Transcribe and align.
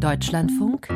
Deutschlandfunk 0.00 0.88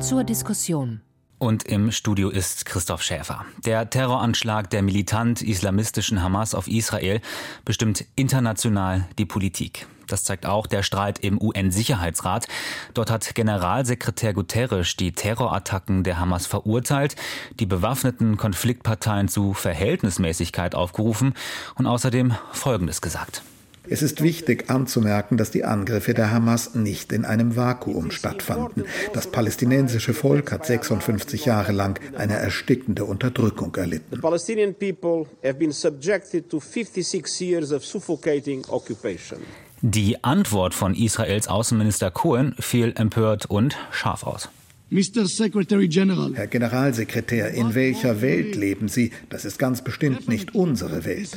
zur 0.00 0.22
Diskussion. 0.22 1.00
Und 1.38 1.64
im 1.64 1.90
Studio 1.90 2.28
ist 2.28 2.64
Christoph 2.64 3.02
Schäfer. 3.02 3.44
Der 3.64 3.90
Terroranschlag 3.90 4.70
der 4.70 4.82
militant-islamistischen 4.82 6.22
Hamas 6.22 6.54
auf 6.54 6.68
Israel 6.68 7.20
bestimmt 7.64 8.04
international 8.14 9.08
die 9.18 9.26
Politik. 9.26 9.88
Das 10.06 10.22
zeigt 10.22 10.46
auch 10.46 10.68
der 10.68 10.84
Streit 10.84 11.18
im 11.18 11.42
UN-Sicherheitsrat. 11.42 12.46
Dort 12.94 13.10
hat 13.10 13.34
Generalsekretär 13.34 14.34
Guterres 14.34 14.94
die 14.94 15.10
Terrorattacken 15.10 16.04
der 16.04 16.20
Hamas 16.20 16.46
verurteilt, 16.46 17.16
die 17.58 17.66
bewaffneten 17.66 18.36
Konfliktparteien 18.36 19.26
zu 19.26 19.52
Verhältnismäßigkeit 19.52 20.76
aufgerufen 20.76 21.34
und 21.74 21.86
außerdem 21.86 22.36
Folgendes 22.52 23.02
gesagt. 23.02 23.42
Es 23.88 24.02
ist 24.02 24.22
wichtig 24.22 24.68
anzumerken, 24.68 25.36
dass 25.36 25.50
die 25.50 25.64
Angriffe 25.64 26.14
der 26.14 26.30
Hamas 26.30 26.74
nicht 26.74 27.12
in 27.12 27.24
einem 27.24 27.56
Vakuum 27.56 28.10
stattfanden. 28.10 28.84
Das 29.12 29.28
palästinensische 29.28 30.14
Volk 30.14 30.52
hat 30.52 30.66
56 30.66 31.44
Jahre 31.44 31.72
lang 31.72 32.00
eine 32.16 32.34
erstickende 32.34 33.04
Unterdrückung 33.04 33.74
erlitten. 33.76 34.16
The 34.16 34.20
Palestinian 34.20 34.74
people 34.74 35.26
have 35.44 35.54
been 35.54 35.72
subjected 35.72 36.48
to 36.50 36.60
56 36.60 37.40
years 37.40 37.72
of 37.72 37.84
suffocating 37.84 38.64
occupation. 38.68 39.40
Die 39.82 40.24
Antwort 40.24 40.74
von 40.74 40.94
Israels 40.94 41.48
Außenminister 41.48 42.10
Cohen 42.10 42.54
fiel 42.58 42.94
empört 42.96 43.46
und 43.46 43.76
scharf 43.92 44.24
aus. 44.24 44.48
Herr 44.88 46.46
Generalsekretär, 46.46 47.50
in 47.50 47.74
welcher 47.74 48.22
Welt 48.22 48.54
leben 48.54 48.88
Sie? 48.88 49.10
Das 49.28 49.44
ist 49.44 49.58
ganz 49.58 49.82
bestimmt 49.82 50.28
nicht 50.28 50.54
unsere 50.54 51.04
Welt. 51.04 51.28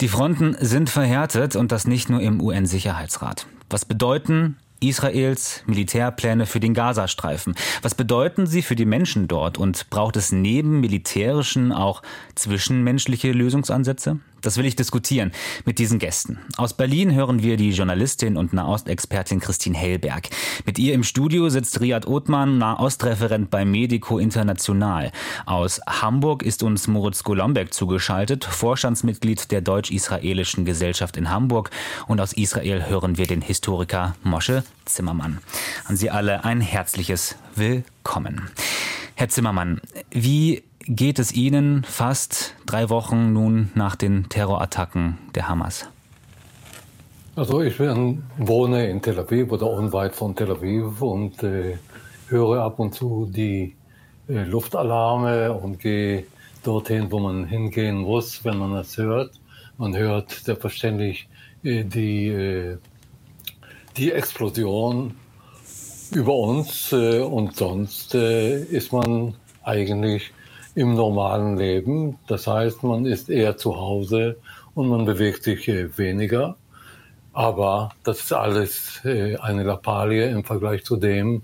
Die 0.00 0.08
Fronten 0.08 0.56
sind 0.60 0.90
verhärtet 0.90 1.56
und 1.56 1.72
das 1.72 1.86
nicht 1.86 2.08
nur 2.08 2.20
im 2.20 2.40
UN-Sicherheitsrat. 2.40 3.46
Was 3.68 3.84
bedeuten 3.84 4.56
Israels 4.80 5.62
Militärpläne 5.66 6.46
für 6.46 6.60
den 6.60 6.74
Gazastreifen? 6.74 7.54
Was 7.82 7.94
bedeuten 7.94 8.46
sie 8.46 8.62
für 8.62 8.76
die 8.76 8.86
Menschen 8.86 9.28
dort 9.28 9.58
und 9.58 9.90
braucht 9.90 10.16
es 10.16 10.32
neben 10.32 10.80
militärischen 10.80 11.72
auch 11.72 12.02
zwischenmenschliche 12.34 13.32
Lösungsansätze? 13.32 14.20
Das 14.40 14.56
will 14.56 14.66
ich 14.66 14.76
diskutieren 14.76 15.32
mit 15.64 15.78
diesen 15.78 15.98
Gästen. 15.98 16.38
Aus 16.56 16.74
Berlin 16.74 17.14
hören 17.14 17.42
wir 17.42 17.56
die 17.56 17.70
Journalistin 17.70 18.36
und 18.36 18.52
Nahostexpertin 18.52 19.40
Christine 19.40 19.76
Hellberg. 19.76 20.30
Mit 20.64 20.78
ihr 20.78 20.94
im 20.94 21.04
Studio 21.04 21.48
sitzt 21.48 21.80
Riyad 21.80 22.06
Othman, 22.06 22.58
Nahostreferent 22.58 23.50
bei 23.50 23.64
Medico 23.64 24.18
International. 24.18 25.12
Aus 25.46 25.80
Hamburg 25.86 26.42
ist 26.42 26.62
uns 26.62 26.88
Moritz 26.88 27.22
Golombek 27.22 27.74
zugeschaltet, 27.74 28.44
Vorstandsmitglied 28.44 29.50
der 29.50 29.60
Deutsch-Israelischen 29.60 30.64
Gesellschaft 30.64 31.16
in 31.16 31.30
Hamburg. 31.30 31.70
Und 32.06 32.20
aus 32.20 32.32
Israel 32.32 32.86
hören 32.86 33.18
wir 33.18 33.26
den 33.26 33.42
Historiker 33.42 34.16
Mosche 34.22 34.64
Zimmermann. 34.84 35.38
An 35.84 35.96
Sie 35.96 36.10
alle 36.10 36.44
ein 36.44 36.60
herzliches 36.60 37.36
Willkommen. 37.54 38.50
Herr 39.14 39.28
Zimmermann, 39.28 39.80
wie 40.10 40.62
geht 40.90 41.20
es 41.20 41.32
Ihnen 41.32 41.84
fast 41.84 42.56
drei 42.66 42.90
Wochen 42.90 43.32
nun 43.32 43.70
nach 43.74 43.94
den 43.94 44.28
Terrorattacken 44.28 45.18
der 45.36 45.48
Hamas? 45.48 45.86
Also 47.36 47.62
ich 47.62 47.78
bin, 47.78 48.24
wohne 48.38 48.90
in 48.90 49.00
Tel 49.00 49.20
Aviv 49.20 49.52
oder 49.52 49.70
unweit 49.70 50.16
von 50.16 50.34
Tel 50.34 50.50
Aviv 50.50 51.00
und 51.00 51.42
äh, 51.44 51.78
höre 52.28 52.62
ab 52.62 52.80
und 52.80 52.92
zu 52.92 53.30
die 53.32 53.76
äh, 54.28 54.42
Luftalarme 54.42 55.52
und 55.52 55.78
gehe 55.78 56.24
dorthin, 56.64 57.10
wo 57.12 57.20
man 57.20 57.44
hingehen 57.44 57.98
muss, 57.98 58.44
wenn 58.44 58.58
man 58.58 58.74
das 58.74 58.96
hört. 58.96 59.40
Man 59.78 59.96
hört 59.96 60.32
selbstverständlich 60.32 61.28
äh, 61.62 61.84
die, 61.84 62.26
äh, 62.26 62.78
die 63.96 64.10
Explosion 64.10 65.14
über 66.12 66.34
uns 66.34 66.92
äh, 66.92 67.20
und 67.20 67.54
sonst 67.54 68.16
äh, 68.16 68.60
ist 68.64 68.92
man 68.92 69.34
eigentlich 69.62 70.32
im 70.74 70.94
normalen 70.94 71.56
Leben. 71.56 72.18
Das 72.26 72.46
heißt, 72.46 72.82
man 72.82 73.06
ist 73.06 73.28
eher 73.28 73.56
zu 73.56 73.76
Hause 73.76 74.36
und 74.74 74.88
man 74.88 75.04
bewegt 75.04 75.44
sich 75.44 75.68
äh, 75.68 75.96
weniger. 75.98 76.56
Aber 77.32 77.90
das 78.02 78.20
ist 78.20 78.32
alles 78.32 79.00
äh, 79.04 79.36
eine 79.36 79.62
Lappalie 79.62 80.28
im 80.30 80.44
Vergleich 80.44 80.84
zu 80.84 80.96
dem, 80.96 81.42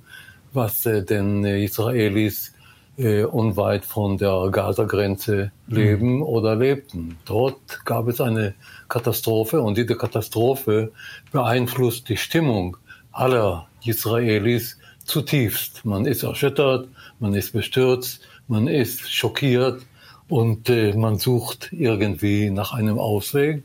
was 0.52 0.86
äh, 0.86 1.04
den 1.04 1.44
Israelis 1.44 2.52
unweit 2.98 3.84
von 3.84 4.16
der 4.16 4.48
Gaza-Grenze 4.50 5.52
leben 5.66 6.16
mhm. 6.16 6.22
oder 6.22 6.56
lebten. 6.56 7.18
Dort 7.26 7.84
gab 7.84 8.08
es 8.08 8.22
eine 8.22 8.54
Katastrophe 8.88 9.60
und 9.60 9.76
diese 9.76 9.96
Katastrophe 9.96 10.92
beeinflusst 11.30 12.08
die 12.08 12.16
Stimmung 12.16 12.78
aller 13.12 13.68
Israelis 13.84 14.78
zutiefst. 15.04 15.84
Man 15.84 16.06
ist 16.06 16.22
erschüttert, 16.22 16.88
man 17.20 17.34
ist 17.34 17.52
bestürzt, 17.52 18.22
man 18.48 18.68
ist 18.68 19.10
schockiert 19.10 19.82
und 20.28 20.68
äh, 20.68 20.94
man 20.94 21.18
sucht 21.18 21.72
irgendwie 21.72 22.50
nach 22.50 22.72
einem 22.72 22.98
Ausweg. 22.98 23.62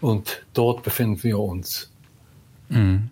Und 0.00 0.42
dort 0.52 0.82
befinden 0.82 1.22
wir 1.22 1.38
uns. 1.38 1.90
Mhm. 2.68 3.10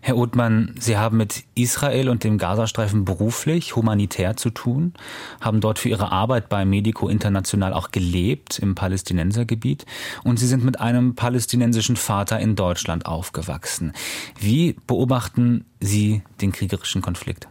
Herr 0.00 0.16
Othmann, 0.16 0.74
Sie 0.78 0.96
haben 0.96 1.16
mit 1.16 1.44
Israel 1.54 2.08
und 2.08 2.24
dem 2.24 2.36
Gazastreifen 2.36 3.04
beruflich, 3.04 3.76
humanitär 3.76 4.36
zu 4.36 4.50
tun, 4.50 4.92
haben 5.40 5.60
dort 5.60 5.78
für 5.78 5.88
Ihre 5.88 6.10
Arbeit 6.10 6.48
bei 6.48 6.64
Medico 6.64 7.08
International 7.08 7.72
auch 7.72 7.90
gelebt 7.90 8.58
im 8.58 8.74
Palästinensergebiet 8.74 9.86
und 10.24 10.38
Sie 10.38 10.46
sind 10.46 10.64
mit 10.64 10.80
einem 10.80 11.14
palästinensischen 11.14 11.96
Vater 11.96 12.38
in 12.40 12.56
Deutschland 12.56 13.06
aufgewachsen. 13.06 13.92
Wie 14.38 14.76
beobachten 14.86 15.64
Sie 15.80 16.22
den 16.40 16.52
kriegerischen 16.52 17.00
Konflikt? 17.00 17.48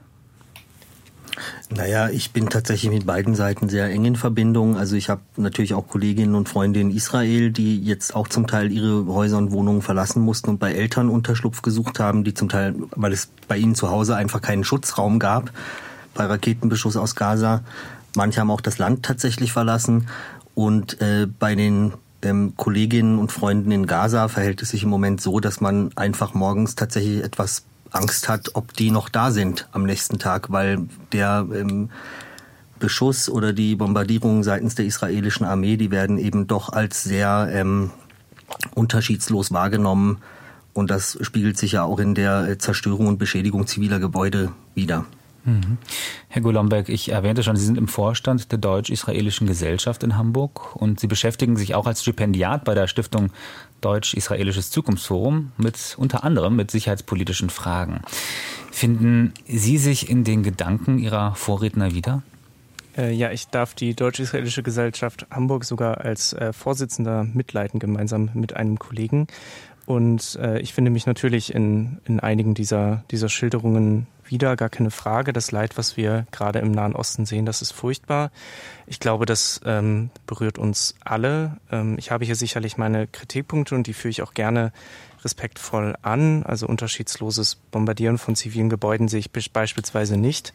Naja, 1.69 2.09
ich 2.09 2.31
bin 2.31 2.49
tatsächlich 2.49 2.91
mit 2.91 3.05
beiden 3.05 3.35
Seiten 3.35 3.69
sehr 3.69 3.89
eng 3.89 4.05
in 4.05 4.16
Verbindung. 4.16 4.77
Also 4.77 4.95
ich 4.95 5.09
habe 5.09 5.21
natürlich 5.38 5.73
auch 5.73 5.88
Kolleginnen 5.88 6.35
und 6.35 6.49
Freunde 6.49 6.79
in 6.79 6.91
Israel, 6.91 7.51
die 7.51 7.81
jetzt 7.81 8.16
auch 8.16 8.27
zum 8.27 8.47
Teil 8.47 8.71
ihre 8.71 9.05
Häuser 9.07 9.38
und 9.38 9.51
Wohnungen 9.51 9.81
verlassen 9.81 10.21
mussten 10.21 10.51
und 10.51 10.59
bei 10.59 10.73
Eltern 10.73 11.09
Unterschlupf 11.09 11.61
gesucht 11.61 11.99
haben, 11.99 12.23
die 12.23 12.33
zum 12.33 12.49
Teil, 12.49 12.75
weil 12.95 13.13
es 13.13 13.29
bei 13.47 13.57
ihnen 13.57 13.75
zu 13.75 13.89
Hause 13.89 14.16
einfach 14.16 14.41
keinen 14.41 14.63
Schutzraum 14.63 15.19
gab, 15.19 15.51
bei 16.13 16.25
Raketenbeschuss 16.25 16.97
aus 16.97 17.16
Gaza. 17.16 17.63
Manche 18.15 18.39
haben 18.39 18.51
auch 18.51 18.61
das 18.61 18.77
Land 18.77 19.03
tatsächlich 19.03 19.51
verlassen. 19.51 20.07
Und 20.55 21.01
äh, 21.01 21.25
bei 21.27 21.55
den 21.55 21.94
ähm, 22.21 22.53
Kolleginnen 22.55 23.17
und 23.17 23.31
Freunden 23.31 23.71
in 23.71 23.88
Gaza 23.88 24.27
verhält 24.27 24.61
es 24.61 24.69
sich 24.69 24.83
im 24.83 24.89
Moment 24.89 25.19
so, 25.21 25.39
dass 25.39 25.61
man 25.61 25.91
einfach 25.95 26.35
morgens 26.35 26.75
tatsächlich 26.75 27.23
etwas 27.23 27.63
Angst 27.93 28.29
hat, 28.29 28.51
ob 28.53 28.73
die 28.73 28.91
noch 28.91 29.09
da 29.09 29.31
sind 29.31 29.67
am 29.71 29.83
nächsten 29.83 30.19
Tag, 30.19 30.51
weil 30.51 30.87
der 31.11 31.47
ähm, 31.53 31.89
Beschuss 32.79 33.29
oder 33.29 33.53
die 33.53 33.75
Bombardierungen 33.75 34.43
seitens 34.43 34.75
der 34.75 34.85
israelischen 34.85 35.45
Armee, 35.45 35.77
die 35.77 35.91
werden 35.91 36.17
eben 36.17 36.47
doch 36.47 36.69
als 36.69 37.03
sehr 37.03 37.49
ähm, 37.51 37.91
unterschiedslos 38.75 39.51
wahrgenommen. 39.51 40.17
Und 40.73 40.89
das 40.89 41.17
spiegelt 41.21 41.57
sich 41.57 41.73
ja 41.73 41.83
auch 41.83 41.99
in 41.99 42.15
der 42.15 42.47
äh, 42.47 42.57
Zerstörung 42.57 43.07
und 43.07 43.19
Beschädigung 43.19 43.67
ziviler 43.67 43.99
Gebäude 43.99 44.51
wider. 44.75 45.05
Mhm. 45.45 45.77
Herr 46.29 46.41
Golombek, 46.41 46.89
ich 46.89 47.11
erwähnte 47.11 47.43
schon, 47.43 47.55
Sie 47.55 47.65
sind 47.65 47.77
im 47.77 47.87
Vorstand 47.87 48.51
der 48.51 48.59
Deutsch-Israelischen 48.59 49.45
Gesellschaft 49.45 50.03
in 50.03 50.17
Hamburg 50.17 50.75
und 50.75 50.99
Sie 50.99 51.07
beschäftigen 51.07 51.57
sich 51.57 51.75
auch 51.75 51.85
als 51.85 52.01
Stipendiat 52.01 52.63
bei 52.63 52.73
der 52.73 52.87
Stiftung 52.87 53.31
Deutsch-Israelisches 53.83 54.71
Zukunftsforum 54.71 55.51
mit 55.57 55.95
unter 55.97 56.23
anderem 56.23 56.55
mit 56.55 56.71
sicherheitspolitischen 56.71 57.49
Fragen. 57.49 58.01
Finden 58.71 59.33
Sie 59.45 59.77
sich 59.77 60.09
in 60.09 60.23
den 60.23 60.44
Gedanken 60.44 60.97
Ihrer 60.97 61.35
Vorredner 61.35 61.94
wieder? 61.94 62.23
Äh, 62.97 63.11
ja, 63.11 63.31
ich 63.31 63.47
darf 63.47 63.73
die 63.73 63.95
Deutsch-Israelische 63.95 64.63
Gesellschaft 64.63 65.25
Hamburg 65.31 65.66
sogar 65.66 66.01
als 66.01 66.33
äh, 66.33 66.53
Vorsitzender 66.53 67.23
mitleiten, 67.23 67.79
gemeinsam 67.79 68.29
mit 68.33 68.55
einem 68.55 68.77
Kollegen. 68.77 69.27
Und 69.85 70.38
äh, 70.41 70.59
ich 70.59 70.73
finde 70.73 70.91
mich 70.91 71.05
natürlich 71.05 71.53
in, 71.53 71.99
in 72.05 72.19
einigen 72.19 72.53
dieser, 72.53 73.03
dieser 73.12 73.30
Schilderungen 73.30 74.07
wieder, 74.25 74.56
gar 74.56 74.69
keine 74.69 74.91
Frage. 74.91 75.33
Das 75.33 75.51
Leid, 75.51 75.77
was 75.77 75.97
wir 75.97 76.25
gerade 76.31 76.59
im 76.59 76.71
Nahen 76.71 76.95
Osten 76.95 77.25
sehen, 77.25 77.45
das 77.45 77.62
ist 77.62 77.71
furchtbar. 77.71 78.31
Ich 78.88 79.00
glaube, 79.00 79.25
das 79.25 79.59
ähm, 79.65 80.09
berührt 80.25 80.57
uns 80.57 80.95
alle. 81.03 81.57
Ähm, 81.71 81.97
ich 81.97 82.12
habe 82.12 82.24
hier 82.24 82.35
sicherlich 82.35 82.77
meine 82.77 83.07
Kritikpunkte 83.07 83.75
und 83.75 83.88
die 83.88 83.94
führe 83.94 84.12
ich 84.12 84.21
auch 84.21 84.33
gerne 84.33 84.71
respektvoll 85.24 85.95
an. 86.01 86.44
Also 86.44 86.68
unterschiedsloses 86.68 87.56
Bombardieren 87.56 88.18
von 88.18 88.35
zivilen 88.35 88.69
Gebäuden 88.69 89.07
sehe 89.09 89.19
ich 89.19 89.31
beispielsweise 89.31 90.18
nicht 90.18 90.53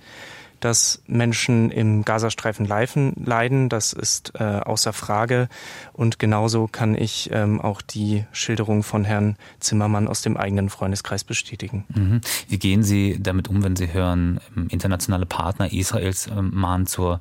dass 0.60 1.02
Menschen 1.06 1.70
im 1.70 2.04
Gazastreifen 2.04 2.66
leiden. 2.66 3.68
Das 3.68 3.92
ist 3.92 4.32
äh, 4.38 4.44
außer 4.44 4.92
Frage. 4.92 5.48
Und 5.92 6.18
genauso 6.18 6.66
kann 6.66 6.94
ich 6.94 7.30
ähm, 7.32 7.60
auch 7.60 7.82
die 7.82 8.24
Schilderung 8.32 8.82
von 8.82 9.04
Herrn 9.04 9.36
Zimmermann 9.60 10.08
aus 10.08 10.22
dem 10.22 10.36
eigenen 10.36 10.70
Freundeskreis 10.70 11.24
bestätigen. 11.24 11.84
Mhm. 11.94 12.20
Wie 12.48 12.58
gehen 12.58 12.82
Sie 12.82 13.18
damit 13.20 13.48
um, 13.48 13.62
wenn 13.62 13.76
Sie 13.76 13.92
hören, 13.92 14.40
ähm, 14.56 14.68
internationale 14.70 15.26
Partner 15.26 15.72
Israels 15.72 16.28
ähm, 16.28 16.50
mahnen 16.54 16.86
zur 16.86 17.20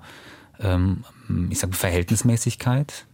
ähm, 0.59 1.03
ich 1.49 1.59
sage 1.59 1.73
Verhältnismäßigkeit? 1.73 3.06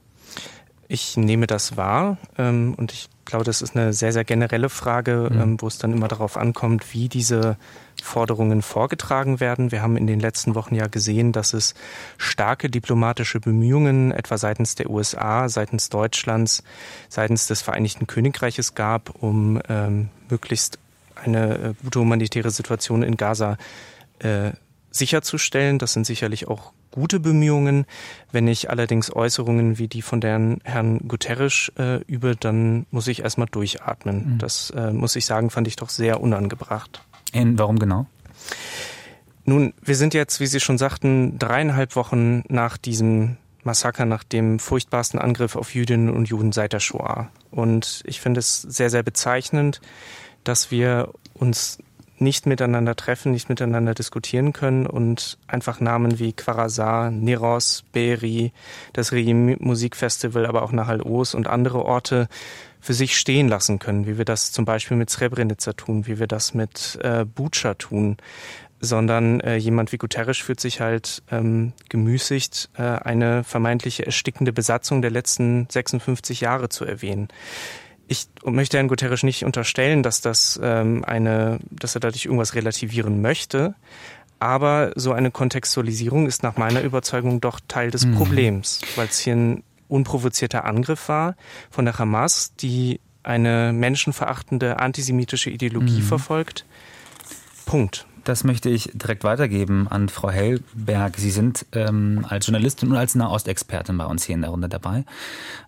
Ich 0.88 1.18
nehme 1.18 1.48
das 1.48 1.78
wahr 1.78 2.18
ähm, 2.38 2.76
und 2.78 2.92
ich 2.92 3.10
glaube, 3.26 3.46
das 3.46 3.62
ist 3.62 3.76
eine 3.76 3.94
sehr, 3.94 4.12
sehr 4.12 4.24
generelle 4.24 4.70
Frage, 4.70 5.30
mhm. 5.32 5.42
ähm, 5.42 5.62
wo 5.62 5.68
es 5.68 5.78
dann 5.78 5.94
immer 5.94 6.08
darauf 6.08 6.38
ankommt, 6.38 6.94
wie 6.94 7.10
diese 7.10 7.58
Forderungen 8.02 8.62
vorgetragen 8.62 9.40
werden. 9.40 9.72
Wir 9.72 9.82
haben 9.82 9.98
in 9.98 10.08
den 10.08 10.20
letzten 10.20 10.56
Wochen 10.56 10.76
ja 10.76 10.88
gesehen, 10.88 11.32
dass 11.32 11.54
es 11.54 11.74
starke 12.18 12.70
diplomatische 12.70 13.40
Bemühungen 13.40 14.12
etwa 14.12 14.38
seitens 14.38 14.76
der 14.76 14.90
USA, 14.90 15.48
seitens 15.48 15.90
Deutschlands, 15.90 16.64
seitens 17.10 17.48
des 17.48 17.62
Vereinigten 17.62 18.08
Königreiches 18.08 18.76
gab, 18.76 19.24
um 19.24 19.62
ähm, 19.70 20.10
möglichst 20.30 20.80
eine 21.16 21.56
äh, 21.56 21.74
gute 21.82 22.02
humanitäre 22.02 22.52
Situation 22.52 23.04
in 23.04 23.16
Gaza 23.16 23.58
äh, 24.20 24.52
sicherzustellen. 24.94 25.80
Das 25.80 25.92
sind 25.92 26.06
sicherlich 26.06 26.48
auch 26.48 26.72
gute 26.92 27.20
Bemühungen. 27.20 27.86
Wenn 28.32 28.48
ich 28.48 28.70
allerdings 28.70 29.14
Äußerungen 29.14 29.78
wie 29.78 29.90
die 29.90 30.02
von 30.02 30.22
der 30.22 30.58
Herrn 30.64 31.00
Guterres 31.08 31.72
äh, 31.78 32.02
übe, 32.06 32.38
dann 32.38 32.86
muss 32.92 33.08
ich 33.08 33.24
erstmal 33.24 33.48
durchatmen. 33.48 34.34
Mhm. 34.34 34.38
Das 34.38 34.70
äh, 34.70 34.94
muss 34.94 35.16
ich 35.18 35.26
sagen, 35.26 35.50
fand 35.50 35.68
ich 35.68 35.76
doch 35.76 35.90
sehr 35.90 36.22
unangebracht. 36.22 37.02
Und 37.34 37.58
warum 37.58 37.80
genau? 37.80 38.06
Nun, 39.46 39.74
wir 39.82 39.96
sind 39.96 40.14
jetzt, 40.14 40.40
wie 40.40 40.48
Sie 40.48 40.62
schon 40.62 40.78
sagten, 40.78 41.38
dreieinhalb 41.38 41.98
Wochen 41.98 42.44
nach 42.48 42.78
diesem 42.78 43.38
Massaker, 43.64 44.06
nach 44.06 44.24
dem 44.24 44.60
furchtbarsten 44.60 45.20
Angriff 45.20 45.56
auf 45.56 45.74
Jüdinnen 45.74 46.10
und 46.10 46.30
Juden 46.30 46.52
seit 46.52 46.74
der 46.74 46.80
Shoah. 46.80 47.30
Und 47.52 48.04
ich 48.06 48.22
finde 48.22 48.40
es 48.40 48.62
sehr, 48.62 48.90
sehr 48.90 49.04
bezeichnend, 49.04 49.82
dass 50.44 50.72
wir 50.72 51.10
uns 51.34 51.80
nicht 52.20 52.46
miteinander 52.46 52.96
treffen, 52.96 53.32
nicht 53.32 53.50
miteinander 53.50 53.94
diskutieren 53.94 54.54
können 54.54 54.86
und 54.86 55.38
einfach 55.48 55.80
Namen 55.80 56.20
wie 56.20 56.34
Quarazar, 56.34 57.12
Neros, 57.12 57.84
Beri, 57.92 58.52
das 58.94 59.12
Regime 59.12 59.58
Musikfestival, 59.60 60.46
aber 60.46 60.64
auch 60.64 60.72
Nahal 60.72 61.02
Oz 61.02 61.34
und 61.34 61.48
andere 61.48 61.86
Orte 61.86 62.28
für 62.80 62.94
sich 62.94 63.18
stehen 63.18 63.48
lassen 63.48 63.80
können, 63.80 64.06
wie 64.08 64.18
wir 64.18 64.26
das 64.26 64.52
zum 64.52 64.66
Beispiel 64.66 64.98
mit 64.98 65.10
Srebrenica 65.10 65.74
tun, 65.74 66.06
wie 66.06 66.20
wir 66.20 66.28
das 66.28 66.54
mit 66.54 67.00
äh, 67.02 67.24
Bucha 67.24 67.76
tun, 67.76 68.18
sondern 68.82 69.40
äh, 69.40 69.56
jemand 69.56 69.94
wie 69.94 69.98
Guterres 69.98 70.38
fühlt 70.38 70.60
sich 70.60 70.82
halt 70.82 71.24
ähm, 71.32 71.72
gemüßigt, 71.88 72.70
äh, 72.78 72.82
eine 72.82 73.46
vermeintliche 73.46 74.06
erstickende 74.06 74.52
Besatzung 74.52 75.02
der 75.02 75.12
letzten 75.12 75.68
56 75.70 76.42
Jahre 76.42 76.68
zu 76.68 76.84
erwähnen 76.84 77.30
ich 78.08 78.28
möchte 78.44 78.78
Herrn 78.78 78.88
Guterres 78.88 79.24
nicht 79.24 79.46
unterstellen, 79.46 80.04
dass 80.04 80.22
das 80.22 80.60
ähm, 80.62 81.04
eine, 81.06 81.60
dass 81.70 81.96
er 81.96 82.02
dadurch 82.02 82.26
irgendwas 82.26 82.56
relativieren 82.56 83.22
möchte. 83.22 83.76
Aber 84.40 84.92
so 84.96 85.14
eine 85.14 85.32
Kontextualisierung 85.32 86.28
ist 86.28 86.44
nach 86.44 86.58
meiner 86.58 86.82
Überzeugung 86.82 87.40
doch 87.40 87.62
Teil 87.68 87.92
des 87.92 88.06
mhm. 88.06 88.16
Problems, 88.16 88.82
weil 88.96 89.08
es 89.08 89.20
hier 89.20 89.36
ein 89.36 89.64
unprovozierter 89.88 90.66
Angriff 90.66 91.08
war 91.08 91.36
von 91.70 91.86
der 91.86 91.98
Hamas, 91.98 92.54
die 92.56 93.00
eine 93.24 93.72
menschenverachtende 93.72 94.80
antisemitische 94.80 95.50
Ideologie 95.50 96.00
mhm. 96.00 96.04
verfolgt. 96.04 96.66
Punkt. 97.66 98.06
Das 98.24 98.44
möchte 98.44 98.70
ich 98.70 98.90
direkt 98.94 99.24
weitergeben 99.24 99.88
an 99.90 100.08
Frau 100.08 100.30
Hellberg. 100.30 101.18
Sie 101.18 101.32
sind 101.32 101.66
ähm, 101.74 102.26
als 102.30 102.48
Journalistin 102.48 102.90
und 102.92 102.98
als 102.98 103.16
Nahostexpertin 103.16 103.98
bei 103.98 104.06
uns 104.06 104.24
hier 104.24 104.36
in 104.36 104.42
der 104.42 104.52
Runde 104.52 104.70
dabei. 104.70 105.04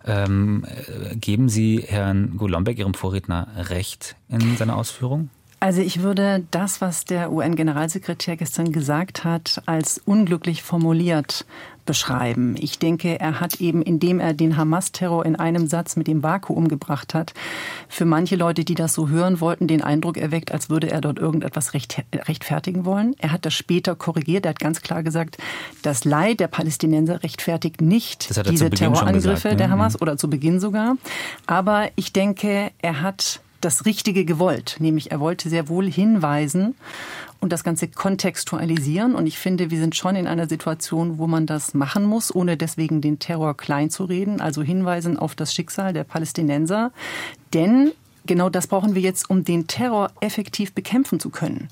Ähm, 0.06 0.64
äh, 0.64 1.16
geben 1.16 1.48
Sie 1.48 1.84
Herrn 1.86 2.36
Golombek, 2.38 2.78
Ihrem 2.78 2.94
Vorredner, 2.94 3.48
recht 3.56 4.16
in 4.28 4.56
seiner 4.56 4.76
Ausführung? 4.76 5.28
Also 5.60 5.80
ich 5.80 6.02
würde 6.02 6.44
das, 6.50 6.80
was 6.80 7.04
der 7.04 7.32
UN-Generalsekretär 7.32 8.36
gestern 8.36 8.72
gesagt 8.72 9.24
hat, 9.24 9.62
als 9.66 10.00
unglücklich 10.04 10.62
formuliert 10.62 11.46
beschreiben. 11.86 12.56
Ich 12.58 12.78
denke, 12.78 13.18
er 13.18 13.40
hat 13.40 13.60
eben, 13.60 13.82
indem 13.82 14.20
er 14.20 14.34
den 14.34 14.56
Hamas-Terror 14.56 15.24
in 15.24 15.36
einem 15.36 15.66
Satz 15.66 15.96
mit 15.96 16.06
dem 16.06 16.22
Vakuum 16.22 16.68
gebracht 16.68 17.14
hat, 17.14 17.32
für 17.88 18.04
manche 18.04 18.36
Leute, 18.36 18.64
die 18.64 18.74
das 18.74 18.92
so 18.92 19.08
hören 19.08 19.40
wollten, 19.40 19.66
den 19.66 19.82
Eindruck 19.82 20.16
erweckt, 20.16 20.52
als 20.52 20.68
würde 20.68 20.90
er 20.90 21.00
dort 21.00 21.18
irgendetwas 21.18 21.72
recht, 21.74 22.04
rechtfertigen 22.14 22.84
wollen. 22.84 23.14
Er 23.18 23.32
hat 23.32 23.46
das 23.46 23.54
später 23.54 23.94
korrigiert. 23.94 24.44
Er 24.44 24.50
hat 24.50 24.58
ganz 24.58 24.82
klar 24.82 25.02
gesagt, 25.02 25.38
das 25.82 26.04
Leid 26.04 26.40
der 26.40 26.48
Palästinenser 26.48 27.22
rechtfertigt 27.22 27.80
nicht 27.80 28.28
diese 28.50 28.70
Terrorangriffe 28.70 29.28
gesagt, 29.28 29.44
ne? 29.44 29.56
der 29.56 29.70
Hamas 29.70 29.94
mhm. 29.94 30.02
oder 30.02 30.16
zu 30.16 30.28
Beginn 30.28 30.60
sogar. 30.60 30.96
Aber 31.46 31.88
ich 31.96 32.12
denke, 32.12 32.70
er 32.82 33.02
hat 33.02 33.40
das 33.60 33.86
Richtige 33.86 34.24
gewollt, 34.24 34.76
nämlich 34.78 35.10
er 35.10 35.20
wollte 35.20 35.48
sehr 35.48 35.68
wohl 35.68 35.90
hinweisen 35.90 36.74
und 37.40 37.52
das 37.52 37.64
Ganze 37.64 37.88
kontextualisieren. 37.88 39.14
Und 39.14 39.26
ich 39.26 39.38
finde, 39.38 39.70
wir 39.70 39.78
sind 39.78 39.96
schon 39.96 40.16
in 40.16 40.26
einer 40.26 40.48
Situation, 40.48 41.18
wo 41.18 41.26
man 41.26 41.46
das 41.46 41.74
machen 41.74 42.04
muss, 42.04 42.34
ohne 42.34 42.56
deswegen 42.56 43.00
den 43.00 43.18
Terror 43.18 43.56
klein 43.56 43.90
zu 43.90 44.04
reden, 44.04 44.40
also 44.40 44.62
hinweisen 44.62 45.18
auf 45.18 45.34
das 45.34 45.54
Schicksal 45.54 45.92
der 45.92 46.04
Palästinenser. 46.04 46.92
Denn 47.54 47.92
Genau 48.26 48.48
das 48.48 48.66
brauchen 48.66 48.94
wir 48.94 49.02
jetzt, 49.02 49.30
um 49.30 49.44
den 49.44 49.66
Terror 49.66 50.10
effektiv 50.20 50.72
bekämpfen 50.72 51.20
zu 51.20 51.30
können. 51.30 51.68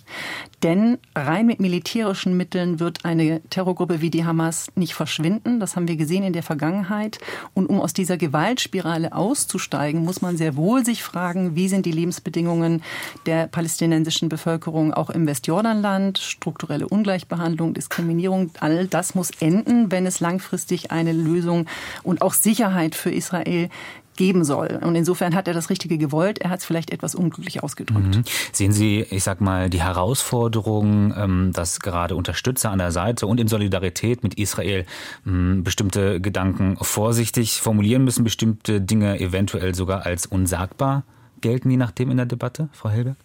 Denn 0.63 0.99
rein 1.15 1.47
mit 1.47 1.61
militärischen 1.61 2.37
Mitteln 2.37 2.81
wird 2.81 3.05
eine 3.05 3.43
Terrorgruppe 3.51 4.01
wie 4.01 4.11
die 4.11 4.25
Hamas 4.25 4.69
nicht 4.77 4.95
verschwinden. 4.95 5.61
Das 5.61 5.77
haben 5.77 5.89
wir 5.89 5.97
gesehen 5.97 6.25
in 6.25 6.33
der 6.33 6.43
Vergangenheit. 6.43 7.19
Und 7.53 7.67
um 7.67 7.81
aus 7.81 7.93
dieser 7.93 8.17
Gewaltspirale 8.17 9.13
auszusteigen, 9.13 10.05
muss 10.05 10.23
man 10.23 10.37
sehr 10.37 10.57
wohl 10.57 10.85
sich 10.85 11.03
fragen, 11.03 11.57
wie 11.57 11.69
sind 11.69 11.87
die 11.87 11.93
Lebensbedingungen 11.93 12.83
der 13.27 13.47
palästinensischen 13.47 14.29
Bevölkerung 14.29 14.95
auch 14.95 15.11
im 15.11 15.27
Westjordanland, 15.27 16.19
strukturelle 16.19 16.89
Ungleichbehandlung, 16.89 17.75
Diskriminierung. 17.75 18.51
All 18.61 18.87
das 18.87 19.15
muss 19.15 19.31
enden, 19.41 19.91
wenn 19.91 20.07
es 20.07 20.21
langfristig 20.21 20.91
eine 20.93 21.13
Lösung 21.13 21.67
und 22.03 22.23
auch 22.23 22.33
Sicherheit 22.33 22.95
für 22.95 23.11
Israel 23.11 23.69
geben 24.17 24.45
soll. 24.45 24.81
Und 24.83 24.95
insofern 24.95 25.35
hat 25.35 25.49
er 25.49 25.55
das 25.55 25.71
Richtige 25.71 25.99
gewollt. 25.99 26.39
Er 26.39 26.51
hat 26.51 26.61
es 26.61 26.65
vielleicht 26.65 26.91
etwas 26.91 27.15
unglücklich 27.15 27.63
ausgedrückt. 27.63 28.17
Mhm. 28.17 28.25
Sehen 28.53 28.73
Sie, 28.73 29.07
ich 29.11 29.25
sag 29.25 29.41
mal, 29.41 29.71
die 29.71 29.83
Herausforderung, 29.83 31.15
ähm, 31.17 31.51
dass 31.53 31.81
gerade 31.81 32.17
Unterstützer 32.17 32.71
an 32.71 32.79
der 32.79 32.93
Seite 32.93 33.27
und 33.27 33.41
in 33.41 33.49
Solidarität 33.49 34.23
mit 34.23 34.35
Israel 34.35 34.87
ähm, 35.27 35.65
bestimmte 35.65 36.21
Gedanken 36.21 36.77
vorsichtig 36.81 37.61
formulieren 37.61 38.05
müssen, 38.05 38.25
bestimmte 38.25 38.81
Dinge 38.81 39.21
eventuell 39.21 39.75
sogar 39.75 40.07
als 40.07 40.27
unsagbar 40.27 41.05
gelten, 41.41 41.71
je 41.71 41.77
nachdem 41.77 42.11
in 42.11 42.17
der 42.17 42.27
Debatte, 42.27 42.69
Frau 42.73 42.89
Helberg? 42.89 43.17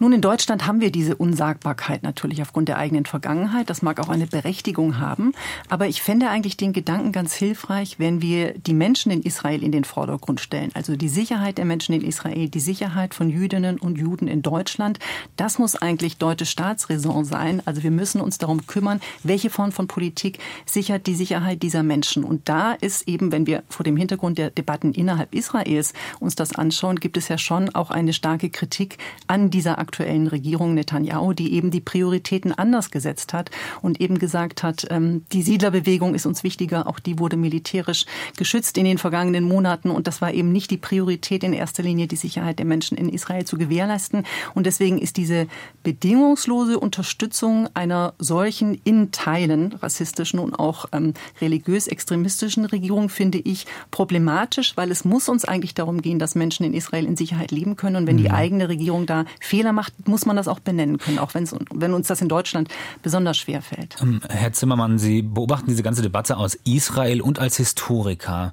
Nun, 0.00 0.12
in 0.12 0.20
Deutschland 0.20 0.64
haben 0.64 0.80
wir 0.80 0.92
diese 0.92 1.16
Unsagbarkeit 1.16 2.04
natürlich 2.04 2.40
aufgrund 2.40 2.68
der 2.68 2.78
eigenen 2.78 3.04
Vergangenheit. 3.04 3.68
Das 3.68 3.82
mag 3.82 3.98
auch 3.98 4.08
eine 4.08 4.28
Berechtigung 4.28 4.98
haben. 4.98 5.32
Aber 5.68 5.88
ich 5.88 6.02
fände 6.02 6.30
eigentlich 6.30 6.56
den 6.56 6.72
Gedanken 6.72 7.10
ganz 7.10 7.34
hilfreich, 7.34 7.98
wenn 7.98 8.22
wir 8.22 8.52
die 8.52 8.74
Menschen 8.74 9.10
in 9.10 9.22
Israel 9.22 9.64
in 9.64 9.72
den 9.72 9.82
Vordergrund 9.82 10.40
stellen. 10.40 10.70
Also 10.74 10.94
die 10.94 11.08
Sicherheit 11.08 11.58
der 11.58 11.64
Menschen 11.64 11.94
in 11.94 12.02
Israel, 12.02 12.48
die 12.48 12.60
Sicherheit 12.60 13.12
von 13.12 13.28
Jüdinnen 13.28 13.78
und 13.78 13.98
Juden 13.98 14.28
in 14.28 14.40
Deutschland. 14.40 15.00
Das 15.36 15.58
muss 15.58 15.74
eigentlich 15.74 16.16
deutsche 16.16 16.46
Staatsräson 16.46 17.24
sein. 17.24 17.60
Also 17.64 17.82
wir 17.82 17.90
müssen 17.90 18.20
uns 18.20 18.38
darum 18.38 18.68
kümmern, 18.68 19.00
welche 19.24 19.50
Form 19.50 19.72
von 19.72 19.88
Politik 19.88 20.38
sichert 20.64 21.08
die 21.08 21.16
Sicherheit 21.16 21.64
dieser 21.64 21.82
Menschen. 21.82 22.22
Und 22.22 22.48
da 22.48 22.74
ist 22.74 23.08
eben, 23.08 23.32
wenn 23.32 23.48
wir 23.48 23.64
vor 23.68 23.82
dem 23.82 23.96
Hintergrund 23.96 24.38
der 24.38 24.50
Debatten 24.50 24.92
innerhalb 24.92 25.34
Israels 25.34 25.92
uns 26.20 26.36
das 26.36 26.54
anschauen, 26.54 27.00
gibt 27.00 27.16
es 27.16 27.26
ja 27.26 27.36
schon 27.36 27.74
auch 27.74 27.90
eine 27.90 28.12
starke 28.12 28.48
Kritik 28.48 28.98
an 29.26 29.50
dieser 29.50 29.78
aktuellen 29.88 30.26
Regierung 30.26 30.74
Netanyahu, 30.74 31.32
die 31.32 31.54
eben 31.54 31.70
die 31.70 31.80
Prioritäten 31.80 32.52
anders 32.52 32.90
gesetzt 32.90 33.32
hat 33.32 33.50
und 33.80 34.02
eben 34.02 34.18
gesagt 34.18 34.62
hat, 34.62 34.86
ähm, 34.90 35.24
die 35.32 35.42
Siedlerbewegung 35.42 36.14
ist 36.14 36.26
uns 36.26 36.44
wichtiger, 36.44 36.86
auch 36.86 36.98
die 36.98 37.18
wurde 37.18 37.38
militärisch 37.38 38.04
geschützt 38.36 38.76
in 38.76 38.84
den 38.84 38.98
vergangenen 38.98 39.44
Monaten 39.44 39.90
und 39.90 40.06
das 40.06 40.20
war 40.20 40.32
eben 40.34 40.52
nicht 40.52 40.70
die 40.70 40.76
Priorität 40.76 41.42
in 41.42 41.54
erster 41.54 41.82
Linie, 41.82 42.06
die 42.06 42.16
Sicherheit 42.16 42.58
der 42.58 42.66
Menschen 42.66 42.98
in 42.98 43.08
Israel 43.08 43.46
zu 43.46 43.56
gewährleisten. 43.56 44.24
Und 44.54 44.66
deswegen 44.66 44.98
ist 44.98 45.16
diese 45.16 45.46
bedingungslose 45.84 46.78
Unterstützung 46.78 47.68
einer 47.72 48.12
solchen 48.18 48.78
in 48.84 49.10
Teilen 49.10 49.72
rassistischen 49.72 50.38
und 50.38 50.54
auch 50.54 50.84
ähm, 50.92 51.14
religiös-extremistischen 51.40 52.66
Regierung, 52.66 53.08
finde 53.08 53.38
ich, 53.38 53.66
problematisch, 53.90 54.76
weil 54.76 54.90
es 54.90 55.06
muss 55.06 55.30
uns 55.30 55.46
eigentlich 55.46 55.72
darum 55.72 56.02
gehen, 56.02 56.18
dass 56.18 56.34
Menschen 56.34 56.66
in 56.66 56.74
Israel 56.74 57.06
in 57.06 57.16
Sicherheit 57.16 57.52
leben 57.52 57.76
können. 57.76 57.96
Und 57.96 58.06
wenn 58.06 58.18
die 58.18 58.28
mhm. 58.28 58.34
eigene 58.34 58.68
Regierung 58.68 59.06
da 59.06 59.24
Fehler 59.40 59.72
macht, 59.72 59.77
muss 60.06 60.26
man 60.26 60.36
das 60.36 60.48
auch 60.48 60.60
benennen 60.60 60.98
können, 60.98 61.18
auch 61.18 61.32
wenn 61.34 61.92
uns 61.94 62.08
das 62.08 62.20
in 62.20 62.28
Deutschland 62.28 62.68
besonders 63.02 63.36
schwer 63.36 63.62
fällt. 63.62 63.96
Ähm, 64.00 64.20
Herr 64.28 64.52
Zimmermann, 64.52 64.98
Sie 64.98 65.22
beobachten 65.22 65.66
diese 65.68 65.82
ganze 65.82 66.02
Debatte 66.02 66.36
aus 66.36 66.54
Israel 66.64 67.20
und 67.20 67.38
als 67.38 67.56
Historiker. 67.56 68.52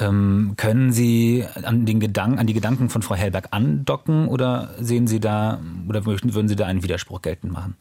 Ähm, 0.00 0.54
können 0.56 0.92
Sie 0.92 1.46
an, 1.62 1.86
den 1.86 2.00
Gedanken, 2.00 2.38
an 2.38 2.46
die 2.46 2.54
Gedanken 2.54 2.90
von 2.90 3.02
Frau 3.02 3.14
Hellberg 3.14 3.48
andocken 3.50 4.28
oder 4.28 4.70
sehen 4.78 5.06
Sie 5.06 5.20
da 5.20 5.60
oder 5.88 6.04
würden 6.06 6.48
Sie 6.48 6.56
da 6.56 6.66
einen 6.66 6.82
Widerspruch 6.82 7.22
geltend 7.22 7.52
machen? 7.52 7.76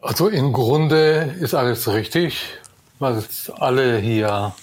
Also 0.00 0.28
im 0.28 0.52
Grunde 0.52 1.34
ist 1.40 1.54
alles 1.54 1.88
richtig, 1.88 2.58
was 2.98 3.50
alle 3.50 3.98
hier 3.98 4.54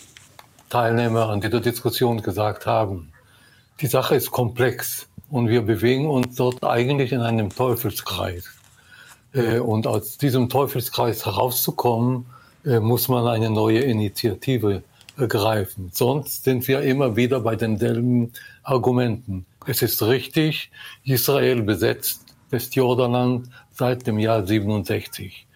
Teilnehmer 0.70 1.30
an 1.30 1.42
dieser 1.42 1.60
Diskussion 1.60 2.22
gesagt 2.22 2.66
haben. 2.66 3.12
Die 3.82 3.88
Sache 3.88 4.16
ist 4.16 4.32
komplex. 4.32 5.08
Und 5.30 5.50
wir 5.50 5.62
bewegen 5.62 6.08
uns 6.08 6.36
dort 6.36 6.64
eigentlich 6.64 7.12
in 7.12 7.22
einem 7.22 7.50
Teufelskreis. 7.50 8.46
Äh, 9.34 9.60
und 9.60 9.88
aus 9.88 10.18
diesem 10.18 10.50
Teufelskreis 10.50 11.26
herauszukommen, 11.26 12.26
äh, 12.66 12.80
muss 12.80 13.08
man 13.08 13.28
eine 13.28 13.50
neue 13.50 13.80
Initiative 13.80 14.84
ergreifen. 15.18 15.92
Sonst 15.94 16.44
sind 16.44 16.68
wir 16.68 16.82
immer 16.82 17.16
wieder 17.16 17.40
bei 17.40 17.56
denselben 17.56 18.34
Argumenten. 18.64 19.46
Es 19.66 19.82
ist 19.82 20.02
richtig, 20.04 20.72
Israel 21.04 21.62
besetzt 21.64 22.22
Westjordanland 22.50 23.50
seit 23.72 24.08
dem 24.08 24.20
Jahr 24.20 24.46
67. 24.46 25.48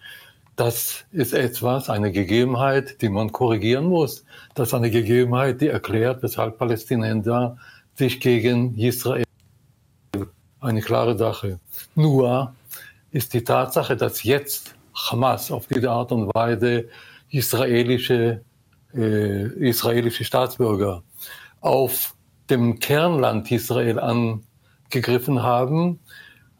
Das 0.56 1.04
ist 1.12 1.32
etwas, 1.32 1.88
eine 1.88 2.12
Gegebenheit, 2.12 3.00
die 3.00 3.08
man 3.08 3.32
korrigieren 3.32 3.86
muss. 3.86 4.24
Das 4.54 4.68
ist 4.68 4.74
eine 4.74 4.90
Gegebenheit, 4.90 5.60
die 5.60 5.68
erklärt, 5.68 6.22
weshalb 6.22 6.58
Palästinenser 6.58 7.56
sich 7.94 8.20
gegen 8.20 8.76
Israel 8.76 9.24
eine 10.60 10.80
klare 10.80 11.16
Sache. 11.16 11.58
Nur 11.94 12.54
ist 13.10 13.34
die 13.34 13.42
Tatsache, 13.42 13.96
dass 13.96 14.22
jetzt 14.22 14.74
Hamas 14.94 15.50
auf 15.50 15.66
diese 15.66 15.90
Art 15.90 16.12
und 16.12 16.34
Weise 16.34 16.88
israelische, 17.30 18.42
äh, 18.94 19.46
israelische 19.68 20.24
Staatsbürger 20.24 21.02
auf 21.60 22.14
dem 22.48 22.78
Kernland 22.78 23.50
Israel 23.50 23.98
angegriffen 23.98 25.42
haben, 25.42 26.00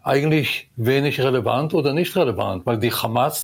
eigentlich 0.02 0.70
wenig 0.76 1.20
relevant 1.20 1.74
oder 1.74 1.92
nicht 1.92 2.16
relevant, 2.16 2.64
weil 2.66 2.78
die 2.78 2.92
Hamas 2.92 3.42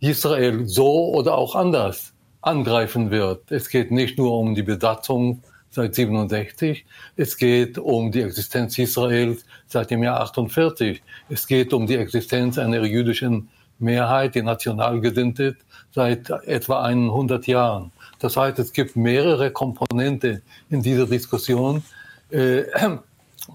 Israel 0.00 0.66
so 0.66 1.14
oder 1.14 1.34
auch 1.36 1.54
anders 1.54 2.12
angreifen 2.40 3.10
wird. 3.10 3.50
Es 3.52 3.68
geht 3.68 3.90
nicht 3.90 4.18
nur 4.18 4.38
um 4.38 4.54
die 4.54 4.62
Besatzung 4.62 5.42
seit 5.72 5.94
67, 5.94 6.84
es 7.16 7.36
geht 7.36 7.78
um 7.78 8.12
die 8.12 8.20
Existenz 8.20 8.78
Israels 8.78 9.44
seit 9.66 9.90
dem 9.90 10.02
Jahr 10.02 10.20
48, 10.20 11.02
es 11.30 11.46
geht 11.46 11.72
um 11.72 11.86
die 11.86 11.96
Existenz 11.96 12.58
einer 12.58 12.84
jüdischen 12.84 13.48
Mehrheit, 13.78 14.34
die 14.34 14.42
national 14.42 15.00
gesinnt 15.00 15.40
ist, 15.40 15.56
seit 15.92 16.30
etwa 16.46 16.82
100 16.82 17.46
Jahren. 17.46 17.90
Das 18.18 18.36
heißt, 18.36 18.58
es 18.58 18.72
gibt 18.72 18.94
mehrere 18.96 19.50
Komponenten 19.50 20.42
in 20.70 20.82
dieser 20.82 21.06
Diskussion, 21.06 21.82
äh, 22.30 22.60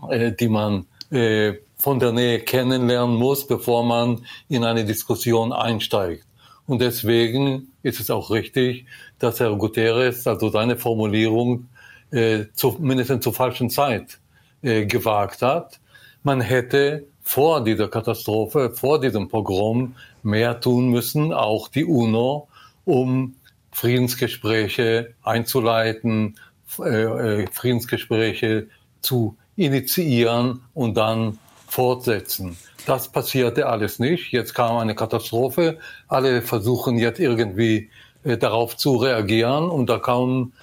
äh, 0.09 0.31
die 0.37 0.49
man 0.49 0.85
äh, 1.11 1.53
von 1.77 1.99
der 1.99 2.11
Nähe 2.11 2.39
kennenlernen 2.39 3.15
muss, 3.15 3.47
bevor 3.47 3.83
man 3.85 4.25
in 4.49 4.63
eine 4.63 4.83
Diskussion 4.83 5.53
einsteigt. 5.53 6.25
Und 6.65 6.81
deswegen 6.81 7.71
ist 7.81 7.99
es 7.99 8.09
auch 8.09 8.29
richtig, 8.29 8.85
dass 9.19 9.39
Herr 9.39 9.55
Guterres 9.55 10.27
also 10.27 10.49
seine 10.49 10.75
Formulierung 10.75 11.69
äh, 12.11 12.45
zumindest 12.53 13.21
zur 13.23 13.33
falschen 13.33 13.69
Zeit 13.69 14.19
äh, 14.61 14.85
gewagt 14.85 15.41
hat. 15.41 15.79
Man 16.23 16.41
hätte 16.41 17.05
vor 17.21 17.63
dieser 17.63 17.89
Katastrophe, 17.89 18.71
vor 18.71 19.01
diesem 19.01 19.27
Pogrom 19.27 19.95
mehr 20.23 20.59
tun 20.59 20.89
müssen, 20.89 21.33
auch 21.33 21.67
die 21.67 21.85
UNO, 21.85 22.47
um 22.85 23.35
Friedensgespräche 23.71 25.13
einzuleiten, 25.23 26.39
äh, 26.79 27.41
äh, 27.41 27.47
Friedensgespräche 27.51 28.67
zu 29.01 29.37
initiieren 29.55 30.61
und 30.73 30.95
dann 30.95 31.37
fortsetzen. 31.67 32.57
Das 32.85 33.11
passierte 33.11 33.67
alles 33.67 33.99
nicht. 33.99 34.31
Jetzt 34.31 34.53
kam 34.53 34.77
eine 34.77 34.95
Katastrophe. 34.95 35.79
Alle 36.07 36.41
versuchen 36.41 36.97
jetzt 36.97 37.19
irgendwie 37.19 37.89
äh, 38.23 38.37
darauf 38.37 38.77
zu 38.77 38.95
reagieren 38.95 39.69
und 39.69 39.89
da 39.89 39.99
kamen 39.99 40.53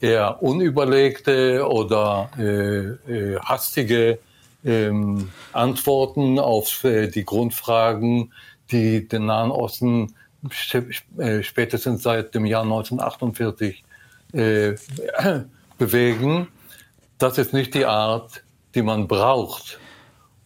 eher 0.00 0.42
unüberlegte 0.42 1.66
oder 1.68 2.30
äh, 2.38 3.12
äh, 3.12 3.38
hastige 3.40 4.18
ähm, 4.64 5.30
Antworten 5.52 6.38
auf 6.38 6.84
äh, 6.84 7.08
die 7.08 7.24
Grundfragen, 7.24 8.32
die 8.70 9.08
den 9.08 9.26
Nahen 9.26 9.50
Osten 9.50 10.14
äh, 11.18 11.42
spätestens 11.42 12.02
seit 12.02 12.34
dem 12.34 12.46
Jahr 12.46 12.62
1948 12.62 13.84
äh, 14.32 14.74
bewegen. 15.78 16.48
Das 17.18 17.38
ist 17.38 17.52
nicht 17.52 17.74
die 17.74 17.84
Art, 17.84 18.42
die 18.74 18.82
man 18.82 19.08
braucht, 19.08 19.78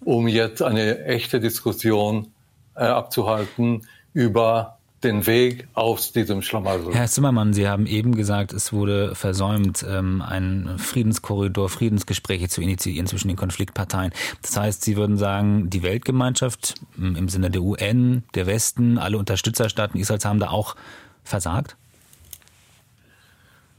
um 0.05 0.27
jetzt 0.27 0.63
eine 0.63 1.05
echte 1.05 1.41
Diskussion 1.41 2.33
äh, 2.75 2.85
abzuhalten 2.85 3.87
über 4.13 4.79
den 5.05 5.27
Weg 5.27 5.69
aus 5.75 6.13
diesem 6.13 6.43
Schlamassel. 6.43 6.95
Herr 6.95 7.07
Zimmermann, 7.07 7.53
Sie 7.53 7.69
haben 7.69 7.87
eben 7.87 8.17
gesagt, 8.17 8.53
es 8.53 8.73
wurde 8.73 9.15
versäumt, 9.15 9.85
ähm, 9.89 10.23
einen 10.23 10.79
Friedenskorridor, 10.79 11.69
Friedensgespräche 11.69 12.49
zu 12.49 12.63
initiieren 12.63 13.07
zwischen 13.07 13.29
den 13.29 13.37
Konfliktparteien. 13.37 14.13
Das 14.43 14.57
heißt, 14.57 14.83
Sie 14.83 14.97
würden 14.97 15.19
sagen, 15.19 15.71
die 15.71 15.83
Weltgemeinschaft 15.83 16.75
im 16.97 17.29
Sinne 17.29 17.51
der 17.51 17.63
UN, 17.63 18.25
der 18.35 18.47
Westen, 18.47 18.99
alle 18.99 19.19
Unterstützerstaaten 19.19 20.01
Israels 20.01 20.25
haben 20.25 20.41
da 20.41 20.51
auch 20.51 20.75
versagt? 21.23 21.77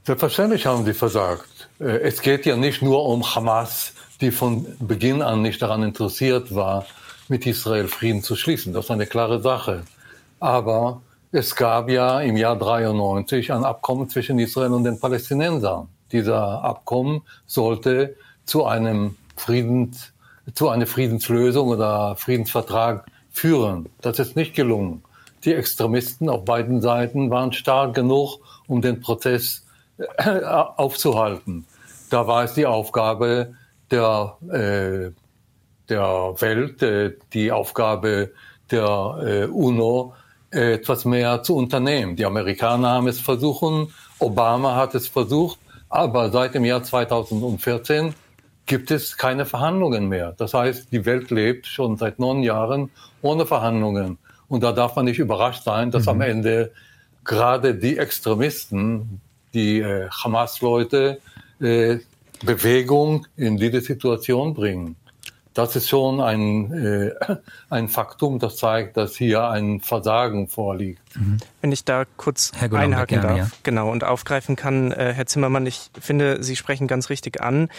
Selbstverständlich 0.06 0.68
haben 0.68 0.86
sie 0.86 0.94
versagt. 0.94 1.70
Äh, 1.80 2.00
es 2.02 2.22
geht 2.22 2.46
ja 2.46 2.56
nicht 2.56 2.82
nur 2.82 3.06
um 3.06 3.36
Hamas, 3.36 3.94
die 4.22 4.32
von 4.32 4.66
Beginn 4.80 5.22
an 5.22 5.42
nicht 5.42 5.62
daran 5.62 5.82
interessiert 5.82 6.54
war, 6.54 6.86
mit 7.28 7.46
Israel 7.46 7.88
Frieden 7.88 8.22
zu 8.22 8.36
schließen. 8.36 8.72
Das 8.72 8.86
ist 8.86 8.92
eine 8.92 9.08
klare 9.08 9.42
Sache. 9.42 9.84
Aber 10.40 11.02
es 11.36 11.54
gab 11.54 11.90
ja 11.90 12.22
im 12.22 12.38
Jahr 12.38 12.56
93 12.56 13.52
ein 13.52 13.66
Abkommen 13.66 14.08
zwischen 14.10 14.40
Israel 14.40 14.72
und 14.72 14.86
den 14.86 15.00
Palästinensern. 15.00 15.90
Dieser 16.14 16.64
Abkommen 16.64 17.24
sollte 17.46 18.16
zu 18.46 18.66
einem 18.66 19.18
Friedens, 19.36 20.14
zu 20.54 20.70
einer 20.70 20.88
Friedenslösung 20.88 21.68
oder 21.68 22.16
Friedensvertrag 22.16 23.06
führen. 23.32 23.90
Das 24.00 24.18
ist 24.20 24.38
nicht 24.38 24.56
gelungen. 24.56 25.04
Die 25.44 25.54
Extremisten 25.54 26.30
auf 26.30 26.46
beiden 26.46 26.80
Seiten 26.80 27.30
waren 27.30 27.52
stark 27.52 27.96
genug, 27.96 28.40
um 28.68 28.82
den 28.82 29.02
Prozess 29.02 29.66
äh, 29.98 30.42
aufzuhalten. 30.42 31.66
Da 32.10 32.28
war 32.28 32.46
es 32.46 32.54
die 32.54 32.66
Aufgabe 32.66 33.56
der, 33.92 34.38
äh, 34.50 35.12
der 35.90 36.36
Welt, 36.40 36.82
äh, 36.82 37.14
die 37.34 37.52
Aufgabe 37.52 38.32
der 38.72 39.18
äh, 39.22 39.46
UNO, 39.48 40.14
etwas 40.56 41.06
mehr 41.06 41.44
zu 41.44 41.56
unternehmen. 41.56 42.16
Die 42.16 42.26
Amerikaner 42.26 42.90
haben 42.90 43.08
es 43.08 43.20
versucht, 43.20 43.92
Obama 44.20 44.76
hat 44.76 44.96
es 44.96 45.08
versucht, 45.08 45.60
aber 45.90 46.32
seit 46.32 46.56
dem 46.56 46.66
Jahr 46.66 46.84
2014 46.84 48.14
gibt 48.66 48.92
es 48.92 49.18
keine 49.18 49.46
Verhandlungen 49.46 50.10
mehr. 50.10 50.34
Das 50.38 50.54
heißt, 50.54 50.92
die 50.92 51.06
Welt 51.06 51.30
lebt 51.30 51.68
schon 51.68 51.98
seit 51.98 52.20
neun 52.20 52.42
Jahren 52.42 52.90
ohne 53.22 53.46
Verhandlungen. 53.46 54.18
Und 54.48 54.64
da 54.64 54.72
darf 54.72 54.96
man 54.96 55.06
nicht 55.06 55.20
überrascht 55.20 55.64
sein, 55.64 55.92
dass 55.92 56.04
mhm. 56.04 56.10
am 56.10 56.22
Ende 56.22 56.72
gerade 57.24 57.76
die 57.76 57.98
Extremisten, 57.98 59.22
die 59.54 59.80
äh, 59.80 60.10
Hamas-Leute, 60.10 61.20
äh, 61.60 61.98
Bewegung 62.44 63.28
in 63.38 63.58
diese 63.58 63.82
Situation 63.82 64.54
bringen 64.54 64.96
das 65.56 65.76
ist 65.76 65.90
schon 65.90 66.22
ein, 66.22 66.72
äh, 66.72 67.12
ein 67.70 67.88
Faktum, 67.88 68.38
das 68.40 68.58
zeigt, 68.58 68.98
dass 68.98 69.16
hier 69.16 69.50
ein 69.50 69.80
Versagen 69.80 70.48
vorliegt. 70.48 71.02
Mhm. 71.16 71.38
Wenn 71.62 71.72
ich 71.72 71.84
da 71.86 72.06
kurz 72.18 72.52
einhaken 72.60 73.22
darf, 73.22 73.38
ja. 73.38 73.50
genau, 73.64 73.92
und 73.92 74.04
aufgreifen 74.04 74.56
kann, 74.56 74.92
äh, 74.92 75.14
Herr 75.14 75.26
Zimmermann, 75.26 75.66
ich 75.66 75.90
finde, 76.00 76.44
Sie 76.44 76.56
sprechen 76.56 76.88
ganz 76.88 77.10
richtig 77.10 77.42
an, 77.42 77.70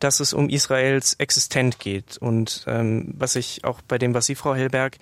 dass 0.00 0.20
es 0.20 0.32
um 0.32 0.48
Israels 0.48 1.14
Existent 1.14 1.78
geht. 1.78 2.16
Und 2.18 2.64
ähm, 2.66 3.14
was 3.16 3.36
ich 3.36 3.64
auch 3.64 3.80
bei 3.82 3.98
dem, 3.98 4.14
was 4.14 4.26
Sie, 4.26 4.34
Frau 4.34 4.54
Hellberg, 4.54 4.96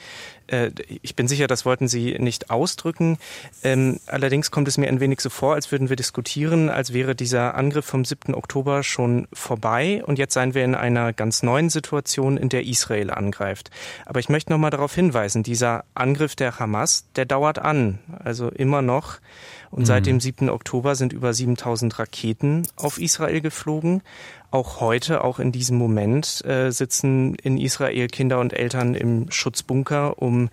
äh, 0.47 0.71
ich 1.03 1.17
bin 1.17 1.29
sicher, 1.29 1.47
das 1.47 1.65
wollten 1.65 1.89
Sie 1.89 2.17
nicht 2.19 2.51
ausdrücken. 2.51 3.19
Ähm, 3.63 4.01
allerdings 4.07 4.51
kommt 4.51 4.69
es 4.69 4.79
mir 4.79 4.89
ein 4.89 5.01
wenig 5.01 5.21
so 5.21 5.31
vor, 5.31 5.55
als 5.55 5.73
würden 5.73 5.89
wir 5.89 5.97
diskutieren, 5.97 6.69
als 6.69 6.93
wäre 6.93 7.15
dieser 7.15 7.55
Angriff 7.55 7.87
vom 7.87 8.05
7. 8.05 8.35
Oktober 8.35 8.83
schon 8.83 9.29
vorbei 9.33 10.03
und 10.05 10.19
jetzt 10.19 10.35
seien 10.35 10.55
wir 10.55 10.65
in 10.65 10.75
einer 10.75 11.13
ganz 11.13 11.43
neuen 11.43 11.71
Situation, 11.71 12.37
in 12.37 12.49
der 12.49 12.67
Israel 12.67 13.11
angreift. 13.11 13.71
Aber 14.07 14.21
ich 14.21 14.29
möchte 14.29 14.53
noch 14.53 14.59
mal 14.59 14.71
darauf 14.71 14.95
hinweisen, 14.95 15.43
dieser 15.43 15.85
Angriff 15.95 16.37
der 16.37 16.59
Hamas, 16.59 17.07
der 17.17 17.25
dauert 17.25 17.59
an, 17.59 17.84
also 18.19 18.49
immer 18.49 18.83
noch. 18.83 19.19
Und 19.71 19.87
seit 19.87 20.03
mhm. 20.03 20.07
dem 20.07 20.21
7. 20.21 20.50
Oktober 20.50 20.95
sind 20.95 21.12
über 21.12 21.35
7000 21.35 21.99
Raketen 21.99 22.62
auf 22.76 23.00
Israel 23.00 23.41
geflogen. 23.41 24.03
Auch 24.53 24.81
heute, 24.81 25.25
auch 25.25 25.41
in 25.41 25.50
diesem 25.50 25.76
Moment, 25.79 26.45
äh, 26.45 26.71
sitzen 26.71 27.35
in 27.35 27.59
Israel 27.59 28.07
Kinder 28.07 28.38
und 28.38 28.53
Eltern 28.53 28.95
im 28.95 29.29
Schutzbunker, 29.33 30.23
um 30.23 30.49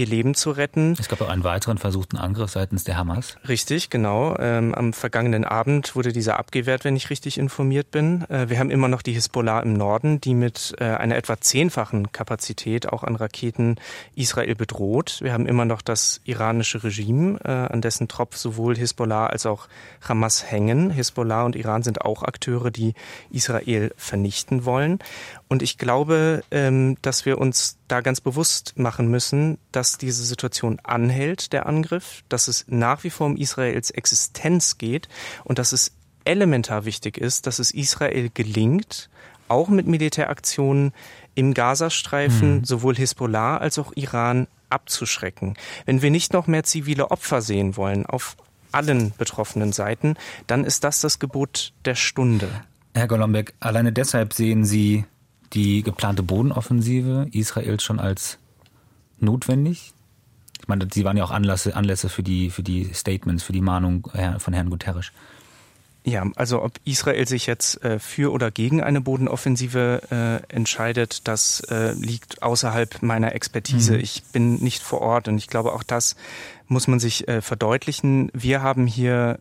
ihr 0.00 0.06
Leben 0.06 0.34
zu 0.34 0.50
retten. 0.50 0.96
Es 0.98 1.08
gab 1.08 1.20
auch 1.20 1.28
einen 1.28 1.44
weiteren 1.44 1.78
versuchten 1.78 2.16
Angriff 2.16 2.50
seitens 2.50 2.84
der 2.84 2.96
Hamas. 2.96 3.36
Richtig, 3.46 3.90
genau. 3.90 4.36
Ähm, 4.38 4.74
am 4.74 4.92
vergangenen 4.92 5.44
Abend 5.44 5.94
wurde 5.94 6.12
dieser 6.12 6.38
abgewehrt, 6.38 6.84
wenn 6.84 6.96
ich 6.96 7.10
richtig 7.10 7.38
informiert 7.38 7.90
bin. 7.90 8.24
Äh, 8.30 8.48
wir 8.48 8.58
haben 8.58 8.70
immer 8.70 8.88
noch 8.88 9.02
die 9.02 9.12
Hisbollah 9.12 9.60
im 9.60 9.74
Norden, 9.74 10.20
die 10.20 10.34
mit 10.34 10.74
äh, 10.78 10.84
einer 10.84 11.16
etwa 11.16 11.40
zehnfachen 11.40 12.12
Kapazität 12.12 12.88
auch 12.88 13.04
an 13.04 13.14
Raketen 13.14 13.76
Israel 14.14 14.54
bedroht. 14.54 15.18
Wir 15.20 15.34
haben 15.34 15.46
immer 15.46 15.66
noch 15.66 15.82
das 15.82 16.20
iranische 16.24 16.82
Regime, 16.82 17.38
äh, 17.44 17.50
an 17.50 17.82
dessen 17.82 18.08
Tropf 18.08 18.36
sowohl 18.36 18.76
Hisbollah 18.76 19.26
als 19.26 19.44
auch 19.44 19.68
Hamas 20.00 20.50
hängen. 20.50 20.90
Hisbollah 20.90 21.44
und 21.44 21.56
Iran 21.56 21.82
sind 21.82 22.00
auch 22.00 22.22
Akteure, 22.22 22.70
die 22.70 22.94
Israel 23.30 23.92
vernichten 23.96 24.64
wollen. 24.64 24.98
Und 25.50 25.62
ich 25.62 25.78
glaube, 25.78 26.44
ähm, 26.52 26.96
dass 27.02 27.26
wir 27.26 27.38
uns 27.38 27.76
da 27.88 28.02
ganz 28.02 28.20
bewusst 28.20 28.78
machen 28.78 29.08
müssen, 29.08 29.58
dass 29.72 29.98
diese 29.98 30.22
Situation 30.22 30.78
anhält, 30.84 31.52
der 31.52 31.66
Angriff, 31.66 32.22
dass 32.28 32.46
es 32.46 32.66
nach 32.68 33.02
wie 33.02 33.10
vor 33.10 33.26
um 33.26 33.36
Israels 33.36 33.90
Existenz 33.90 34.78
geht 34.78 35.08
und 35.42 35.58
dass 35.58 35.72
es 35.72 35.90
elementar 36.24 36.84
wichtig 36.84 37.18
ist, 37.18 37.48
dass 37.48 37.58
es 37.58 37.72
Israel 37.72 38.30
gelingt, 38.32 39.10
auch 39.48 39.68
mit 39.68 39.88
Militäraktionen 39.88 40.92
im 41.34 41.52
Gazastreifen 41.52 42.58
mhm. 42.58 42.64
sowohl 42.64 42.94
Hisbollah 42.94 43.56
als 43.56 43.76
auch 43.80 43.92
Iran 43.96 44.46
abzuschrecken. 44.68 45.54
Wenn 45.84 46.00
wir 46.00 46.12
nicht 46.12 46.32
noch 46.32 46.46
mehr 46.46 46.62
zivile 46.62 47.10
Opfer 47.10 47.42
sehen 47.42 47.76
wollen 47.76 48.06
auf 48.06 48.36
allen 48.70 49.12
betroffenen 49.18 49.72
Seiten, 49.72 50.14
dann 50.46 50.62
ist 50.64 50.84
das 50.84 51.00
das 51.00 51.18
Gebot 51.18 51.72
der 51.84 51.96
Stunde. 51.96 52.48
Herr 52.94 53.08
Golombek, 53.08 53.54
alleine 53.58 53.92
deshalb 53.92 54.32
sehen 54.32 54.64
Sie 54.64 55.06
die 55.52 55.82
geplante 55.82 56.22
Bodenoffensive 56.22 57.28
Israels 57.32 57.82
schon 57.82 58.00
als 58.00 58.38
notwendig? 59.18 59.92
Ich 60.60 60.68
meine, 60.68 60.86
Sie 60.92 61.04
waren 61.04 61.16
ja 61.16 61.24
auch 61.24 61.30
Anlässe, 61.30 61.74
Anlässe 61.74 62.08
für, 62.08 62.22
die, 62.22 62.50
für 62.50 62.62
die 62.62 62.92
Statements, 62.92 63.42
für 63.42 63.52
die 63.52 63.62
Mahnung 63.62 64.08
von 64.38 64.52
Herrn 64.52 64.70
Guterres. 64.70 65.10
Ja, 66.04 66.24
also 66.36 66.62
ob 66.62 66.72
Israel 66.84 67.28
sich 67.28 67.46
jetzt 67.46 67.84
äh, 67.84 67.98
für 67.98 68.32
oder 68.32 68.50
gegen 68.50 68.82
eine 68.82 69.02
Bodenoffensive 69.02 70.42
äh, 70.48 70.54
entscheidet, 70.54 71.28
das 71.28 71.60
äh, 71.70 71.92
liegt 71.92 72.42
außerhalb 72.42 73.02
meiner 73.02 73.34
Expertise. 73.34 73.94
Mhm. 73.94 74.00
Ich 74.00 74.22
bin 74.32 74.54
nicht 74.56 74.82
vor 74.82 75.02
Ort 75.02 75.28
und 75.28 75.36
ich 75.36 75.46
glaube, 75.46 75.72
auch 75.72 75.82
das 75.82 76.16
muss 76.68 76.88
man 76.88 77.00
sich 77.00 77.28
äh, 77.28 77.42
verdeutlichen. 77.42 78.30
Wir 78.32 78.62
haben 78.62 78.86
hier 78.86 79.40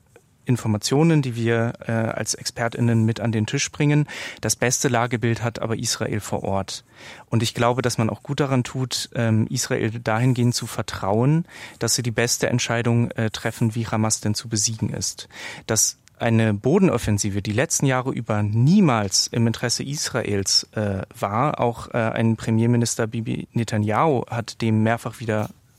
Informationen, 0.50 1.22
die 1.22 1.36
wir 1.36 1.74
äh, 1.88 1.92
als 1.92 2.34
Expertinnen 2.34 3.06
mit 3.06 3.22
an 3.22 3.32
den 3.32 3.46
Tisch 3.46 3.72
bringen. 3.72 4.08
Das 4.42 4.56
beste 4.56 4.90
Lagebild 4.90 5.44
hat 5.44 5.62
aber 5.62 5.78
Israel 5.78 6.20
vor 6.20 6.44
Ort. 6.44 6.84
Und 7.30 7.44
ich 7.44 7.54
glaube, 7.54 7.82
dass 7.82 7.98
man 7.98 8.10
auch 8.10 8.24
gut 8.24 8.40
daran 8.40 8.64
tut, 8.64 9.10
ähm, 9.16 9.48
Israel 9.50 9.92
dahingehend 9.92 10.56
zu 10.56 10.68
vertrauen, 10.68 11.46
dass 11.78 11.96
sie 11.96 12.04
die 12.04 12.12
beste 12.12 12.50
Entscheidung 12.50 13.12
äh, 13.12 13.30
treffen, 13.30 13.76
wie 13.76 13.88
Hamas 13.88 14.20
denn 14.20 14.34
zu 14.34 14.50
besiegen 14.50 14.90
ist. 14.90 15.30
Dass 15.68 15.98
eine 16.18 16.54
Bodenoffensive 16.54 17.42
die 17.42 17.54
letzten 17.54 17.86
Jahre 17.86 18.12
über 18.12 18.44
niemals 18.44 19.28
im 19.28 19.48
Interesse 19.48 19.84
Israels 19.84 20.68
äh, 20.74 21.04
war. 21.18 21.60
Auch 21.60 21.88
äh, 21.90 21.98
ein 21.98 22.36
Premierminister 22.36 23.08
Bibi 23.08 23.48
Netanyahu 23.54 24.26
hat 24.30 24.62
dem 24.62 24.84
mehrfach 24.84 25.20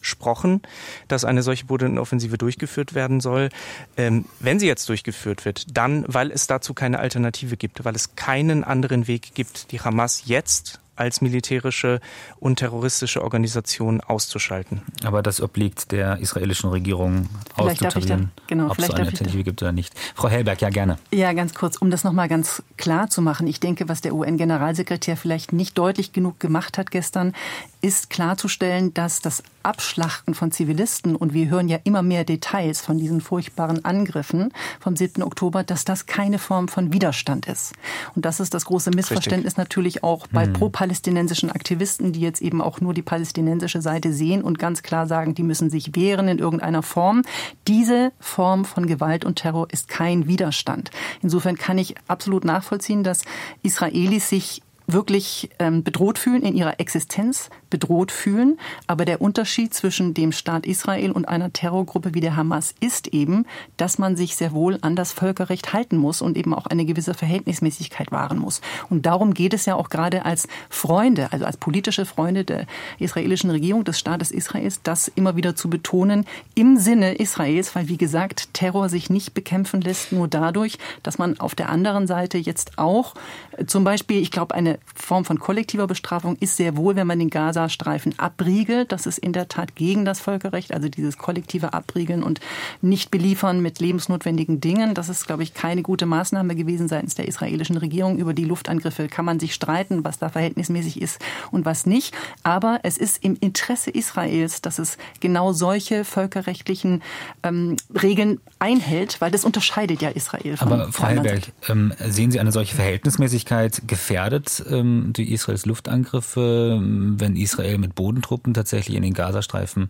widersprochen, 0.00 0.62
dass 1.08 1.24
eine 1.24 1.42
solche 1.42 1.66
Bodenoffensive 1.66 2.38
durchgeführt 2.38 2.94
werden 2.94 3.20
soll. 3.20 3.50
Ähm, 3.96 4.24
wenn 4.40 4.58
sie 4.58 4.66
jetzt 4.66 4.88
durchgeführt 4.88 5.44
wird, 5.44 5.76
dann, 5.76 6.04
weil 6.08 6.30
es 6.30 6.46
dazu 6.46 6.74
keine 6.74 6.98
Alternative 6.98 7.56
gibt, 7.56 7.84
weil 7.84 7.94
es 7.94 8.16
keinen 8.16 8.64
anderen 8.64 9.06
Weg 9.06 9.34
gibt, 9.34 9.72
die 9.72 9.80
Hamas 9.80 10.22
jetzt 10.26 10.80
als 11.00 11.22
militärische 11.22 11.98
und 12.38 12.56
terroristische 12.56 13.22
Organisation 13.22 14.02
auszuschalten. 14.02 14.82
Aber 15.02 15.22
das 15.22 15.40
obliegt 15.40 15.92
der 15.92 16.18
israelischen 16.18 16.68
Regierung 16.68 17.26
vielleicht 17.56 17.86
auszutarieren, 17.86 18.30
da, 18.36 18.42
genau, 18.46 18.70
ob 18.70 18.78
es 18.78 18.90
eine 18.90 19.06
Alternative 19.06 19.42
gibt 19.42 19.62
oder 19.62 19.72
nicht. 19.72 19.94
Frau 20.14 20.28
Hellberg, 20.28 20.60
ja 20.60 20.68
gerne. 20.68 20.98
Ja, 21.10 21.32
ganz 21.32 21.54
kurz, 21.54 21.78
um 21.78 21.90
das 21.90 22.04
nochmal 22.04 22.28
ganz 22.28 22.62
klar 22.76 23.08
zu 23.08 23.22
machen. 23.22 23.46
Ich 23.46 23.60
denke, 23.60 23.88
was 23.88 24.02
der 24.02 24.14
UN-Generalsekretär 24.14 25.16
vielleicht 25.16 25.54
nicht 25.54 25.78
deutlich 25.78 26.12
genug 26.12 26.38
gemacht 26.38 26.76
hat 26.76 26.90
gestern, 26.90 27.32
ist 27.80 28.10
klarzustellen, 28.10 28.92
dass 28.94 29.20
das 29.20 29.42
Abschlachten 29.62 30.34
von 30.34 30.52
Zivilisten, 30.52 31.16
und 31.16 31.34
wir 31.34 31.48
hören 31.48 31.68
ja 31.68 31.78
immer 31.84 32.02
mehr 32.02 32.24
Details 32.24 32.80
von 32.80 32.98
diesen 32.98 33.20
furchtbaren 33.20 33.84
Angriffen 33.84 34.52
vom 34.80 34.96
7. 34.96 35.22
Oktober, 35.22 35.64
dass 35.64 35.84
das 35.84 36.06
keine 36.06 36.38
Form 36.38 36.68
von 36.68 36.92
Widerstand 36.92 37.46
ist. 37.46 37.72
Und 38.14 38.24
das 38.24 38.40
ist 38.40 38.54
das 38.54 38.64
große 38.64 38.90
Missverständnis 38.90 39.52
Richtig. 39.52 39.58
natürlich 39.58 40.02
auch 40.02 40.26
bei 40.28 40.46
mhm. 40.46 40.54
pro-palästinensischen 40.54 41.50
Aktivisten, 41.50 42.12
die 42.12 42.20
jetzt 42.20 42.40
eben 42.40 42.62
auch 42.62 42.80
nur 42.80 42.94
die 42.94 43.02
palästinensische 43.02 43.82
Seite 43.82 44.12
sehen 44.12 44.42
und 44.42 44.58
ganz 44.58 44.82
klar 44.82 45.06
sagen, 45.06 45.34
die 45.34 45.42
müssen 45.42 45.68
sich 45.68 45.94
wehren 45.94 46.28
in 46.28 46.38
irgendeiner 46.38 46.82
Form. 46.82 47.22
Diese 47.66 48.12
Form 48.18 48.64
von 48.64 48.86
Gewalt 48.86 49.24
und 49.24 49.36
Terror 49.36 49.68
ist 49.70 49.88
kein 49.88 50.26
Widerstand. 50.26 50.90
Insofern 51.22 51.56
kann 51.56 51.78
ich 51.78 51.94
absolut 52.08 52.44
nachvollziehen, 52.44 53.04
dass 53.04 53.22
Israelis 53.62 54.28
sich 54.28 54.62
wirklich 54.92 55.50
ähm, 55.58 55.82
bedroht 55.82 56.18
fühlen, 56.18 56.42
in 56.42 56.54
ihrer 56.54 56.80
Existenz 56.80 57.50
bedroht 57.70 58.12
fühlen. 58.12 58.58
Aber 58.86 59.04
der 59.04 59.20
Unterschied 59.20 59.72
zwischen 59.72 60.14
dem 60.14 60.32
Staat 60.32 60.66
Israel 60.66 61.12
und 61.12 61.28
einer 61.28 61.52
Terrorgruppe 61.52 62.14
wie 62.14 62.20
der 62.20 62.36
Hamas 62.36 62.74
ist 62.80 63.08
eben, 63.08 63.46
dass 63.76 63.98
man 63.98 64.16
sich 64.16 64.36
sehr 64.36 64.52
wohl 64.52 64.78
an 64.82 64.96
das 64.96 65.12
Völkerrecht 65.12 65.72
halten 65.72 65.96
muss 65.96 66.22
und 66.22 66.36
eben 66.36 66.52
auch 66.54 66.66
eine 66.66 66.84
gewisse 66.84 67.14
Verhältnismäßigkeit 67.14 68.12
wahren 68.12 68.38
muss. 68.38 68.60
Und 68.88 69.06
darum 69.06 69.34
geht 69.34 69.54
es 69.54 69.66
ja 69.66 69.76
auch 69.76 69.88
gerade 69.88 70.24
als 70.24 70.48
Freunde, 70.68 71.32
also 71.32 71.44
als 71.44 71.56
politische 71.56 72.06
Freunde 72.06 72.44
der 72.44 72.66
israelischen 72.98 73.50
Regierung, 73.50 73.84
des 73.84 73.98
Staates 73.98 74.30
Israels, 74.30 74.82
das 74.82 75.08
immer 75.08 75.36
wieder 75.36 75.54
zu 75.54 75.70
betonen 75.70 76.26
im 76.54 76.76
Sinne 76.76 77.14
Israels, 77.14 77.74
weil 77.74 77.88
wie 77.88 77.96
gesagt, 77.96 78.52
Terror 78.52 78.88
sich 78.88 79.10
nicht 79.10 79.34
bekämpfen 79.34 79.80
lässt 79.80 80.12
nur 80.12 80.28
dadurch, 80.28 80.78
dass 81.02 81.18
man 81.18 81.38
auf 81.38 81.54
der 81.54 81.68
anderen 81.68 82.06
Seite 82.06 82.38
jetzt 82.38 82.78
auch 82.78 83.14
äh, 83.56 83.66
zum 83.66 83.84
Beispiel, 83.84 84.20
ich 84.20 84.30
glaube, 84.30 84.54
eine 84.54 84.79
Form 84.94 85.24
von 85.24 85.38
kollektiver 85.38 85.86
Bestrafung 85.86 86.36
ist 86.40 86.56
sehr 86.56 86.76
wohl, 86.76 86.96
wenn 86.96 87.06
man 87.06 87.18
den 87.18 87.30
Gazastreifen 87.30 88.18
abriegelt. 88.18 88.92
Das 88.92 89.06
ist 89.06 89.18
in 89.18 89.32
der 89.32 89.48
Tat 89.48 89.74
gegen 89.74 90.04
das 90.04 90.20
Völkerrecht, 90.20 90.72
also 90.72 90.88
dieses 90.88 91.18
kollektive 91.18 91.72
Abriegeln 91.72 92.22
und 92.22 92.40
nicht 92.80 93.10
beliefern 93.10 93.60
mit 93.60 93.80
lebensnotwendigen 93.80 94.60
Dingen. 94.60 94.94
Das 94.94 95.08
ist, 95.08 95.26
glaube 95.26 95.42
ich, 95.42 95.54
keine 95.54 95.82
gute 95.82 96.06
Maßnahme 96.06 96.54
gewesen 96.54 96.88
seitens 96.88 97.14
der 97.14 97.28
israelischen 97.28 97.76
Regierung. 97.76 98.18
Über 98.18 98.34
die 98.34 98.44
Luftangriffe 98.44 99.08
kann 99.08 99.24
man 99.24 99.40
sich 99.40 99.54
streiten, 99.54 100.04
was 100.04 100.18
da 100.18 100.28
verhältnismäßig 100.28 101.00
ist 101.00 101.20
und 101.50 101.64
was 101.64 101.86
nicht. 101.86 102.14
Aber 102.42 102.80
es 102.82 102.98
ist 102.98 103.24
im 103.24 103.36
Interesse 103.40 103.90
Israels, 103.90 104.60
dass 104.60 104.78
es 104.78 104.98
genau 105.20 105.52
solche 105.52 106.04
völkerrechtlichen 106.04 107.02
ähm, 107.42 107.76
Regeln 108.02 108.40
einhält, 108.58 109.20
weil 109.20 109.30
das 109.30 109.44
unterscheidet 109.44 110.02
ja 110.02 110.10
Israel. 110.10 110.56
Von 110.56 110.72
Aber 110.72 110.92
Frau 110.92 111.06
Heilberg, 111.06 111.52
ähm, 111.68 111.92
sehen 112.08 112.30
Sie 112.30 112.40
eine 112.40 112.52
solche 112.52 112.74
Verhältnismäßigkeit 112.74 113.82
gefährdet 113.86 114.64
ähm, 114.70 115.12
durch 115.12 115.30
Israels 115.30 115.66
Luftangriffe, 115.66 116.80
wenn 116.82 117.36
Israel 117.36 117.78
mit 117.78 117.94
Bodentruppen 117.94 118.54
tatsächlich 118.54 118.96
in 118.96 119.02
den 119.02 119.14
Gazastreifen 119.14 119.88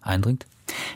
eindringt? 0.00 0.46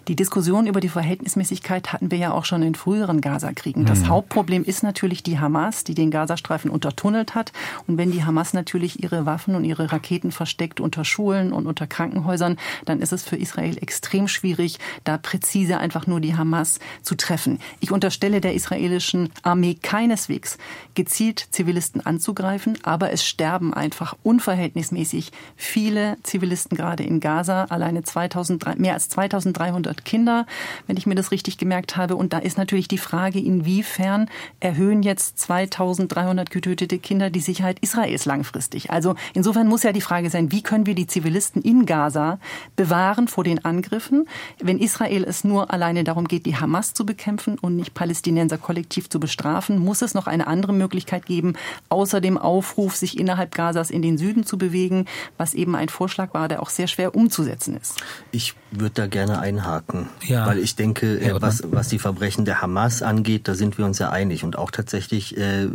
Die 0.08 0.16
Diskussion 0.16 0.66
über 0.66 0.80
die 0.80 0.88
Verhältnismäßigkeit 0.88 1.92
hatten 1.92 2.10
wir 2.10 2.18
ja 2.18 2.32
auch 2.32 2.44
schon 2.44 2.62
in 2.62 2.74
früheren 2.74 3.20
Gazakriegen. 3.20 3.84
Das 3.84 4.00
mhm. 4.00 4.08
Hauptproblem 4.08 4.64
ist 4.64 4.82
natürlich 4.82 5.22
die 5.22 5.38
Hamas, 5.38 5.84
die 5.84 5.94
den 5.94 6.10
Gazastreifen 6.10 6.70
untertunnelt 6.70 7.34
hat. 7.34 7.52
Und 7.86 7.98
wenn 7.98 8.10
die 8.10 8.24
Hamas 8.24 8.52
natürlich 8.52 9.02
ihre 9.02 9.26
Waffen 9.26 9.54
und 9.54 9.64
ihre 9.64 9.92
Raketen 9.92 10.32
versteckt 10.32 10.80
unter 10.80 11.04
Schulen 11.04 11.52
und 11.52 11.66
unter 11.66 11.86
Krankenhäusern, 11.86 12.56
dann 12.84 13.00
ist 13.00 13.12
es 13.12 13.22
für 13.22 13.36
Israel 13.36 13.78
extrem 13.80 14.28
schwierig, 14.28 14.78
da 15.04 15.18
präzise 15.18 15.78
einfach 15.78 16.06
nur 16.06 16.20
die 16.20 16.36
Hamas 16.36 16.78
zu 17.02 17.14
treffen. 17.14 17.58
Ich 17.80 17.92
unterstelle 17.92 18.40
der 18.40 18.54
israelischen 18.54 19.30
Armee 19.42 19.74
keineswegs 19.74 20.58
gezielt 20.94 21.48
Zivilisten 21.50 22.04
anzugreifen, 22.04 22.78
aber 22.82 23.12
es 23.12 23.24
sterben 23.24 23.74
einfach 23.74 24.16
unverhältnismäßig 24.22 25.32
viele 25.56 26.16
Zivilisten 26.22 26.76
gerade 26.76 27.02
in 27.02 27.20
Gaza. 27.20 27.64
Alleine 27.64 28.02
2000, 28.02 28.78
mehr 28.78 28.94
als 28.94 29.08
2300 29.08 29.71
300 29.72 30.04
Kinder, 30.04 30.46
wenn 30.86 30.96
ich 30.96 31.06
mir 31.06 31.14
das 31.14 31.30
richtig 31.30 31.58
gemerkt 31.58 31.96
habe. 31.96 32.16
Und 32.16 32.32
da 32.32 32.38
ist 32.38 32.58
natürlich 32.58 32.88
die 32.88 32.98
Frage, 32.98 33.38
inwiefern 33.38 34.28
erhöhen 34.60 35.02
jetzt 35.02 35.38
2300 35.38 36.50
getötete 36.50 36.98
Kinder 36.98 37.30
die 37.30 37.40
Sicherheit 37.40 37.78
Israels 37.80 38.24
langfristig? 38.24 38.90
Also 38.90 39.14
insofern 39.34 39.68
muss 39.68 39.82
ja 39.82 39.92
die 39.92 40.00
Frage 40.00 40.30
sein, 40.30 40.52
wie 40.52 40.62
können 40.62 40.86
wir 40.86 40.94
die 40.94 41.06
Zivilisten 41.06 41.62
in 41.62 41.86
Gaza 41.86 42.38
bewahren 42.76 43.28
vor 43.28 43.44
den 43.44 43.64
Angriffen, 43.64 44.26
wenn 44.62 44.78
Israel 44.78 45.24
es 45.24 45.44
nur 45.44 45.72
alleine 45.72 46.04
darum 46.04 46.28
geht, 46.28 46.46
die 46.46 46.56
Hamas 46.56 46.94
zu 46.94 47.06
bekämpfen 47.06 47.58
und 47.58 47.76
nicht 47.76 47.94
Palästinenser 47.94 48.58
kollektiv 48.58 49.08
zu 49.08 49.18
bestrafen, 49.20 49.78
muss 49.78 50.02
es 50.02 50.14
noch 50.14 50.26
eine 50.26 50.46
andere 50.46 50.72
Möglichkeit 50.72 51.26
geben, 51.26 51.54
außer 51.88 52.20
dem 52.20 52.38
Aufruf, 52.38 52.96
sich 52.96 53.18
innerhalb 53.18 53.54
Gazas 53.54 53.90
in 53.90 54.02
den 54.02 54.18
Süden 54.18 54.44
zu 54.44 54.58
bewegen, 54.58 55.06
was 55.38 55.54
eben 55.54 55.74
ein 55.74 55.88
Vorschlag 55.88 56.34
war, 56.34 56.48
der 56.48 56.62
auch 56.62 56.70
sehr 56.70 56.88
schwer 56.88 57.14
umzusetzen 57.14 57.76
ist. 57.76 58.02
Ich 58.32 58.54
würde 58.70 58.94
da 58.94 59.06
gerne 59.06 59.38
einhaken, 59.52 60.08
ja. 60.22 60.46
weil 60.46 60.58
ich 60.58 60.76
denke, 60.76 61.20
äh, 61.20 61.40
was, 61.40 61.62
was 61.70 61.88
die 61.88 61.98
Verbrechen 61.98 62.44
der 62.44 62.62
Hamas 62.62 63.02
angeht, 63.02 63.48
da 63.48 63.54
sind 63.54 63.78
wir 63.78 63.84
uns 63.84 63.98
ja 63.98 64.10
einig 64.10 64.44
und 64.44 64.56
auch 64.58 64.70
tatsächlich 64.70 65.36
äh, 65.36 65.68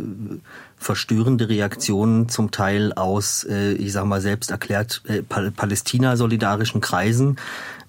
verstörende 0.76 1.48
Reaktionen 1.48 2.28
zum 2.28 2.50
Teil 2.50 2.92
aus, 2.92 3.44
äh, 3.44 3.72
ich 3.72 3.92
sag 3.92 4.04
mal 4.04 4.20
selbst 4.20 4.50
erklärt, 4.50 5.02
äh, 5.06 5.22
Palästina-solidarischen 5.22 6.80
Kreisen. 6.80 7.36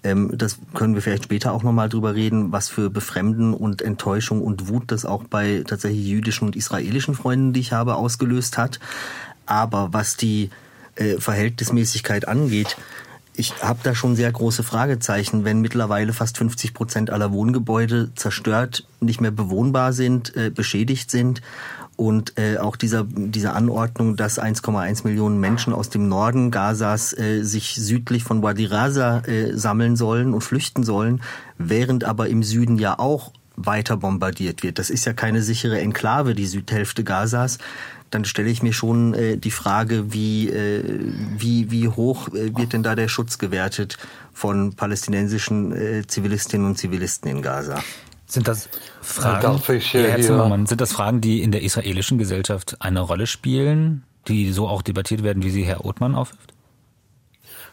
Ähm, 0.04 0.32
das 0.34 0.58
können 0.73 0.95
wir 0.95 1.02
vielleicht 1.02 1.25
später 1.25 1.52
auch 1.54 1.63
nochmal 1.63 1.89
drüber 1.89 2.15
reden, 2.15 2.52
was 2.52 2.69
für 2.69 2.89
Befremden 2.89 3.54
und 3.54 3.82
Enttäuschung 3.82 4.41
und 4.41 4.69
Wut 4.69 4.84
das 4.88 5.06
auch 5.06 5.23
bei 5.23 5.63
tatsächlich 5.67 6.06
jüdischen 6.06 6.47
und 6.47 6.56
israelischen 6.56 7.15
Freunden, 7.15 7.54
die 7.54 7.60
ich 7.60 7.73
habe, 7.73 7.95
ausgelöst 7.95 8.58
hat. 8.58 8.80
Aber 9.45 9.89
was 9.91 10.15
die 10.15 10.52
äh, 10.95 11.17
Verhältnismäßigkeit 11.17 12.28
angeht, 12.28 12.78
ich 13.39 13.63
habe 13.63 13.80
da 13.84 13.95
schon 13.95 14.17
sehr 14.17 14.32
große 14.32 14.63
Fragezeichen, 14.63 15.45
wenn 15.45 15.62
mittlerweile 15.62 16.12
fast 16.12 16.38
50 16.38 16.73
Prozent 16.73 17.10
aller 17.10 17.32
Wohngebäude 17.32 18.13
zerstört, 18.15 18.86
nicht 18.99 19.21
mehr 19.21 19.32
bewohnbar 19.32 19.93
sind, 19.93 20.36
äh, 20.36 20.49
beschädigt 20.49 21.10
sind 21.10 21.41
Und 21.95 22.38
äh, 22.38 22.58
auch 22.58 22.75
dieser, 22.75 23.06
diese 23.06 23.54
Anordnung, 23.54 24.15
dass 24.15 24.41
1,1 24.41 25.06
Millionen 25.06 25.39
Menschen 25.39 25.73
aus 25.73 25.89
dem 25.89 26.08
Norden 26.08 26.52
Gazas 26.52 27.17
äh, 27.17 27.43
sich 27.43 27.75
südlich 27.75 28.23
von 28.23 28.43
Wadi 28.43 28.65
äh, 28.65 29.54
sammeln 29.54 29.95
sollen 29.95 30.34
und 30.34 30.41
flüchten 30.41 30.84
sollen, 30.84 31.21
während 31.58 32.04
aber 32.04 32.28
im 32.28 32.43
Süden 32.43 32.78
ja 32.78 32.99
auch 32.99 33.32
weiter 33.56 33.97
bombardiert 33.97 34.63
wird. 34.63 34.80
Das 34.80 34.89
ist 34.89 35.06
ja 35.06 35.13
keine 35.13 35.41
sichere 35.41 35.80
Enklave, 35.80 36.36
die 36.36 36.45
Südhälfte 36.45 37.04
Gazas. 37.04 37.58
Dann 38.09 38.25
stelle 38.25 38.49
ich 38.49 38.63
mir 38.63 38.73
schon 38.73 39.13
äh, 39.13 39.37
die 39.37 39.51
Frage, 39.51 40.11
wie, 40.13 40.49
äh, 40.49 40.83
wie, 41.37 41.71
wie 41.71 41.87
hoch 41.87 42.29
äh, 42.29 42.55
wird 42.57 42.73
denn 42.73 42.83
da 42.83 42.95
der 42.95 43.07
Schutz 43.07 43.37
gewertet 43.37 43.97
von 44.33 44.73
palästinensischen 44.73 45.71
äh, 45.75 46.07
Zivilistinnen 46.07 46.65
und 46.65 46.77
Zivilisten 46.77 47.29
in 47.29 47.41
Gaza? 47.41 47.83
Sind 48.25 48.47
das 48.47 48.69
Fragen, 49.01 49.61
ich, 49.75 49.95
äh, 49.95 50.11
Herr 50.11 50.21
Zimmermann, 50.21 50.65
sind 50.65 50.81
das 50.81 50.91
Fragen, 50.91 51.21
die 51.21 51.41
in 51.41 51.51
der 51.51 51.63
israelischen 51.63 52.17
Gesellschaft 52.17 52.77
eine 52.79 52.99
Rolle 53.01 53.27
spielen, 53.27 54.03
die 54.27 54.51
so 54.51 54.67
auch 54.67 54.81
debattiert 54.81 55.23
werden, 55.23 55.43
wie 55.43 55.49
sie 55.49 55.63
Herr 55.63 55.85
Othmann 55.85 56.15
aufwirft? 56.15 56.53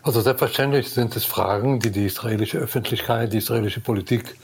Also 0.03 0.21
selbstverständlich 0.21 0.91
sind 0.91 1.17
es 1.17 1.25
Fragen, 1.25 1.81
die 1.81 1.91
die 1.91 2.07
israelische 2.07 2.59
Öffentlichkeit, 2.59 3.33
die 3.33 3.39
israelische 3.39 3.81
Politik 3.81 4.37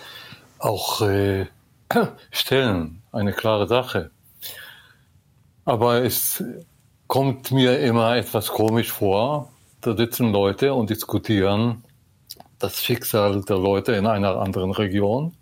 auch 0.59 1.03
äh, 1.03 1.47
stellen. 2.31 3.03
Eine 3.13 3.33
klare 3.33 3.69
Sache. 3.69 4.11
Aber 5.65 6.03
es 6.03 6.43
kommt 7.07 7.53
mir 7.53 7.79
immer 7.79 8.17
etwas 8.17 8.49
komisch 8.49 8.91
vor. 8.91 9.53
Da 9.81 9.97
sitzen 9.97 10.33
Leute 10.33 10.75
und 10.75 10.91
diskutieren 10.91 11.85
das 12.59 12.83
Schicksal 12.83 13.43
der 13.43 13.59
Leute 13.59 13.93
in 13.93 14.07
einer 14.07 14.37
anderen 14.37 14.73
Region, 14.73 15.35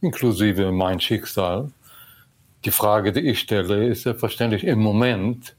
inklusive 0.00 0.70
mein 0.72 1.00
Schicksal. 1.00 1.70
Die 2.64 2.70
Frage, 2.70 3.12
die 3.12 3.20
ich 3.20 3.40
stelle, 3.40 3.86
ist 3.86 4.02
selbstverständlich 4.02 4.64
im 4.64 4.80
Moment, 4.80 5.56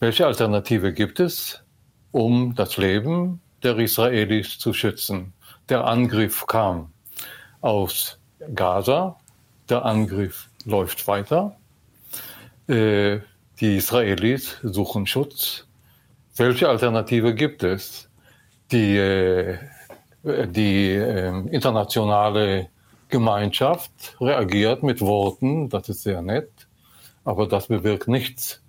welche 0.00 0.26
Alternative 0.26 0.92
gibt 0.92 1.20
es, 1.20 1.62
um 2.12 2.54
das 2.54 2.76
Leben 2.76 3.40
der 3.62 3.78
Israelis 3.78 4.58
zu 4.58 4.72
schützen? 4.72 5.32
Der 5.68 5.86
Angriff 5.86 6.46
kam 6.46 6.92
aus 7.62 8.18
Gaza. 8.54 9.16
Der 9.70 9.84
Angriff 9.84 10.50
läuft 10.66 11.06
weiter. 11.08 11.56
Äh, 12.66 13.18
die 13.60 13.76
Israelis 13.76 14.58
suchen 14.62 15.06
Schutz. 15.06 15.66
Welche 16.36 16.68
Alternative 16.68 17.34
gibt 17.34 17.62
es? 17.62 18.08
Die, 18.72 18.96
äh, 18.96 19.58
die 20.24 20.90
äh, 20.92 21.28
internationale 21.50 22.68
Gemeinschaft 23.08 24.16
reagiert 24.20 24.82
mit 24.82 25.00
Worten, 25.02 25.68
das 25.68 25.88
ist 25.88 26.02
sehr 26.02 26.22
nett, 26.22 26.50
aber 27.24 27.46
das 27.46 27.68
bewirkt 27.68 28.08
nichts. 28.08 28.62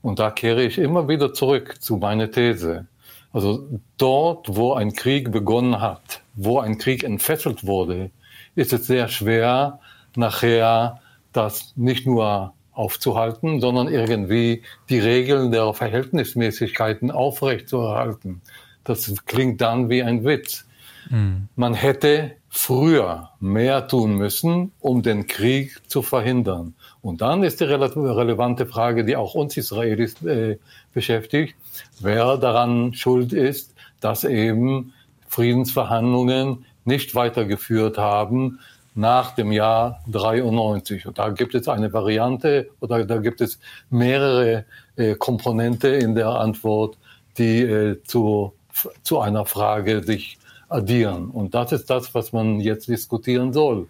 Und 0.00 0.18
da 0.18 0.30
kehre 0.30 0.62
ich 0.62 0.78
immer 0.78 1.08
wieder 1.08 1.34
zurück 1.34 1.76
zu 1.80 1.98
meiner 1.98 2.30
These. 2.30 2.86
Also 3.32 3.68
dort, 3.98 4.56
wo 4.56 4.72
ein 4.72 4.94
Krieg 4.94 5.30
begonnen 5.30 5.80
hat, 5.80 6.22
wo 6.34 6.58
ein 6.58 6.78
Krieg 6.78 7.04
entfesselt 7.04 7.66
wurde, 7.66 8.10
ist 8.54 8.72
es 8.72 8.86
sehr 8.86 9.08
schwer, 9.08 9.78
nachher 10.16 11.00
das 11.32 11.74
nicht 11.76 12.06
nur 12.06 12.54
aufzuhalten, 12.76 13.60
sondern 13.60 13.88
irgendwie 13.88 14.62
die 14.88 14.98
Regeln 14.98 15.50
der 15.50 15.72
Verhältnismäßigkeiten 15.72 17.10
aufrechtzuerhalten. 17.10 18.42
Das 18.84 19.12
klingt 19.24 19.60
dann 19.60 19.88
wie 19.88 20.02
ein 20.02 20.24
Witz. 20.24 20.66
Mhm. 21.10 21.48
Man 21.56 21.74
hätte 21.74 22.32
früher 22.48 23.30
mehr 23.40 23.88
tun 23.88 24.16
müssen, 24.16 24.72
um 24.80 25.02
den 25.02 25.26
Krieg 25.26 25.80
zu 25.88 26.02
verhindern. 26.02 26.74
Und 27.02 27.20
dann 27.20 27.42
ist 27.42 27.60
die 27.60 27.64
relevante 27.64 28.66
Frage, 28.66 29.04
die 29.04 29.16
auch 29.16 29.34
uns 29.34 29.56
Israelis 29.56 30.22
äh, 30.22 30.58
beschäftigt, 30.92 31.54
wer 32.00 32.36
daran 32.36 32.94
schuld 32.94 33.32
ist, 33.32 33.74
dass 34.00 34.24
eben 34.24 34.92
Friedensverhandlungen 35.28 36.64
nicht 36.84 37.14
weitergeführt 37.14 37.98
haben 37.98 38.60
nach 38.96 39.34
dem 39.34 39.52
Jahr 39.52 40.00
93. 40.08 41.06
Und 41.06 41.18
da 41.18 41.28
gibt 41.28 41.54
es 41.54 41.68
eine 41.68 41.92
Variante 41.92 42.70
oder 42.80 43.04
da 43.04 43.18
gibt 43.18 43.40
es 43.40 43.60
mehrere 43.90 44.64
äh, 44.96 45.14
Komponente 45.14 45.88
in 45.88 46.14
der 46.14 46.28
Antwort, 46.28 46.96
die 47.38 47.60
äh, 47.60 48.02
zu, 48.04 48.54
zu 49.02 49.20
einer 49.20 49.44
Frage 49.44 50.02
sich 50.02 50.38
addieren. 50.68 51.30
Und 51.30 51.54
das 51.54 51.72
ist 51.72 51.90
das, 51.90 52.14
was 52.14 52.32
man 52.32 52.58
jetzt 52.58 52.88
diskutieren 52.88 53.52
soll. 53.52 53.86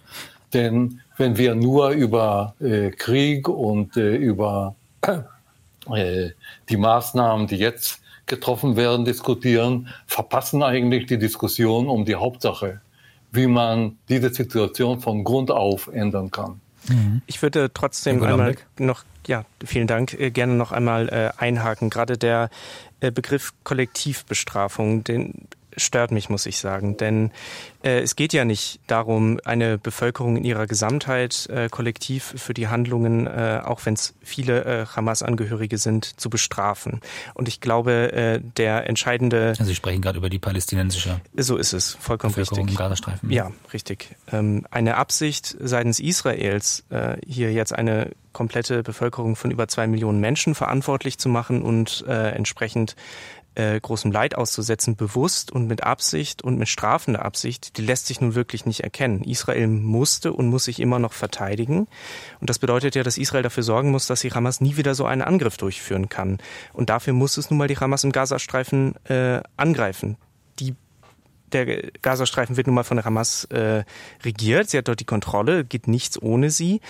Denn 0.52 1.00
wenn 1.16 1.38
wir 1.38 1.54
nur 1.54 1.90
über 1.90 2.54
äh, 2.60 2.90
Krieg 2.90 3.48
und 3.48 3.96
äh, 3.96 4.16
über 4.16 4.74
äh, 5.94 6.30
die 6.68 6.76
Maßnahmen, 6.76 7.46
die 7.46 7.56
jetzt 7.56 8.00
getroffen 8.26 8.76
werden, 8.76 9.04
diskutieren, 9.04 9.88
verpassen 10.06 10.64
eigentlich 10.64 11.06
die 11.06 11.18
Diskussion 11.18 11.88
um 11.88 12.04
die 12.04 12.16
Hauptsache 12.16 12.80
wie 13.36 13.46
man 13.46 13.98
diese 14.08 14.32
Situation 14.32 15.00
von 15.00 15.24
Grund 15.24 15.50
auf 15.50 15.88
ändern 15.88 16.30
kann. 16.30 16.60
Mhm. 16.88 17.22
Ich 17.26 17.42
würde 17.42 17.70
trotzdem 17.72 18.22
einmal 18.22 18.56
noch, 18.78 19.04
ja, 19.26 19.44
vielen 19.64 19.86
Dank, 19.86 20.14
äh, 20.14 20.30
gerne 20.30 20.54
noch 20.54 20.72
einmal 20.72 21.08
äh, 21.08 21.30
einhaken. 21.40 21.90
Gerade 21.90 22.16
der 22.18 22.50
äh, 23.00 23.10
Begriff 23.10 23.52
Kollektivbestrafung, 23.64 25.04
den 25.04 25.48
stört 25.76 26.10
mich, 26.10 26.28
muss 26.28 26.46
ich 26.46 26.58
sagen. 26.58 26.96
Denn 26.96 27.30
äh, 27.82 28.00
es 28.00 28.16
geht 28.16 28.32
ja 28.32 28.44
nicht 28.44 28.80
darum, 28.86 29.40
eine 29.44 29.78
Bevölkerung 29.78 30.36
in 30.36 30.44
ihrer 30.44 30.66
Gesamtheit 30.66 31.48
äh, 31.50 31.68
kollektiv 31.68 32.34
für 32.36 32.54
die 32.54 32.68
Handlungen, 32.68 33.26
äh, 33.26 33.60
auch 33.64 33.84
wenn 33.84 33.94
es 33.94 34.14
viele 34.22 34.64
äh, 34.64 34.86
Hamas-Angehörige 34.86 35.78
sind, 35.78 36.18
zu 36.18 36.30
bestrafen. 36.30 37.00
Und 37.34 37.48
ich 37.48 37.60
glaube, 37.60 38.12
äh, 38.12 38.40
der 38.56 38.88
entscheidende. 38.88 39.50
Also 39.50 39.64
Sie 39.64 39.74
sprechen 39.74 40.02
gerade 40.02 40.18
über 40.18 40.30
die 40.30 40.38
palästinensische. 40.38 41.20
So 41.36 41.56
ist 41.56 41.72
es, 41.72 41.94
vollkommen 42.00 42.32
Bevölkerung 42.32 42.64
richtig. 42.64 42.80
Im 42.80 42.84
Gazastreifen. 42.84 43.30
Ja, 43.30 43.52
richtig. 43.72 44.16
Ähm, 44.32 44.66
eine 44.70 44.96
Absicht 44.96 45.56
seitens 45.60 46.00
Israels, 46.00 46.84
äh, 46.90 47.16
hier 47.26 47.52
jetzt 47.52 47.74
eine 47.74 48.10
komplette 48.32 48.82
Bevölkerung 48.82 49.34
von 49.34 49.50
über 49.50 49.66
zwei 49.66 49.86
Millionen 49.86 50.20
Menschen 50.20 50.54
verantwortlich 50.54 51.16
zu 51.18 51.30
machen 51.30 51.62
und 51.62 52.04
äh, 52.06 52.32
entsprechend 52.32 52.94
äh, 53.56 53.80
großem 53.80 54.12
Leid 54.12 54.36
auszusetzen, 54.36 54.96
bewusst 54.96 55.50
und 55.50 55.66
mit 55.66 55.82
Absicht 55.82 56.42
und 56.42 56.58
mit 56.58 56.68
strafender 56.68 57.24
Absicht, 57.24 57.76
die 57.76 57.82
lässt 57.82 58.06
sich 58.06 58.20
nun 58.20 58.34
wirklich 58.34 58.66
nicht 58.66 58.80
erkennen. 58.80 59.22
Israel 59.22 59.66
musste 59.66 60.32
und 60.32 60.48
muss 60.48 60.64
sich 60.64 60.80
immer 60.80 60.98
noch 60.98 61.12
verteidigen. 61.12 61.88
Und 62.40 62.50
das 62.50 62.58
bedeutet 62.58 62.94
ja, 62.94 63.02
dass 63.02 63.18
Israel 63.18 63.42
dafür 63.42 63.62
sorgen 63.62 63.90
muss, 63.90 64.06
dass 64.06 64.20
die 64.20 64.32
Hamas 64.32 64.60
nie 64.60 64.76
wieder 64.76 64.94
so 64.94 65.06
einen 65.06 65.22
Angriff 65.22 65.56
durchführen 65.56 66.08
kann. 66.08 66.38
Und 66.72 66.90
dafür 66.90 67.12
muss 67.12 67.36
es 67.36 67.50
nun 67.50 67.58
mal 67.58 67.68
die 67.68 67.78
Hamas 67.78 68.04
im 68.04 68.12
Gazastreifen 68.12 68.94
äh, 69.06 69.40
angreifen. 69.56 70.16
Die 70.58 70.74
der 71.52 71.90
Gazastreifen 72.02 72.56
wird 72.56 72.66
nun 72.66 72.74
mal 72.74 72.82
von 72.82 72.96
der 72.96 73.04
Hamas 73.04 73.44
äh, 73.44 73.84
regiert. 74.24 74.68
Sie 74.68 74.78
hat 74.78 74.88
dort 74.88 74.98
die 74.98 75.04
Kontrolle, 75.04 75.64
geht 75.64 75.86
nichts 75.86 76.20
ohne 76.20 76.50
sie. 76.50 76.80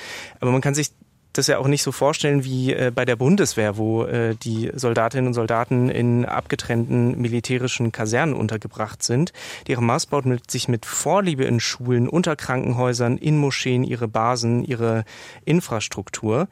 Aber 0.41 0.51
man 0.51 0.63
kann 0.63 0.75
sich 0.75 0.93
das 1.39 1.47
ja 1.47 1.59
auch 1.59 1.69
nicht 1.69 1.83
so 1.83 1.93
vorstellen 1.93 2.45
wie 2.45 2.73
äh, 2.73 2.93
bei 2.95 3.05
der 3.05 3.17
Bundeswehr, 3.17 3.77
wo 3.77 4.05
äh, 4.05 4.35
die 4.35 4.71
Soldatinnen 4.75 5.29
und 5.29 5.35
Soldaten 5.35 5.89
in 5.89 6.25
abgetrennten 6.25 7.21
militärischen 7.21 7.93
Kasernen 7.93 8.35
untergebracht 8.35 9.03
sind. 9.03 9.33
Die 9.67 9.77
Hamas 9.77 10.07
baut 10.07 10.27
mit, 10.27 10.51
sich 10.51 10.69
mit 10.69 10.87
Vorliebe 10.87 11.45
in 11.45 11.61
Schulen, 11.61 12.09
unter 12.09 12.37
Krankenhäusern, 12.37 13.19
in 13.19 13.37
Moscheen 13.39 13.85
ihre 13.85 14.09
Basen, 14.09 14.65
ihre 14.65 15.05
Infrastruktur. 15.45 16.49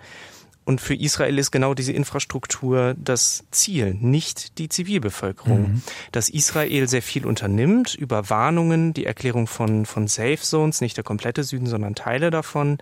Und 0.65 0.81
für 0.81 0.95
Israel 0.95 1.39
ist 1.39 1.51
genau 1.51 1.75
diese 1.75 1.93
Infrastruktur 1.93 2.95
das 2.97 3.45
Ziel, 3.51 3.95
nicht 4.01 4.59
die 4.59 4.69
Zivilbevölkerung. 4.69 5.61
Mhm. 5.61 5.83
Dass 6.13 6.31
Israel 6.31 6.89
sehr 6.89 7.03
viel 7.03 7.27
unternimmt 7.27 7.95
über 7.95 8.31
Warnungen, 8.31 8.95
die 8.95 9.05
Erklärung 9.05 9.47
von, 9.47 9.85
von 9.85 10.09
Safe 10.09 10.39
Zones, 10.41 10.81
nicht 10.81 10.97
der 10.97 11.05
komplette 11.05 11.45
Süden, 11.45 11.67
sondern 11.67 11.95
Teile 11.95 12.31
davon, 12.31 12.79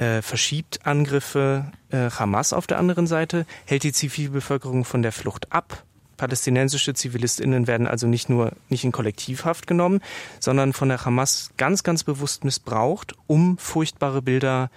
äh, 0.00 0.22
verschiebt 0.22 0.86
Angriffe 0.86 1.70
äh, 1.90 2.10
Hamas 2.10 2.52
auf 2.52 2.66
der 2.66 2.78
anderen 2.78 3.06
Seite, 3.06 3.46
hält 3.66 3.82
die 3.82 3.92
Zivilbevölkerung 3.92 4.84
von 4.84 5.02
der 5.02 5.12
Flucht 5.12 5.52
ab. 5.52 5.84
Palästinensische 6.16 6.94
Zivilistinnen 6.94 7.66
werden 7.66 7.86
also 7.86 8.06
nicht 8.06 8.28
nur 8.28 8.52
nicht 8.68 8.84
in 8.84 8.92
Kollektivhaft 8.92 9.66
genommen, 9.66 10.00
sondern 10.38 10.72
von 10.72 10.88
der 10.88 11.04
Hamas 11.04 11.50
ganz, 11.56 11.82
ganz 11.82 12.04
bewusst 12.04 12.44
missbraucht, 12.44 13.14
um 13.26 13.58
furchtbare 13.58 14.20
Bilder 14.20 14.70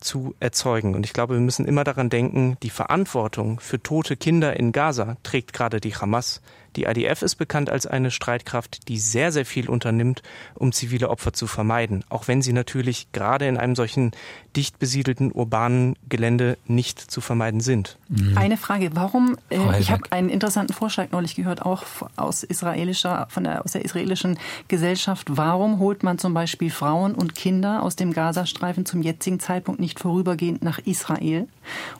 zu 0.00 0.34
erzeugen. 0.40 0.94
Und 0.94 1.06
ich 1.06 1.12
glaube, 1.12 1.34
wir 1.34 1.40
müssen 1.40 1.66
immer 1.66 1.84
daran 1.84 2.10
denken, 2.10 2.56
die 2.62 2.70
Verantwortung 2.70 3.60
für 3.60 3.82
tote 3.82 4.16
Kinder 4.16 4.56
in 4.56 4.72
Gaza 4.72 5.16
trägt 5.22 5.52
gerade 5.52 5.80
die 5.80 5.94
Hamas. 5.94 6.40
Die 6.76 6.84
IDF 6.84 7.22
ist 7.22 7.36
bekannt 7.36 7.70
als 7.70 7.86
eine 7.86 8.10
Streitkraft, 8.10 8.88
die 8.88 8.98
sehr, 8.98 9.32
sehr 9.32 9.44
viel 9.44 9.68
unternimmt, 9.68 10.22
um 10.54 10.72
zivile 10.72 11.10
Opfer 11.10 11.32
zu 11.32 11.46
vermeiden, 11.46 12.04
auch 12.08 12.28
wenn 12.28 12.42
sie 12.42 12.52
natürlich 12.52 13.12
gerade 13.12 13.46
in 13.46 13.56
einem 13.56 13.74
solchen 13.74 14.12
dicht 14.56 14.78
besiedelten 14.78 15.32
urbanen 15.32 15.96
Gelände 16.08 16.58
nicht 16.66 16.98
zu 17.00 17.20
vermeiden 17.20 17.60
sind. 17.60 17.98
Mhm. 18.08 18.36
Eine 18.36 18.56
Frage, 18.56 18.90
warum, 18.94 19.36
äh, 19.50 19.80
ich 19.80 19.90
habe 19.90 20.02
einen 20.10 20.28
interessanten 20.28 20.72
Vorschlag 20.72 21.10
neulich 21.10 21.34
gehört, 21.34 21.62
auch 21.62 21.84
aus 22.16 22.42
israelischer, 22.42 23.26
von 23.30 23.44
der, 23.44 23.64
aus 23.64 23.72
der 23.72 23.84
israelischen 23.84 24.38
Gesellschaft, 24.68 25.28
warum 25.30 25.78
holt 25.78 26.02
man 26.02 26.18
zum 26.18 26.34
Beispiel 26.34 26.70
Frauen 26.70 27.14
und 27.14 27.34
Kinder 27.34 27.82
aus 27.82 27.96
dem 27.96 28.12
Gazastreifen 28.12 28.86
zum 28.86 29.02
jetzigen 29.02 29.40
Zeitpunkt 29.40 29.80
nicht 29.80 30.00
vorübergehend 30.00 30.62
nach 30.62 30.78
Israel, 30.78 31.48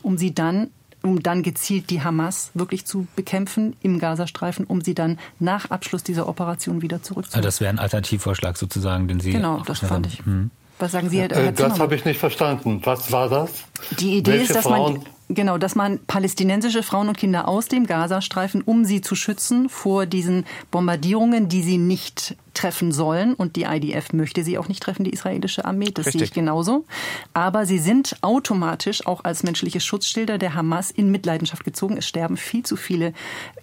um 0.01 0.17
sie 0.17 0.33
dann 0.33 0.69
um 1.03 1.21
dann 1.21 1.43
gezielt 1.43 1.89
die 1.89 2.01
Hamas 2.03 2.51
wirklich 2.53 2.85
zu 2.85 3.07
bekämpfen 3.15 3.75
im 3.81 3.99
Gazastreifen, 3.99 4.65
um 4.65 4.81
sie 4.81 4.95
dann 4.95 5.19
nach 5.39 5.69
Abschluss 5.69 6.03
dieser 6.03 6.27
Operation 6.27 6.81
wieder 6.81 7.03
zurückzuholen. 7.03 7.45
Also 7.45 7.47
das 7.47 7.61
wäre 7.61 7.69
ein 7.69 7.79
Alternativvorschlag 7.79 8.57
sozusagen, 8.57 9.07
den 9.07 9.19
Sie. 9.19 9.31
Genau, 9.31 9.61
das 9.65 9.79
fand 9.79 10.07
ich. 10.07 10.25
Hm. 10.25 10.49
Was 10.79 10.91
sagen 10.91 11.09
Sie, 11.09 11.19
Herr, 11.19 11.29
Herr 11.29 11.47
äh, 11.49 11.53
Das 11.53 11.79
habe 11.79 11.95
ich 11.95 12.05
nicht 12.05 12.19
verstanden. 12.19 12.81
Was 12.83 13.11
war 13.11 13.29
das? 13.29 13.51
Die 13.99 14.17
Idee 14.17 14.31
Welche 14.31 14.43
ist, 14.45 14.55
dass 14.55 14.63
Frauen? 14.63 14.93
man 14.93 15.05
Genau, 15.29 15.57
dass 15.57 15.75
man 15.75 15.99
palästinensische 16.05 16.83
Frauen 16.83 17.07
und 17.07 17.17
Kinder 17.17 17.47
aus 17.47 17.67
dem 17.67 17.87
Gazastreifen, 17.87 18.61
um 18.61 18.85
sie 18.85 19.01
zu 19.01 19.15
schützen 19.15 19.69
vor 19.69 20.05
diesen 20.05 20.45
Bombardierungen, 20.69 21.47
die 21.47 21.63
sie 21.63 21.77
nicht 21.77 22.35
treffen 22.53 22.91
sollen. 22.91 23.33
Und 23.33 23.55
die 23.55 23.63
IDF 23.63 24.13
möchte 24.13 24.43
sie 24.43 24.57
auch 24.57 24.67
nicht 24.67 24.83
treffen, 24.83 25.03
die 25.03 25.11
israelische 25.11 25.65
Armee. 25.65 25.91
Das 25.93 26.07
Richtig. 26.07 26.19
sehe 26.19 26.23
ich 26.25 26.33
genauso. 26.33 26.85
Aber 27.33 27.65
sie 27.65 27.79
sind 27.79 28.15
automatisch 28.21 29.05
auch 29.05 29.23
als 29.23 29.43
menschliche 29.43 29.79
Schutzschilder 29.79 30.37
der 30.37 30.53
Hamas 30.53 30.91
in 30.91 31.11
Mitleidenschaft 31.11 31.63
gezogen. 31.63 31.97
Es 31.97 32.07
sterben 32.07 32.37
viel 32.37 32.63
zu 32.63 32.75
viele 32.75 33.13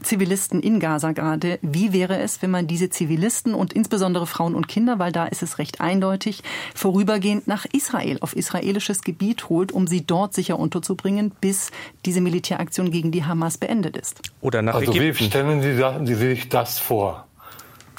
Zivilisten 0.02 0.60
in 0.60 0.80
Gaza 0.80 1.12
gerade. 1.12 1.58
Wie 1.62 1.92
wäre 1.92 2.18
es, 2.18 2.42
wenn 2.42 2.50
man 2.50 2.66
diese 2.66 2.90
Zivilisten 2.90 3.54
und 3.54 3.72
insbesondere 3.72 4.26
Frauen 4.26 4.54
und 4.54 4.68
Kinder, 4.68 4.98
weil 4.98 5.12
da 5.12 5.26
ist 5.26 5.42
es 5.42 5.58
recht 5.58 5.80
eindeutig, 5.80 6.42
vorübergehend 6.74 7.46
nach 7.46 7.66
Israel, 7.72 8.18
auf 8.20 8.36
israelisches 8.36 9.02
Gebiet 9.02 9.48
holt, 9.48 9.72
um 9.72 9.86
sie 9.86 10.06
dort 10.06 10.34
sicher 10.34 10.58
unterzubringen, 10.58 11.32
bis 11.40 11.70
diese 12.04 12.20
Militäraktion 12.20 12.90
gegen 12.90 13.12
die 13.12 13.24
Hamas 13.24 13.58
beendet 13.58 13.96
ist? 13.96 14.22
Oder 14.40 14.62
nach 14.62 14.74
also 14.74 14.92
Ägypten. 14.92 15.24
wie 15.24 15.28
stellen 15.28 16.06
Sie 16.06 16.14
sich 16.14 16.48
das 16.48 16.78
vor? 16.78 17.26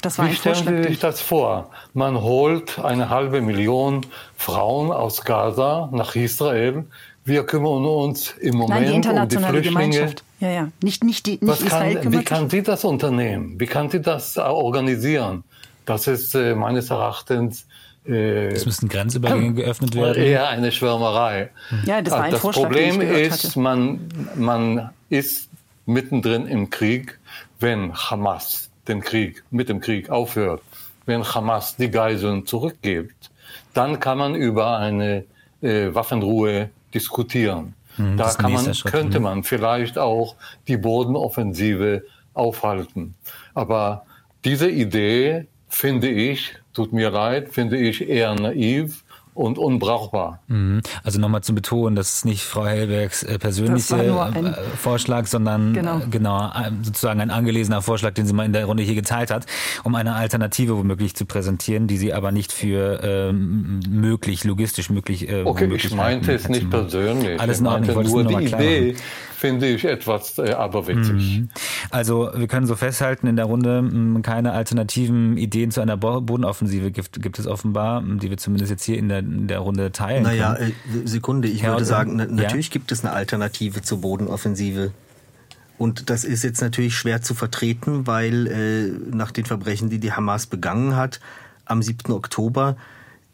Das 0.02 0.18
war 0.18 0.28
Wie 0.28 0.34
stellen 0.34 0.82
Sie 0.82 0.88
sich 0.90 0.98
das 0.98 1.20
vor? 1.20 1.70
Man 1.94 2.20
holt 2.20 2.78
eine 2.80 3.08
halbe 3.08 3.40
Million 3.40 4.04
Frauen 4.36 4.90
aus 4.90 5.24
Gaza 5.24 5.88
nach 5.92 6.14
Israel. 6.16 6.84
Wir 7.24 7.44
kümmern 7.44 7.84
uns 7.84 8.32
im 8.40 8.56
Moment 8.56 8.80
Nein, 8.80 8.90
die 8.90 8.96
internationale 8.96 9.58
um 9.58 9.62
die 9.62 9.68
Flüchtlinge. 9.68 9.90
Gemeinschaft. 9.90 10.24
Ja, 10.40 10.50
ja. 10.50 10.68
Nicht, 10.82 11.04
nicht 11.04 11.26
die, 11.26 11.32
nicht 11.32 11.46
Was 11.46 11.60
Israel 11.60 12.00
kann, 12.00 12.12
Wie 12.12 12.24
kann 12.24 12.50
sie 12.50 12.62
das 12.62 12.84
unternehmen? 12.84 13.60
Wie 13.60 13.66
kann 13.66 13.90
sie 13.90 14.00
das 14.00 14.36
organisieren? 14.36 15.44
Das 15.86 16.08
ist 16.08 16.34
äh, 16.34 16.56
meines 16.56 16.90
Erachtens 16.90 17.66
äh, 18.04 18.48
es 18.48 18.66
müssten 18.66 18.88
Grenzübergänge 18.88 19.54
geöffnet 19.54 19.94
werden. 19.94 20.20
Eher 20.20 20.48
eine 20.48 20.72
Schwärmerei. 20.72 21.50
Ja, 21.84 22.02
das 22.02 22.12
war 22.12 22.22
ein 22.22 22.32
das 22.32 22.40
Vorschlag, 22.40 22.64
Problem 22.64 23.00
ist, 23.00 23.56
man, 23.56 24.00
man 24.34 24.90
ist 25.08 25.48
mittendrin 25.86 26.46
im 26.46 26.70
Krieg, 26.70 27.20
wenn 27.60 27.94
Hamas 27.94 28.71
den 28.88 29.00
Krieg, 29.00 29.44
mit 29.50 29.68
dem 29.68 29.80
Krieg 29.80 30.10
aufhört, 30.10 30.62
wenn 31.06 31.24
Hamas 31.24 31.76
die 31.76 31.90
Geiseln 31.90 32.46
zurückgibt, 32.46 33.30
dann 33.74 34.00
kann 34.00 34.18
man 34.18 34.34
über 34.34 34.78
eine 34.78 35.24
äh, 35.60 35.94
Waffenruhe 35.94 36.70
diskutieren. 36.94 37.74
Hm, 37.96 38.16
da 38.16 38.30
kann 38.32 38.52
man, 38.52 38.72
könnte 38.84 39.18
ne? 39.18 39.20
man 39.20 39.44
vielleicht 39.44 39.98
auch 39.98 40.36
die 40.68 40.76
Bodenoffensive 40.76 42.04
aufhalten. 42.34 43.14
Aber 43.54 44.06
diese 44.44 44.70
Idee 44.70 45.46
finde 45.68 46.08
ich, 46.08 46.54
tut 46.72 46.92
mir 46.92 47.10
leid, 47.10 47.50
finde 47.50 47.76
ich 47.78 48.08
eher 48.08 48.34
naiv 48.34 49.04
und 49.34 49.58
unbrauchbar. 49.58 50.40
Mhm. 50.48 50.82
Also 51.04 51.18
nochmal 51.18 51.42
zu 51.42 51.54
betonen, 51.54 51.96
das 51.96 52.16
ist 52.16 52.24
nicht 52.24 52.42
Frau 52.42 52.66
Hellbergs 52.66 53.22
äh, 53.22 53.38
persönlicher 53.38 54.34
äh, 54.34 54.52
Vorschlag, 54.76 55.26
sondern 55.26 55.72
genau. 55.72 55.98
Äh, 55.98 56.08
genau. 56.10 56.50
sozusagen 56.82 57.20
ein 57.20 57.30
angelesener 57.30 57.82
Vorschlag, 57.82 58.12
den 58.12 58.26
sie 58.26 58.32
mal 58.34 58.44
in 58.44 58.52
der 58.52 58.66
Runde 58.66 58.82
hier 58.82 58.94
geteilt 58.94 59.30
hat, 59.30 59.46
um 59.84 59.94
eine 59.94 60.14
Alternative 60.14 60.76
womöglich 60.76 61.16
zu 61.16 61.24
präsentieren, 61.24 61.86
die 61.86 61.96
sie 61.96 62.12
aber 62.12 62.32
nicht 62.32 62.52
für 62.52 63.00
ähm, 63.02 63.80
möglich, 63.88 64.44
logistisch 64.44 64.90
möglich. 64.90 65.28
Äh, 65.28 65.42
okay, 65.44 65.70
ich 65.74 65.94
meinte 65.94 66.32
es 66.32 66.48
nicht 66.48 66.68
persönlich. 66.68 67.40
Alles 67.40 67.60
in 67.60 67.66
Ordnung. 67.66 67.88
Ich 67.88 67.96
meinte 67.96 68.10
nur 68.10 68.24
die 68.24 68.46
Idee 68.46 68.96
finde 69.42 69.66
ich 69.66 69.84
etwas 69.84 70.38
äh, 70.38 70.52
aberwitzig. 70.52 71.40
Mhm. 71.40 71.48
Also 71.90 72.30
wir 72.32 72.46
können 72.46 72.68
so 72.68 72.76
festhalten, 72.76 73.26
in 73.26 73.34
der 73.34 73.46
Runde 73.46 73.82
mh, 73.82 74.20
keine 74.20 74.52
alternativen 74.52 75.36
Ideen 75.36 75.72
zu 75.72 75.80
einer 75.80 75.96
Bodenoffensive 75.96 76.92
gibt, 76.92 77.20
gibt 77.20 77.40
es 77.40 77.48
offenbar, 77.48 78.04
die 78.04 78.30
wir 78.30 78.36
zumindest 78.36 78.70
jetzt 78.70 78.84
hier 78.84 78.98
in 78.98 79.08
der, 79.08 79.18
in 79.18 79.48
der 79.48 79.58
Runde 79.58 79.90
teilen 79.90 80.22
Naja, 80.22 80.54
äh, 80.54 80.70
Sekunde, 81.04 81.48
ich 81.48 81.62
ja, 81.62 81.70
würde 81.70 81.84
sagen, 81.84 82.14
na, 82.14 82.26
natürlich 82.26 82.68
ja? 82.68 82.72
gibt 82.74 82.92
es 82.92 83.04
eine 83.04 83.12
Alternative 83.12 83.82
zur 83.82 84.00
Bodenoffensive. 84.00 84.92
Und 85.76 86.08
das 86.08 86.22
ist 86.22 86.44
jetzt 86.44 86.62
natürlich 86.62 86.94
schwer 86.94 87.20
zu 87.20 87.34
vertreten, 87.34 88.06
weil 88.06 88.46
äh, 88.46 89.16
nach 89.16 89.32
den 89.32 89.44
Verbrechen, 89.44 89.90
die 89.90 89.98
die 89.98 90.12
Hamas 90.12 90.46
begangen 90.46 90.94
hat, 90.94 91.18
am 91.64 91.82
7. 91.82 92.12
Oktober 92.12 92.76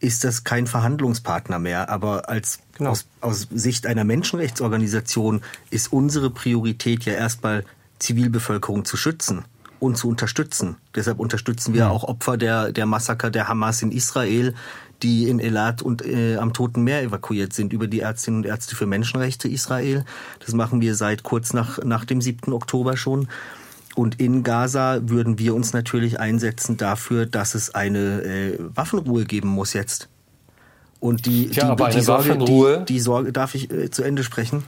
ist 0.01 0.25
das 0.25 0.45
kein 0.45 0.67
Verhandlungspartner 0.67 1.59
mehr. 1.59 1.89
Aber 1.89 2.29
als 2.29 2.61
genau. 2.77 2.91
aus, 2.91 3.07
aus 3.21 3.49
Sicht 3.51 3.87
einer 3.87 4.05
Menschenrechtsorganisation 4.05 5.43
ist 5.71 5.93
unsere 5.93 6.31
Priorität 6.31 7.05
ja 7.05 7.15
erstmal 7.15 7.65
Zivilbevölkerung 7.99 8.85
zu 8.85 8.97
schützen 8.97 9.45
und 9.81 9.97
zu 9.97 10.09
unterstützen. 10.09 10.77
Deshalb 10.95 11.19
unterstützen 11.19 11.75
wir 11.75 11.83
ja. 11.83 11.91
auch 11.91 12.05
Opfer 12.05 12.37
der, 12.37 12.73
der 12.73 12.87
Massaker 12.87 13.31
der 13.31 13.49
Hamas 13.49 13.83
in 13.83 13.93
Israel, 13.93 14.55
die 15.03 15.29
in 15.29 15.39
Elat 15.39 15.83
und 15.83 16.05
äh, 16.05 16.37
am 16.37 16.53
Toten 16.53 16.83
Meer 16.83 17.03
evakuiert 17.03 17.53
sind 17.53 17.73
über 17.73 17.87
die 17.87 18.01
Ärztinnen 18.01 18.41
und 18.41 18.47
Ärzte 18.47 18.75
für 18.75 18.87
Menschenrechte 18.87 19.49
Israel. 19.49 20.05
Das 20.45 20.55
machen 20.55 20.81
wir 20.81 20.95
seit 20.97 21.23
kurz 21.23 21.53
nach, 21.53 21.79
nach 21.85 22.05
dem 22.05 22.21
7. 22.21 22.53
Oktober 22.53 22.97
schon. 22.97 23.29
Und 23.99 24.21
in 24.21 24.45
Gaza 24.45 25.01
würden 25.07 25.41
wir 25.41 25.57
uns 25.57 25.73
natürlich 25.73 26.21
einsetzen 26.21 26.77
dafür, 26.77 27.27
dass 27.27 27.57
es 27.57 27.75
eine 27.75 28.23
äh, 28.23 28.57
Waffenruhe 28.73 29.25
geben 29.25 29.49
muss 29.49 29.73
jetzt. 29.73 30.09
Und 31.01 31.27
die, 31.27 31.49
ja, 31.49 31.75
die, 31.75 31.97
die, 31.97 32.01
Sorge. 32.03 32.39
Die, 32.39 32.85
die 32.85 33.01
Sorge, 33.01 33.33
darf 33.33 33.57
ich 33.57 33.73
äh, 33.73 33.91
zu 33.91 34.05
Ende 34.05 34.23
sprechen? 34.23 34.63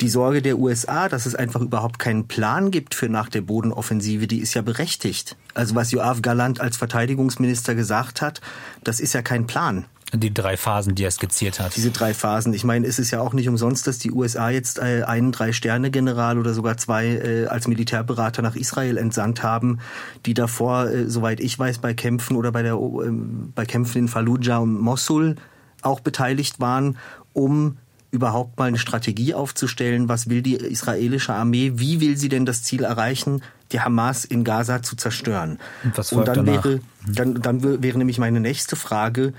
Die 0.00 0.08
Sorge 0.08 0.42
der 0.42 0.58
USA, 0.58 1.08
dass 1.08 1.24
es 1.24 1.36
einfach 1.36 1.60
überhaupt 1.60 2.00
keinen 2.00 2.26
Plan 2.26 2.72
gibt 2.72 2.96
für 2.96 3.08
nach 3.08 3.28
der 3.28 3.42
Bodenoffensive, 3.42 4.26
die 4.26 4.40
ist 4.40 4.54
ja 4.54 4.62
berechtigt. 4.62 5.36
Also 5.54 5.76
was 5.76 5.92
Joachim 5.92 6.22
Galant 6.22 6.60
als 6.60 6.76
Verteidigungsminister 6.76 7.76
gesagt 7.76 8.22
hat, 8.22 8.40
das 8.82 8.98
ist 8.98 9.12
ja 9.12 9.22
kein 9.22 9.46
Plan. 9.46 9.84
Die 10.14 10.32
drei 10.32 10.56
Phasen, 10.56 10.94
die 10.94 11.04
er 11.04 11.10
skizziert 11.10 11.60
hat. 11.60 11.76
Diese 11.76 11.90
drei 11.90 12.14
Phasen. 12.14 12.54
Ich 12.54 12.64
meine, 12.64 12.86
es 12.86 12.98
ist 12.98 13.10
ja 13.10 13.20
auch 13.20 13.32
nicht 13.32 13.48
umsonst, 13.48 13.86
dass 13.86 13.98
die 13.98 14.12
USA 14.12 14.50
jetzt 14.50 14.78
äh, 14.78 15.02
einen 15.06 15.32
Drei-Sterne-General 15.32 16.38
oder 16.38 16.54
sogar 16.54 16.76
zwei 16.76 17.06
äh, 17.06 17.46
als 17.46 17.68
Militärberater 17.68 18.42
nach 18.42 18.56
Israel 18.56 18.96
entsandt 18.96 19.42
haben, 19.42 19.80
die 20.26 20.34
davor, 20.34 20.88
äh, 20.88 21.08
soweit 21.08 21.40
ich 21.40 21.58
weiß, 21.58 21.78
bei 21.78 21.94
Kämpfen 21.94 22.36
oder 22.36 22.52
bei, 22.52 22.62
der, 22.62 22.74
äh, 22.74 23.10
bei 23.54 23.64
Kämpfen 23.64 23.98
in 23.98 24.08
Fallujah 24.08 24.58
und 24.58 24.80
Mosul 24.80 25.36
auch 25.82 26.00
beteiligt 26.00 26.60
waren, 26.60 26.96
um 27.32 27.76
überhaupt 28.14 28.58
mal 28.58 28.66
eine 28.66 28.78
Strategie 28.78 29.34
aufzustellen, 29.34 30.08
was 30.08 30.28
will 30.30 30.40
die 30.40 30.54
israelische 30.54 31.34
Armee, 31.34 31.72
wie 31.74 32.00
will 32.00 32.16
sie 32.16 32.28
denn 32.28 32.46
das 32.46 32.62
Ziel 32.62 32.84
erreichen, 32.84 33.42
die 33.72 33.80
Hamas 33.80 34.24
in 34.24 34.44
Gaza 34.44 34.82
zu 34.82 34.94
zerstören. 34.94 35.58
Und, 35.82 35.98
was 35.98 36.12
und 36.12 36.28
dann 36.28 36.46
danach? 36.46 36.64
wäre 36.64 36.80
dann, 37.08 37.34
dann 37.34 37.82
wäre 37.82 37.98
nämlich 37.98 38.18
meine 38.18 38.38
nächste 38.38 38.76
Frage, 38.76 39.34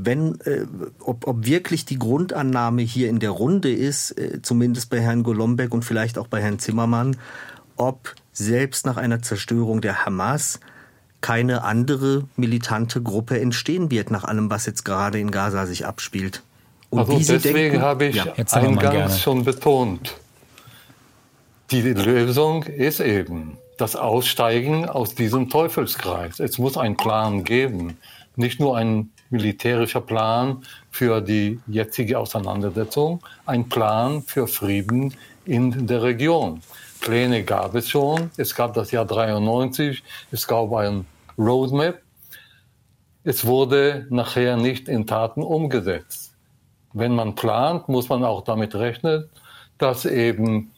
wenn, 0.00 0.40
äh, 0.42 0.64
ob, 1.00 1.26
ob 1.26 1.44
wirklich 1.44 1.84
die 1.84 1.98
Grundannahme 1.98 2.82
hier 2.82 3.08
in 3.08 3.18
der 3.18 3.30
Runde 3.30 3.72
ist, 3.72 4.12
äh, 4.12 4.40
zumindest 4.42 4.90
bei 4.90 5.00
Herrn 5.00 5.24
Golombek 5.24 5.74
und 5.74 5.84
vielleicht 5.84 6.18
auch 6.18 6.28
bei 6.28 6.40
Herrn 6.40 6.60
Zimmermann, 6.60 7.16
ob 7.76 8.14
selbst 8.32 8.86
nach 8.86 8.96
einer 8.96 9.22
Zerstörung 9.22 9.80
der 9.80 10.06
Hamas 10.06 10.60
keine 11.20 11.64
andere 11.64 12.28
militante 12.36 13.02
Gruppe 13.02 13.40
entstehen 13.40 13.90
wird, 13.90 14.12
nach 14.12 14.22
allem, 14.22 14.50
was 14.50 14.66
jetzt 14.66 14.84
gerade 14.84 15.18
in 15.18 15.32
Gaza 15.32 15.66
sich 15.66 15.84
abspielt. 15.84 16.42
Und 16.90 17.00
also 17.00 17.18
deswegen 17.18 17.54
denken, 17.54 17.82
habe 17.82 18.06
ich 18.06 18.16
ja, 18.16 18.32
eingangs 18.52 19.20
schon 19.20 19.44
betont, 19.44 20.16
die 21.72 21.82
Lösung 21.82 22.62
ist 22.62 23.00
eben 23.00 23.58
das 23.76 23.96
Aussteigen 23.96 24.88
aus 24.88 25.16
diesem 25.16 25.50
Teufelskreis. 25.50 26.38
Es 26.38 26.58
muss 26.58 26.78
einen 26.78 26.96
Plan 26.96 27.42
geben, 27.42 27.98
nicht 28.36 28.60
nur 28.60 28.76
ein 28.76 29.10
militärischer 29.30 30.00
Plan 30.00 30.62
für 30.90 31.20
die 31.20 31.60
jetzige 31.66 32.18
Auseinandersetzung, 32.18 33.22
ein 33.46 33.68
Plan 33.68 34.22
für 34.22 34.46
Frieden 34.46 35.14
in 35.44 35.86
der 35.86 36.02
Region. 36.02 36.62
Pläne 37.00 37.44
gab 37.44 37.74
es 37.74 37.88
schon. 37.88 38.30
Es 38.36 38.54
gab 38.54 38.74
das 38.74 38.90
Jahr 38.90 39.04
93, 39.04 40.02
es 40.30 40.46
gab 40.46 40.72
ein 40.72 41.06
Roadmap. 41.38 42.00
Es 43.24 43.46
wurde 43.46 44.06
nachher 44.10 44.56
nicht 44.56 44.88
in 44.88 45.06
Taten 45.06 45.42
umgesetzt. 45.42 46.34
Wenn 46.92 47.14
man 47.14 47.34
plant, 47.34 47.88
muss 47.88 48.08
man 48.08 48.24
auch 48.24 48.42
damit 48.42 48.74
rechnen, 48.74 49.28
dass 49.76 50.04
eben 50.04 50.72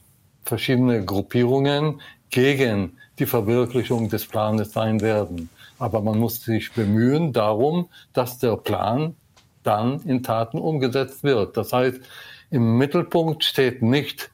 verschiedene 0.45 1.05
Gruppierungen 1.05 2.01
gegen 2.31 2.99
die 3.19 3.27
Verwirklichung 3.27 4.09
des 4.09 4.27
Planes 4.27 4.73
sein 4.73 5.01
werden. 5.01 5.49
Aber 5.81 6.01
man 6.03 6.19
muss 6.19 6.45
sich 6.45 6.73
bemühen 6.73 7.33
darum, 7.33 7.89
dass 8.13 8.39
der 8.39 8.57
Plan 8.57 9.17
dann 9.63 10.01
in 10.03 10.23
Taten 10.23 10.59
umgesetzt 10.59 11.25
wird. 11.25 11.57
Das 11.57 11.73
heißt, 11.73 12.01
im 12.51 12.79
Mittelpunkt 12.79 13.45
steht 13.45 13.83
nicht 13.83 14.31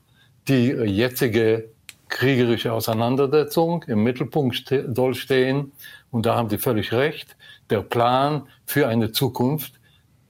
die 0.49 0.69
jetzige 0.69 1.71
kriegerische 2.09 2.73
Auseinandersetzung. 2.73 3.85
Im 3.85 4.03
Mittelpunkt 4.03 4.57
ste 4.57 4.93
soll 4.95 5.15
stehen, 5.15 5.73
und 6.11 6.27
da 6.27 6.37
haben 6.37 6.49
Sie 6.49 6.59
völlig 6.59 6.93
recht, 6.93 7.37
der 7.71 7.83
Plan 7.83 8.49
für 8.65 8.89
eine 8.89 9.13
Zukunft, 9.13 9.75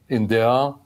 in 0.09 0.29
der 0.29 0.79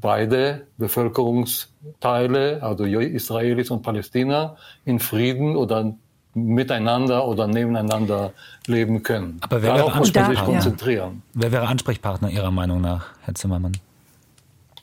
beide 0.00 0.66
Bevölkerungsteile, 0.76 2.62
also 2.62 2.84
Israelis 2.84 3.70
und 3.70 3.82
Palästina, 3.82 4.56
in 4.84 4.98
Frieden 4.98 5.56
oder 5.56 5.94
miteinander 6.34 7.26
oder 7.26 7.46
nebeneinander 7.46 8.32
leben 8.66 9.02
können. 9.02 9.38
Aber 9.40 9.62
wer 9.62 9.74
Darauf 9.74 10.04
sich 10.04 10.14
konzentrieren. 10.14 11.22
Wer 11.32 11.52
wäre 11.52 11.68
Ansprechpartner 11.68 12.30
Ihrer 12.30 12.50
Meinung 12.50 12.80
nach, 12.80 13.06
Herr 13.22 13.34
Zimmermann? 13.34 13.72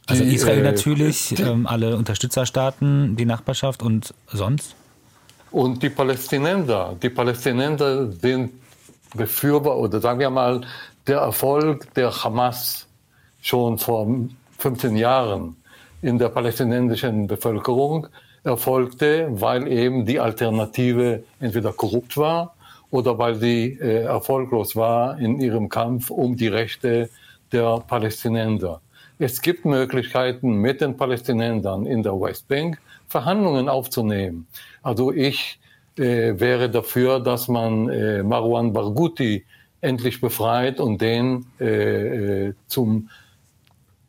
Also 0.07 0.23
die, 0.23 0.35
Israel 0.35 0.59
äh, 0.59 0.63
natürlich, 0.63 1.29
die, 1.29 1.41
ähm, 1.41 1.67
alle 1.67 1.95
Unterstützerstaaten, 1.97 3.15
die 3.15 3.25
Nachbarschaft 3.25 3.83
und 3.83 4.13
sonst? 4.27 4.75
Und 5.51 5.83
die 5.83 5.89
Palästinenser. 5.89 6.95
Die 7.01 7.09
Palästinenser 7.09 8.11
sind 8.11 8.51
Befürworter, 9.15 9.77
oder 9.77 9.99
sagen 9.99 10.19
wir 10.19 10.29
mal, 10.29 10.61
der 11.07 11.19
Erfolg 11.19 11.93
der 11.93 12.11
Hamas 12.23 12.87
schon 13.41 13.77
vor 13.77 14.07
15 14.59 14.95
Jahren 14.95 15.55
in 16.01 16.17
der 16.17 16.29
palästinensischen 16.29 17.27
Bevölkerung 17.27 18.07
erfolgte, 18.43 19.27
weil 19.31 19.67
eben 19.67 20.05
die 20.05 20.19
Alternative 20.19 21.23
entweder 21.39 21.73
korrupt 21.73 22.17
war 22.17 22.55
oder 22.89 23.17
weil 23.17 23.35
sie 23.35 23.77
äh, 23.79 24.03
erfolglos 24.03 24.75
war 24.75 25.19
in 25.19 25.39
ihrem 25.39 25.69
Kampf 25.69 26.09
um 26.09 26.35
die 26.35 26.47
Rechte 26.47 27.09
der 27.51 27.79
Palästinenser. 27.87 28.81
Es 29.19 29.41
gibt 29.41 29.65
Möglichkeiten, 29.65 30.55
mit 30.55 30.81
den 30.81 30.97
Palästinensern 30.97 31.85
in 31.85 32.01
der 32.01 32.13
Westbank 32.13 32.79
Verhandlungen 33.07 33.69
aufzunehmen. 33.69 34.47
Also 34.81 35.11
ich 35.11 35.59
äh, 35.97 36.39
wäre 36.39 36.69
dafür, 36.69 37.19
dass 37.19 37.47
man 37.47 37.89
äh, 37.89 38.23
Marwan 38.23 38.73
Barghouti 38.73 39.45
endlich 39.81 40.19
befreit 40.21 40.79
und 40.79 41.01
den 41.01 41.45
äh, 41.59 42.47
äh 42.47 42.53
zum 42.67 43.09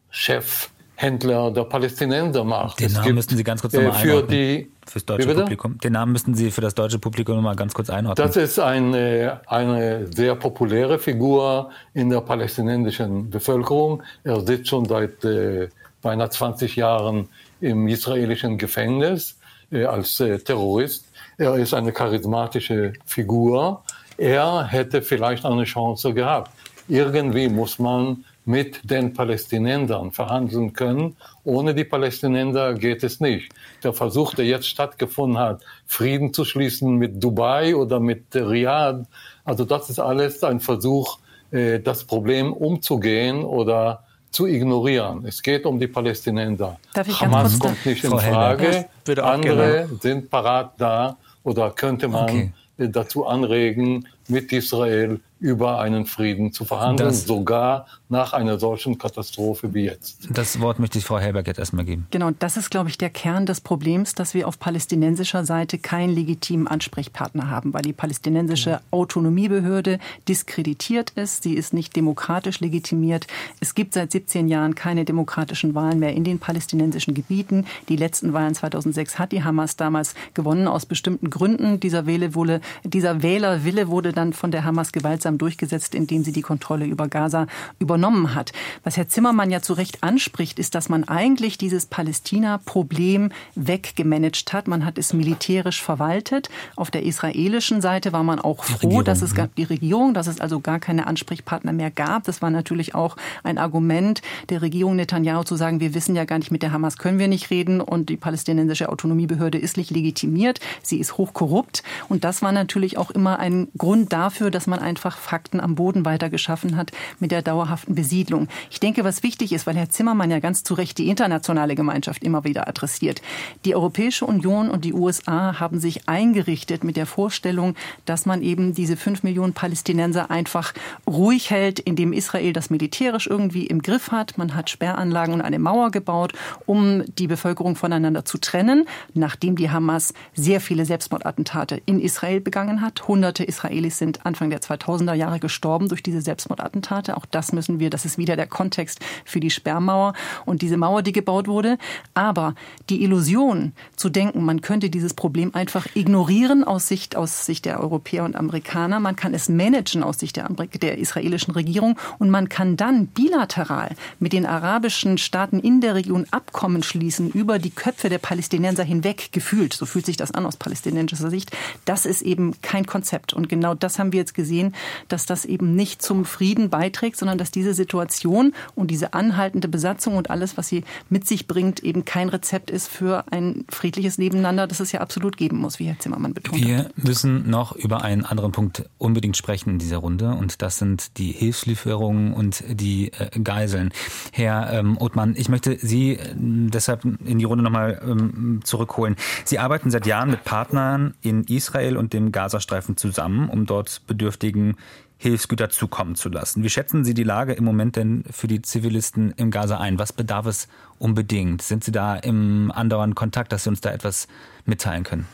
Chef 0.08 0.70
Händler 1.02 1.50
der 1.50 1.64
Palästinenser 1.64 2.44
macht. 2.44 2.80
Den 2.80 2.92
Namen 2.92 3.14
müssten 3.16 3.36
Sie 3.36 3.44
ganz 3.44 3.60
kurz 3.60 3.72
nochmal 3.72 3.90
äh, 3.90 3.94
für 3.94 4.22
die 4.22 4.70
fürs 4.86 5.04
deutsche 5.04 5.34
Publikum. 5.34 5.78
Den 5.78 5.92
Namen 5.92 6.12
müssten 6.12 6.34
Sie 6.34 6.50
für 6.50 6.60
das 6.60 6.74
deutsche 6.74 6.98
Publikum 6.98 7.36
nochmal 7.36 7.56
ganz 7.56 7.74
kurz 7.74 7.90
einordnen. 7.90 8.26
Das 8.26 8.36
ist 8.36 8.58
eine, 8.58 9.40
eine 9.46 10.06
sehr 10.12 10.36
populäre 10.36 10.98
Figur 10.98 11.70
in 11.92 12.08
der 12.08 12.20
palästinensischen 12.20 13.30
Bevölkerung. 13.30 14.02
Er 14.22 14.40
sitzt 14.40 14.68
schon 14.68 14.84
seit 14.84 15.24
äh, 15.24 15.68
beinahe 16.00 16.30
20 16.30 16.76
Jahren 16.76 17.28
im 17.60 17.88
israelischen 17.88 18.56
Gefängnis 18.56 19.38
äh, 19.72 19.84
als 19.84 20.20
äh, 20.20 20.38
Terrorist. 20.38 21.06
Er 21.36 21.56
ist 21.56 21.74
eine 21.74 21.92
charismatische 21.92 22.92
Figur. 23.06 23.82
Er 24.18 24.64
hätte 24.66 25.02
vielleicht 25.02 25.44
eine 25.44 25.64
Chance 25.64 26.14
gehabt. 26.14 26.50
Irgendwie 26.88 27.48
muss 27.48 27.78
man 27.78 28.24
mit 28.44 28.90
den 28.90 29.12
Palästinensern 29.12 30.10
verhandeln 30.10 30.72
können. 30.72 31.16
Ohne 31.44 31.74
die 31.74 31.84
Palästinenser 31.84 32.74
geht 32.74 33.04
es 33.04 33.20
nicht. 33.20 33.52
Der 33.82 33.92
Versuch, 33.92 34.34
der 34.34 34.46
jetzt 34.46 34.66
stattgefunden 34.66 35.38
hat, 35.38 35.62
Frieden 35.86 36.34
zu 36.34 36.44
schließen 36.44 36.96
mit 36.96 37.22
Dubai 37.22 37.76
oder 37.76 38.00
mit 38.00 38.34
Riyadh, 38.34 39.06
also 39.44 39.64
das 39.64 39.90
ist 39.90 39.98
alles 39.98 40.42
ein 40.42 40.60
Versuch, 40.60 41.18
äh, 41.50 41.80
das 41.80 42.04
Problem 42.04 42.52
umzugehen 42.52 43.44
oder 43.44 44.04
zu 44.30 44.46
ignorieren. 44.46 45.24
Es 45.26 45.42
geht 45.42 45.66
um 45.66 45.78
die 45.78 45.86
Palästinenser. 45.86 46.78
Hamas 46.94 47.58
kommt 47.58 47.84
nicht 47.84 48.02
in 48.02 48.18
Frage. 48.18 48.86
Andere 49.18 49.88
sind 50.00 50.30
parat 50.30 50.72
da 50.78 51.16
oder 51.44 51.70
könnte 51.70 52.08
man 52.08 52.24
okay. 52.24 52.52
dazu 52.78 53.26
anregen, 53.26 54.08
mit 54.28 54.52
Israel 54.52 55.20
über 55.42 55.80
einen 55.80 56.06
Frieden 56.06 56.52
zu 56.52 56.64
verhandeln, 56.64 57.08
das, 57.08 57.26
sogar 57.26 57.86
nach 58.08 58.32
einer 58.32 58.60
solchen 58.60 58.96
Katastrophe 58.96 59.74
wie 59.74 59.86
jetzt. 59.86 60.28
Das 60.30 60.60
Wort 60.60 60.78
möchte 60.78 60.98
ich 60.98 61.04
Frau 61.04 61.18
Helberg 61.18 61.48
jetzt 61.48 61.58
erstmal 61.58 61.84
geben. 61.84 62.06
Genau, 62.12 62.30
das 62.38 62.56
ist, 62.56 62.70
glaube 62.70 62.90
ich, 62.90 62.96
der 62.96 63.10
Kern 63.10 63.44
des 63.44 63.60
Problems, 63.60 64.14
dass 64.14 64.34
wir 64.34 64.46
auf 64.46 64.60
palästinensischer 64.60 65.44
Seite 65.44 65.78
keinen 65.78 66.14
legitimen 66.14 66.68
Ansprechpartner 66.68 67.50
haben, 67.50 67.74
weil 67.74 67.82
die 67.82 67.92
palästinensische 67.92 68.80
Autonomiebehörde 68.92 69.98
diskreditiert 70.28 71.10
ist. 71.10 71.42
Sie 71.42 71.54
ist 71.54 71.72
nicht 71.72 71.96
demokratisch 71.96 72.60
legitimiert. 72.60 73.26
Es 73.58 73.74
gibt 73.74 73.94
seit 73.94 74.12
17 74.12 74.46
Jahren 74.46 74.76
keine 74.76 75.04
demokratischen 75.04 75.74
Wahlen 75.74 75.98
mehr 75.98 76.12
in 76.12 76.22
den 76.22 76.38
palästinensischen 76.38 77.14
Gebieten. 77.14 77.66
Die 77.88 77.96
letzten 77.96 78.32
Wahlen 78.32 78.54
2006 78.54 79.18
hat 79.18 79.32
die 79.32 79.42
Hamas 79.42 79.74
damals 79.74 80.14
gewonnen 80.34 80.68
aus 80.68 80.86
bestimmten 80.86 81.30
Gründen. 81.30 81.80
Dieser, 81.80 82.06
Wähle 82.06 82.36
wurde, 82.36 82.60
dieser 82.84 83.24
Wählerwille 83.24 83.88
wurde 83.88 84.11
dann 84.12 84.32
von 84.32 84.50
der 84.50 84.64
Hamas 84.64 84.92
gewaltsam 84.92 85.38
durchgesetzt, 85.38 85.94
indem 85.94 86.24
sie 86.24 86.32
die 86.32 86.42
Kontrolle 86.42 86.86
über 86.86 87.08
Gaza 87.08 87.46
übernommen 87.78 88.34
hat. 88.34 88.52
Was 88.84 88.96
Herr 88.96 89.08
Zimmermann 89.08 89.50
ja 89.50 89.60
zu 89.60 89.72
Recht 89.72 90.02
anspricht, 90.02 90.58
ist, 90.58 90.74
dass 90.74 90.88
man 90.88 91.04
eigentlich 91.04 91.58
dieses 91.58 91.86
Palästina-Problem 91.86 93.30
weggemanagt 93.54 94.52
hat. 94.52 94.68
Man 94.68 94.84
hat 94.84 94.98
es 94.98 95.12
militärisch 95.12 95.82
verwaltet. 95.82 96.48
Auf 96.76 96.90
der 96.90 97.02
israelischen 97.04 97.80
Seite 97.80 98.12
war 98.12 98.22
man 98.22 98.38
auch 98.38 98.64
froh, 98.64 98.82
Regierung, 98.82 99.04
dass 99.04 99.22
es 99.22 99.36
ja. 99.36 99.48
die 99.56 99.64
Regierung, 99.64 100.14
dass 100.14 100.26
es 100.26 100.40
also 100.40 100.60
gar 100.60 100.78
keine 100.78 101.06
Ansprechpartner 101.06 101.72
mehr 101.72 101.90
gab. 101.90 102.24
Das 102.24 102.42
war 102.42 102.50
natürlich 102.50 102.94
auch 102.94 103.16
ein 103.42 103.58
Argument 103.58 104.22
der 104.48 104.62
Regierung 104.62 104.96
Netanyahu 104.96 105.44
zu 105.44 105.56
sagen, 105.56 105.80
wir 105.80 105.94
wissen 105.94 106.16
ja 106.16 106.24
gar 106.24 106.38
nicht, 106.38 106.50
mit 106.50 106.62
der 106.62 106.72
Hamas 106.72 106.98
können 106.98 107.18
wir 107.18 107.28
nicht 107.28 107.50
reden 107.50 107.80
und 107.80 108.08
die 108.08 108.16
palästinensische 108.16 108.88
Autonomiebehörde 108.88 109.58
ist 109.58 109.76
nicht 109.76 109.90
legitimiert. 109.90 110.60
Sie 110.82 110.98
ist 110.98 111.16
hochkorrupt. 111.18 111.82
Und 112.08 112.24
das 112.24 112.42
war 112.42 112.52
natürlich 112.52 112.98
auch 112.98 113.10
immer 113.10 113.38
ein 113.38 113.68
Grund 113.76 114.01
dafür, 114.08 114.50
dass 114.50 114.66
man 114.66 114.78
einfach 114.78 115.16
Fakten 115.16 115.60
am 115.60 115.74
Boden 115.74 116.04
weiter 116.04 116.30
geschaffen 116.30 116.76
hat 116.76 116.92
mit 117.18 117.30
der 117.30 117.42
dauerhaften 117.42 117.94
Besiedlung. 117.94 118.48
Ich 118.70 118.80
denke, 118.80 119.04
was 119.04 119.22
wichtig 119.22 119.52
ist, 119.52 119.66
weil 119.66 119.76
Herr 119.76 119.90
Zimmermann 119.90 120.30
ja 120.30 120.40
ganz 120.40 120.64
zu 120.64 120.74
Recht 120.74 120.98
die 120.98 121.08
internationale 121.08 121.74
Gemeinschaft 121.74 122.24
immer 122.24 122.44
wieder 122.44 122.68
adressiert. 122.68 123.22
Die 123.64 123.74
Europäische 123.74 124.26
Union 124.26 124.70
und 124.70 124.84
die 124.84 124.92
USA 124.92 125.60
haben 125.60 125.80
sich 125.80 126.08
eingerichtet 126.08 126.84
mit 126.84 126.96
der 126.96 127.06
Vorstellung, 127.06 127.74
dass 128.04 128.26
man 128.26 128.42
eben 128.42 128.74
diese 128.74 128.96
fünf 128.96 129.22
Millionen 129.22 129.52
Palästinenser 129.52 130.30
einfach 130.30 130.72
ruhig 131.06 131.50
hält, 131.50 131.78
indem 131.78 132.12
Israel 132.12 132.52
das 132.52 132.70
militärisch 132.70 133.26
irgendwie 133.26 133.66
im 133.66 133.82
Griff 133.82 134.10
hat. 134.10 134.38
Man 134.38 134.54
hat 134.54 134.70
Sperranlagen 134.70 135.34
und 135.34 135.40
eine 135.40 135.58
Mauer 135.58 135.90
gebaut, 135.90 136.32
um 136.66 137.04
die 137.18 137.26
Bevölkerung 137.26 137.76
voneinander 137.76 138.24
zu 138.24 138.38
trennen, 138.38 138.86
nachdem 139.14 139.56
die 139.56 139.70
Hamas 139.70 140.14
sehr 140.34 140.60
viele 140.60 140.84
Selbstmordattentate 140.84 141.80
in 141.86 142.00
Israel 142.00 142.40
begangen 142.40 142.80
hat. 142.80 143.06
Hunderte 143.08 143.44
Israelis 143.44 143.91
sind 143.98 144.26
Anfang 144.26 144.50
der 144.50 144.60
2000er 144.60 144.82
2000er 144.82 145.14
Jahre 145.14 145.40
gestorben 145.40 145.88
durch 145.88 146.02
diese 146.02 146.20
Selbstmordattentate. 146.20 147.16
Auch 147.16 147.26
das 147.26 147.52
müssen 147.52 147.80
wir, 147.80 147.90
das 147.90 148.04
ist 148.04 148.18
wieder 148.18 148.36
der 148.36 148.46
Kontext 148.46 149.00
für 149.24 149.40
die 149.40 149.50
Sperrmauer 149.50 150.14
und 150.44 150.62
diese 150.62 150.76
Mauer, 150.76 151.02
die 151.02 151.12
gebaut 151.12 151.48
wurde. 151.48 151.78
Aber 152.14 152.54
die 152.90 153.02
Illusion 153.02 153.72
zu 153.96 154.08
denken, 154.08 154.44
man 154.44 154.60
könnte 154.60 154.90
dieses 154.90 155.14
Problem 155.14 155.54
einfach 155.54 155.86
ignorieren 155.94 156.64
aus 156.64 156.88
Sicht, 156.88 157.16
aus 157.16 157.46
Sicht 157.46 157.64
der 157.64 157.80
Europäer 157.80 158.24
und 158.24 158.36
Amerikaner, 158.36 159.00
man 159.00 159.16
kann 159.16 159.34
es 159.34 159.48
managen 159.48 160.02
aus 160.02 160.18
Sicht 160.18 160.36
der, 160.36 160.48
der 160.48 160.98
israelischen 160.98 161.54
Regierung 161.54 161.98
und 162.18 162.30
man 162.30 162.48
kann 162.48 162.76
dann 162.76 163.06
bilateral 163.06 163.94
mit 164.18 164.32
den 164.32 164.46
arabischen 164.46 165.18
Staaten 165.18 165.58
in 165.58 165.80
der 165.80 165.94
Region 165.94 166.26
Abkommen 166.30 166.82
schließen 166.82 167.30
über 167.30 167.58
die 167.58 167.70
Köpfe 167.70 168.08
der 168.08 168.18
Palästinenser 168.18 168.84
hinweg 168.84 169.30
gefühlt. 169.32 169.72
So 169.72 169.86
fühlt 169.86 170.06
sich 170.06 170.16
das 170.16 170.32
an 170.32 170.46
aus 170.46 170.56
palästinensischer 170.56 171.30
Sicht. 171.30 171.50
Das 171.84 172.06
ist 172.06 172.22
eben 172.22 172.60
kein 172.62 172.86
Konzept. 172.86 173.32
Und 173.32 173.48
genau 173.48 173.74
das 173.82 173.98
haben 173.98 174.12
wir 174.12 174.20
jetzt 174.20 174.34
gesehen 174.34 174.74
dass 175.08 175.26
das 175.26 175.44
eben 175.44 175.74
nicht 175.74 176.02
zum 176.02 176.24
Frieden 176.24 176.70
beiträgt, 176.70 177.16
sondern 177.16 177.38
dass 177.38 177.50
diese 177.50 177.74
Situation 177.74 178.54
und 178.74 178.90
diese 178.90 179.14
anhaltende 179.14 179.68
Besatzung 179.68 180.16
und 180.16 180.30
alles, 180.30 180.56
was 180.56 180.68
sie 180.68 180.84
mit 181.08 181.26
sich 181.26 181.46
bringt, 181.46 181.80
eben 181.80 182.04
kein 182.04 182.28
Rezept 182.28 182.70
ist 182.70 182.88
für 182.88 183.24
ein 183.30 183.64
friedliches 183.68 184.18
Nebeneinander, 184.18 184.66
das 184.66 184.80
es 184.80 184.92
ja 184.92 185.00
absolut 185.00 185.36
geben 185.36 185.58
muss, 185.58 185.78
wie 185.78 185.86
Herr 185.86 185.98
Zimmermann 185.98 186.34
betont 186.34 186.62
Wir 186.62 186.78
hat. 186.78 186.98
müssen 187.04 187.48
noch 187.48 187.76
über 187.76 188.02
einen 188.02 188.24
anderen 188.24 188.52
Punkt 188.52 188.84
unbedingt 188.98 189.36
sprechen 189.36 189.70
in 189.70 189.78
dieser 189.78 189.98
Runde 189.98 190.30
und 190.30 190.62
das 190.62 190.78
sind 190.78 191.18
die 191.18 191.32
Hilfslieferungen 191.32 192.32
und 192.32 192.64
die 192.68 193.12
äh, 193.12 193.38
Geiseln. 193.40 193.92
Herr 194.32 194.72
ähm, 194.72 194.96
Othmann, 194.98 195.34
ich 195.36 195.48
möchte 195.48 195.76
Sie 195.78 196.12
äh, 196.12 196.34
deshalb 196.34 197.04
in 197.04 197.38
die 197.38 197.44
Runde 197.44 197.64
nochmal 197.64 198.00
ähm, 198.04 198.60
zurückholen. 198.64 199.16
Sie 199.44 199.58
arbeiten 199.58 199.90
seit 199.90 200.06
Jahren 200.06 200.30
mit 200.30 200.44
Partnern 200.44 201.14
in 201.22 201.44
Israel 201.44 201.96
und 201.96 202.12
dem 202.12 202.32
Gazastreifen 202.32 202.96
zusammen, 202.96 203.48
um 203.48 203.66
dort 203.72 204.02
Bedürftigen 204.06 204.76
Hilfsgüter 205.16 205.70
zukommen 205.70 206.16
zu 206.16 206.28
lassen. 206.28 206.62
Wie 206.62 206.68
schätzen 206.68 207.04
Sie 207.04 207.14
die 207.14 207.22
Lage 207.22 207.52
im 207.52 207.64
Moment 207.64 207.96
denn 207.96 208.24
für 208.30 208.48
die 208.48 208.60
Zivilisten 208.60 209.32
im 209.36 209.50
Gaza 209.50 209.78
ein? 209.78 209.98
Was 209.98 210.12
bedarf 210.12 210.46
es 210.46 210.68
unbedingt? 210.98 211.62
Sind 211.62 211.84
Sie 211.84 211.92
da 211.92 212.16
im 212.16 212.72
andauernden 212.72 213.14
Kontakt, 213.14 213.52
dass 213.52 213.64
Sie 213.64 213.70
uns 213.70 213.80
da 213.80 213.92
etwas 213.92 214.26
mitteilen 214.66 215.04
können? 215.04 215.26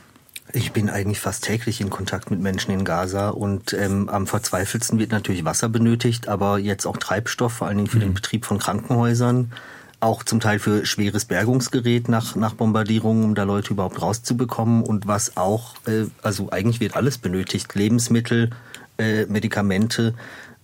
Ich 0.53 0.72
bin 0.72 0.89
eigentlich 0.89 1.20
fast 1.20 1.45
täglich 1.45 1.80
in 1.80 1.91
Kontakt 1.91 2.30
mit 2.30 2.41
Menschen 2.41 2.72
in 2.72 2.84
Gaza 2.84 3.30
und 3.30 3.72
ähm, 3.72 4.09
am 4.09 4.26
verzweifelsten 4.26 4.99
wird 4.99 5.11
natürlich 5.11 5.45
Wasser 5.45 5.68
benötigt, 5.68 6.28
aber 6.28 6.59
jetzt 6.59 6.86
auch 6.86 6.97
Treibstoff, 6.97 7.55
vor 7.55 7.66
allen 7.66 7.78
Dingen 7.78 7.89
für 7.89 7.97
mhm. 7.97 8.03
den 8.03 8.14
Betrieb 8.14 8.45
von 8.45 8.59
Krankenhäusern, 8.59 9.53
auch 10.01 10.22
zum 10.22 10.40
Teil 10.40 10.59
für 10.59 10.86
schweres 10.86 11.24
Bergungsgerät 11.24 12.09
nach, 12.09 12.36
nach 12.36 12.55
Bombardierungen, 12.55 13.24
um 13.24 13.34
da 13.34 13.42
Leute 13.42 13.72
überhaupt 13.72 14.01
rauszubekommen 14.01 14.82
und 14.82 15.07
was 15.07 15.36
auch, 15.36 15.74
äh, 15.86 16.07
also 16.22 16.51
eigentlich 16.51 16.80
wird 16.80 16.96
alles 16.96 17.18
benötigt, 17.18 17.74
Lebensmittel, 17.74 18.51
äh, 18.99 19.26
Medikamente. 19.26 20.14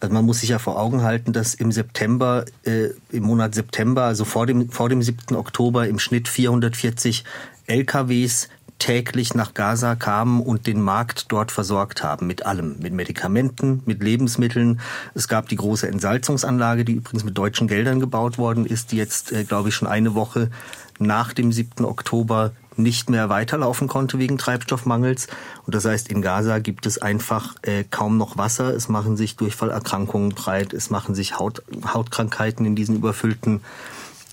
Also 0.00 0.14
man 0.14 0.24
muss 0.24 0.40
sich 0.40 0.50
ja 0.50 0.58
vor 0.58 0.78
Augen 0.78 1.02
halten, 1.02 1.32
dass 1.32 1.54
im 1.54 1.72
September, 1.72 2.44
äh, 2.64 2.90
im 3.10 3.24
Monat 3.24 3.54
September, 3.54 4.02
also 4.02 4.24
vor 4.24 4.46
dem, 4.46 4.70
vor 4.70 4.88
dem 4.88 5.02
7. 5.02 5.34
Oktober 5.36 5.88
im 5.88 5.98
Schnitt 5.98 6.28
440 6.28 7.24
LKWs 7.66 8.48
täglich 8.84 9.32
nach 9.32 9.54
Gaza 9.54 9.94
kamen 9.94 10.42
und 10.42 10.66
den 10.66 10.78
Markt 10.78 11.32
dort 11.32 11.50
versorgt 11.50 12.02
haben 12.02 12.26
mit 12.26 12.44
allem, 12.44 12.78
mit 12.80 12.92
Medikamenten, 12.92 13.82
mit 13.86 14.02
Lebensmitteln. 14.02 14.78
Es 15.14 15.26
gab 15.26 15.48
die 15.48 15.56
große 15.56 15.88
Entsalzungsanlage, 15.88 16.84
die 16.84 16.92
übrigens 16.92 17.24
mit 17.24 17.38
deutschen 17.38 17.66
Geldern 17.66 17.98
gebaut 17.98 18.36
worden 18.36 18.66
ist, 18.66 18.92
die 18.92 18.98
jetzt, 18.98 19.32
äh, 19.32 19.44
glaube 19.44 19.70
ich, 19.70 19.74
schon 19.74 19.88
eine 19.88 20.14
Woche 20.14 20.50
nach 20.98 21.32
dem 21.32 21.50
7. 21.50 21.86
Oktober 21.86 22.52
nicht 22.76 23.08
mehr 23.08 23.30
weiterlaufen 23.30 23.88
konnte 23.88 24.18
wegen 24.18 24.36
Treibstoffmangels. 24.36 25.28
Und 25.64 25.74
das 25.74 25.86
heißt, 25.86 26.08
in 26.08 26.20
Gaza 26.20 26.58
gibt 26.58 26.84
es 26.84 27.00
einfach 27.00 27.54
äh, 27.62 27.84
kaum 27.90 28.18
noch 28.18 28.36
Wasser. 28.36 28.74
Es 28.74 28.90
machen 28.90 29.16
sich 29.16 29.36
Durchfallerkrankungen 29.36 30.34
breit, 30.34 30.74
es 30.74 30.90
machen 30.90 31.14
sich 31.14 31.38
Haut, 31.38 31.62
Hautkrankheiten 31.86 32.66
in 32.66 32.76
diesen 32.76 32.96
überfüllten 32.96 33.62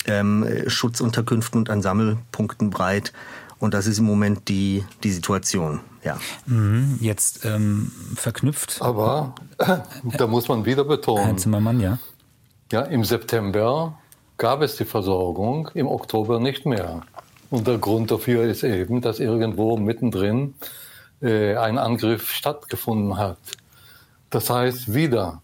ähm, 0.08 0.45
Schutzunterkünften 0.68 1.58
und 1.58 1.70
an 1.70 1.82
Sammelpunkten 1.82 2.70
breit. 2.70 3.14
Und 3.62 3.76
das 3.76 3.86
ist 3.86 3.99
im 3.99 4.05
Moment 4.05 4.49
die, 4.49 4.84
die 5.03 5.12
Situation. 5.12 5.82
Ja. 6.03 6.18
Mhm, 6.47 6.97
jetzt 6.99 7.45
ähm, 7.45 7.91
verknüpft. 8.16 8.82
Aber 8.82 9.36
da 10.18 10.26
muss 10.26 10.47
man 10.47 10.66
wieder 10.66 10.84
betonen. 10.84 11.26
Herr 11.26 11.38
Zimmermann, 11.38 11.80
ja. 11.80 11.99
Ja, 12.72 12.82
im 12.82 13.03
September 13.03 13.99
gab 14.38 14.64
es 14.64 14.78
die 14.78 14.86
Versorgung, 14.86 15.70
im 15.76 15.88
Oktober 15.88 16.39
nicht 16.39 16.66
mehr. 16.66 17.01
Und 17.51 17.68
der 17.68 17.78
Grund 17.78 18.09
dafür 18.09 18.45
ist 18.45 18.64
eben, 18.64 18.99
dass 18.99 19.20
irgendwo 19.20 19.78
mittendrin 19.78 20.55
äh, 21.22 21.55
ein 21.55 21.78
Angriff 21.78 22.32
stattgefunden 22.32 23.18
hat. 23.18 23.38
Das 24.32 24.49
heißt 24.49 24.95
wieder, 24.95 25.43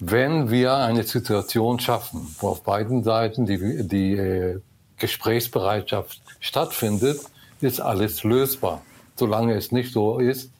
wenn 0.00 0.50
wir 0.50 0.74
eine 0.74 1.04
Situation 1.04 1.80
schaffen, 1.80 2.34
wo 2.40 2.48
auf 2.48 2.62
beiden 2.62 3.04
Seiten 3.04 3.46
die, 3.46 3.88
die 3.88 4.12
äh, 4.12 4.60
Gesprächsbereitschaft 4.98 6.20
stattfindet, 6.40 7.20
ist 7.60 7.80
alles 7.80 8.24
lösbar. 8.24 8.82
Solange 9.16 9.54
es 9.54 9.72
nicht 9.72 9.92
so 9.92 10.18
ist, 10.18 10.50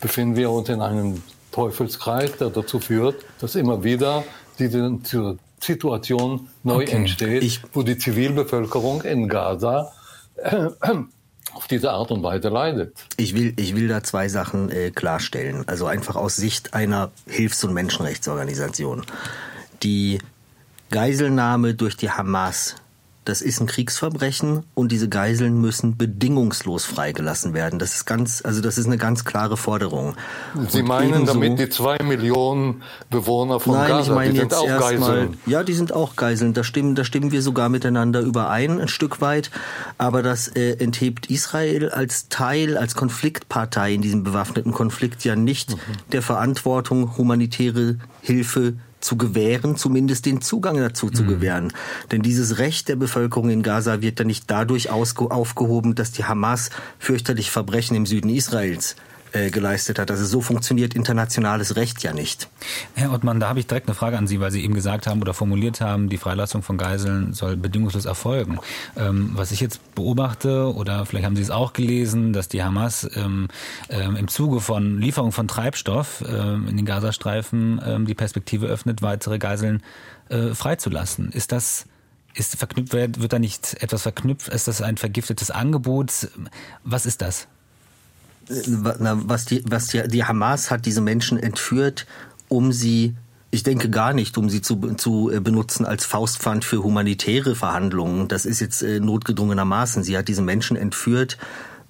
befinden 0.00 0.36
wir 0.36 0.50
uns 0.50 0.68
in 0.68 0.80
einem 0.80 1.22
Teufelskreis, 1.52 2.36
der 2.38 2.50
dazu 2.50 2.80
führt, 2.80 3.24
dass 3.40 3.54
immer 3.54 3.84
wieder 3.84 4.24
diese 4.58 4.98
Situation 5.60 6.48
neu 6.62 6.82
okay. 6.82 6.96
entsteht, 6.96 7.42
ich 7.42 7.60
wo 7.72 7.82
die 7.82 7.96
Zivilbevölkerung 7.96 9.02
in 9.02 9.28
Gaza 9.28 9.92
äh, 10.36 10.68
auf 11.54 11.66
diese 11.68 11.92
Art 11.92 12.10
und 12.10 12.22
Weise 12.22 12.48
leidet. 12.48 12.96
Ich 13.16 13.34
will, 13.34 13.52
ich 13.56 13.76
will 13.76 13.88
da 13.88 14.02
zwei 14.02 14.28
Sachen 14.28 14.70
äh, 14.70 14.90
klarstellen. 14.90 15.68
Also 15.68 15.86
einfach 15.86 16.16
aus 16.16 16.36
Sicht 16.36 16.74
einer 16.74 17.10
Hilfs- 17.26 17.62
und 17.64 17.74
Menschenrechtsorganisation. 17.74 19.04
Die 19.82 20.18
Geiselnahme 20.90 21.74
durch 21.74 21.96
die 21.96 22.10
Hamas 22.10 22.76
das 23.24 23.40
ist 23.40 23.60
ein 23.60 23.66
Kriegsverbrechen 23.66 24.64
und 24.74 24.90
diese 24.90 25.08
Geiseln 25.08 25.60
müssen 25.60 25.96
bedingungslos 25.96 26.84
freigelassen 26.84 27.54
werden. 27.54 27.78
Das 27.78 27.94
ist 27.94 28.04
ganz, 28.04 28.42
also 28.44 28.60
das 28.60 28.78
ist 28.78 28.86
eine 28.86 28.98
ganz 28.98 29.24
klare 29.24 29.56
Forderung. 29.56 30.14
Sie 30.68 30.80
und 30.80 30.88
meinen 30.88 31.24
damit 31.24 31.58
die 31.58 31.68
zwei 31.68 31.98
Millionen 32.02 32.82
Bewohner 33.10 33.60
von 33.60 33.74
nein, 33.74 33.88
Gaza, 33.88 34.10
ich 34.10 34.14
meine 34.16 34.32
die 34.32 34.38
sind 34.38 34.54
auch 34.54 34.66
Geiseln? 34.66 34.98
Mal, 35.00 35.28
ja, 35.46 35.62
die 35.62 35.72
sind 35.72 35.92
auch 35.92 36.16
Geiseln. 36.16 36.52
Da 36.52 36.64
stimmen, 36.64 36.96
da 36.96 37.04
stimmen 37.04 37.30
wir 37.30 37.42
sogar 37.42 37.68
miteinander 37.68 38.20
überein, 38.20 38.80
ein 38.80 38.88
Stück 38.88 39.20
weit. 39.20 39.52
Aber 39.98 40.22
das 40.22 40.48
äh, 40.48 40.72
enthebt 40.78 41.26
Israel 41.30 41.90
als 41.90 42.28
Teil, 42.28 42.76
als 42.76 42.96
Konfliktpartei 42.96 43.94
in 43.94 44.02
diesem 44.02 44.24
bewaffneten 44.24 44.72
Konflikt 44.72 45.22
ja 45.24 45.36
nicht 45.36 45.70
mhm. 45.70 45.78
der 46.10 46.22
Verantwortung, 46.22 47.16
humanitäre 47.16 47.98
Hilfe 48.20 48.74
zu 49.02 49.16
gewähren, 49.16 49.76
zumindest 49.76 50.26
den 50.26 50.40
Zugang 50.40 50.76
dazu 50.76 51.10
zu 51.10 51.24
mhm. 51.24 51.28
gewähren. 51.28 51.72
Denn 52.10 52.22
dieses 52.22 52.58
Recht 52.58 52.88
der 52.88 52.96
Bevölkerung 52.96 53.50
in 53.50 53.62
Gaza 53.62 54.00
wird 54.00 54.20
dann 54.20 54.28
nicht 54.28 54.44
dadurch 54.50 54.90
aufgehoben, 54.90 55.94
dass 55.94 56.12
die 56.12 56.24
Hamas 56.24 56.70
fürchterlich 56.98 57.50
Verbrechen 57.50 57.96
im 57.96 58.06
Süden 58.06 58.30
Israels 58.30 58.96
äh, 59.32 59.50
geleistet 59.50 59.98
hat. 59.98 60.10
Also 60.10 60.24
so 60.24 60.40
funktioniert 60.40 60.94
internationales 60.94 61.76
Recht 61.76 62.02
ja 62.02 62.12
nicht. 62.12 62.48
Herr 62.94 63.12
Ottmann, 63.12 63.40
da 63.40 63.48
habe 63.48 63.60
ich 63.60 63.66
direkt 63.66 63.88
eine 63.88 63.94
Frage 63.94 64.18
an 64.18 64.26
Sie, 64.26 64.40
weil 64.40 64.50
Sie 64.50 64.64
eben 64.64 64.74
gesagt 64.74 65.06
haben 65.06 65.20
oder 65.20 65.34
formuliert 65.34 65.80
haben, 65.80 66.08
die 66.08 66.18
Freilassung 66.18 66.62
von 66.62 66.78
Geiseln 66.78 67.32
soll 67.32 67.56
bedingungslos 67.56 68.04
erfolgen. 68.04 68.58
Ähm, 68.96 69.30
was 69.34 69.50
ich 69.52 69.60
jetzt 69.60 69.94
beobachte, 69.94 70.74
oder 70.74 71.06
vielleicht 71.06 71.26
haben 71.26 71.36
Sie 71.36 71.42
es 71.42 71.50
auch 71.50 71.72
gelesen, 71.72 72.32
dass 72.32 72.48
die 72.48 72.62
Hamas 72.62 73.08
ähm, 73.14 73.48
ähm, 73.88 74.16
im 74.16 74.28
Zuge 74.28 74.60
von 74.60 74.98
Lieferung 74.98 75.32
von 75.32 75.48
Treibstoff 75.48 76.24
ähm, 76.28 76.68
in 76.68 76.76
den 76.76 76.86
Gazastreifen 76.86 77.80
ähm, 77.84 78.06
die 78.06 78.14
Perspektive 78.14 78.66
öffnet, 78.66 79.02
weitere 79.02 79.38
Geiseln 79.38 79.82
äh, 80.28 80.54
freizulassen. 80.54 81.30
Ist 81.32 81.52
das 81.52 81.86
ist 82.34 82.56
verknüpft, 82.56 82.92
wird 82.92 83.32
da 83.32 83.38
nicht 83.38 83.82
etwas 83.82 84.02
verknüpft? 84.02 84.48
Ist 84.48 84.68
das 84.68 84.80
ein 84.80 84.96
vergiftetes 84.96 85.50
Angebot? 85.50 86.28
Was 86.82 87.06
ist 87.06 87.20
das? 87.20 87.46
Was 88.48 89.44
die, 89.44 89.62
was 89.66 89.88
die, 89.88 90.06
die 90.08 90.24
Hamas 90.24 90.70
hat 90.70 90.86
diese 90.86 91.00
Menschen 91.00 91.38
entführt, 91.38 92.06
um 92.48 92.72
sie 92.72 93.14
ich 93.54 93.62
denke 93.62 93.90
gar 93.90 94.14
nicht, 94.14 94.38
um 94.38 94.48
sie 94.48 94.62
zu, 94.62 94.76
zu 94.94 95.30
benutzen 95.42 95.84
als 95.84 96.06
Faustpfand 96.06 96.64
für 96.64 96.82
humanitäre 96.82 97.54
Verhandlungen. 97.54 98.26
Das 98.26 98.46
ist 98.46 98.60
jetzt 98.60 98.82
äh, 98.82 98.98
notgedrungenermaßen. 98.98 100.02
Sie 100.02 100.16
hat 100.16 100.28
diese 100.28 100.40
Menschen 100.40 100.74
entführt. 100.74 101.36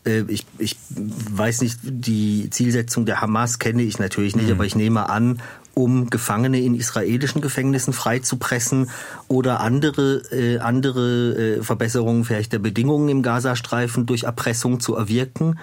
Äh, 0.05 0.25
ich, 0.27 0.45
ich 0.59 0.77
weiß 0.91 1.61
nicht, 1.61 1.79
die 1.85 2.51
Zielsetzung 2.51 3.07
der 3.07 3.21
Hamas 3.21 3.61
kenne 3.61 3.83
ich 3.83 4.01
natürlich 4.01 4.35
nicht, 4.35 4.49
mhm. 4.49 4.55
aber 4.55 4.65
ich 4.65 4.75
nehme 4.75 5.09
an, 5.09 5.41
um 5.75 6.11
Gefangene 6.11 6.61
in 6.61 6.75
israelischen 6.75 7.41
Gefängnissen 7.41 7.93
freizupressen 7.93 8.91
oder 9.29 9.61
andere, 9.61 10.23
äh, 10.33 10.59
andere 10.59 11.59
äh, 11.59 11.63
Verbesserungen 11.63 12.25
vielleicht 12.25 12.53
der 12.53 12.59
Bedingungen 12.59 13.09
im 13.09 13.23
Gazastreifen 13.23 14.05
durch 14.05 14.25
Erpressung 14.25 14.81
zu 14.81 14.97
erwirken. 14.97 15.59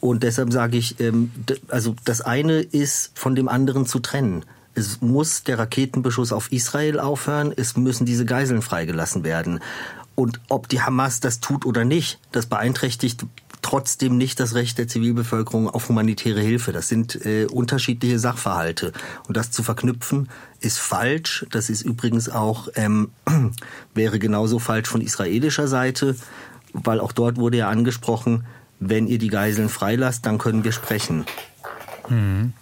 Und 0.00 0.22
deshalb 0.22 0.52
sage 0.52 0.78
ich, 0.78 0.98
ähm, 1.00 1.30
also 1.68 1.94
das 2.04 2.20
eine 2.20 2.60
ist 2.60 3.12
von 3.14 3.34
dem 3.34 3.48
anderen 3.48 3.86
zu 3.86 3.98
trennen. 3.98 4.44
Es 4.74 5.00
muss 5.00 5.42
der 5.42 5.58
Raketenbeschuss 5.58 6.32
auf 6.32 6.52
Israel 6.52 7.00
aufhören, 7.00 7.52
es 7.54 7.76
müssen 7.76 8.06
diese 8.06 8.24
Geiseln 8.24 8.62
freigelassen 8.62 9.24
werden. 9.24 9.60
Und 10.14 10.40
ob 10.48 10.68
die 10.68 10.80
Hamas 10.80 11.20
das 11.20 11.40
tut 11.40 11.66
oder 11.66 11.84
nicht, 11.84 12.18
das 12.32 12.46
beeinträchtigt 12.46 13.24
trotzdem 13.62 14.16
nicht 14.16 14.40
das 14.40 14.54
Recht 14.54 14.78
der 14.78 14.88
Zivilbevölkerung 14.88 15.68
auf 15.68 15.88
humanitäre 15.88 16.40
Hilfe. 16.40 16.72
Das 16.72 16.88
sind 16.88 17.24
äh, 17.26 17.46
unterschiedliche 17.46 18.18
Sachverhalte. 18.18 18.92
Und 19.28 19.36
das 19.36 19.50
zu 19.50 19.62
verknüpfen, 19.62 20.28
ist 20.60 20.78
falsch. 20.78 21.46
Das 21.50 21.70
ist 21.70 21.82
übrigens 21.82 22.28
auch, 22.28 22.68
ähm, 22.74 23.10
wäre 23.94 24.18
genauso 24.18 24.58
falsch 24.58 24.88
von 24.88 25.00
israelischer 25.00 25.68
Seite, 25.68 26.16
weil 26.72 27.00
auch 27.00 27.12
dort 27.12 27.36
wurde 27.36 27.58
ja 27.58 27.68
angesprochen, 27.68 28.46
wenn 28.80 29.06
ihr 29.06 29.18
die 29.18 29.28
Geiseln 29.28 29.68
freilasst, 29.68 30.26
dann 30.26 30.38
können 30.38 30.64
wir 30.64 30.72
sprechen. 30.72 31.24
Mhm. 32.08 32.54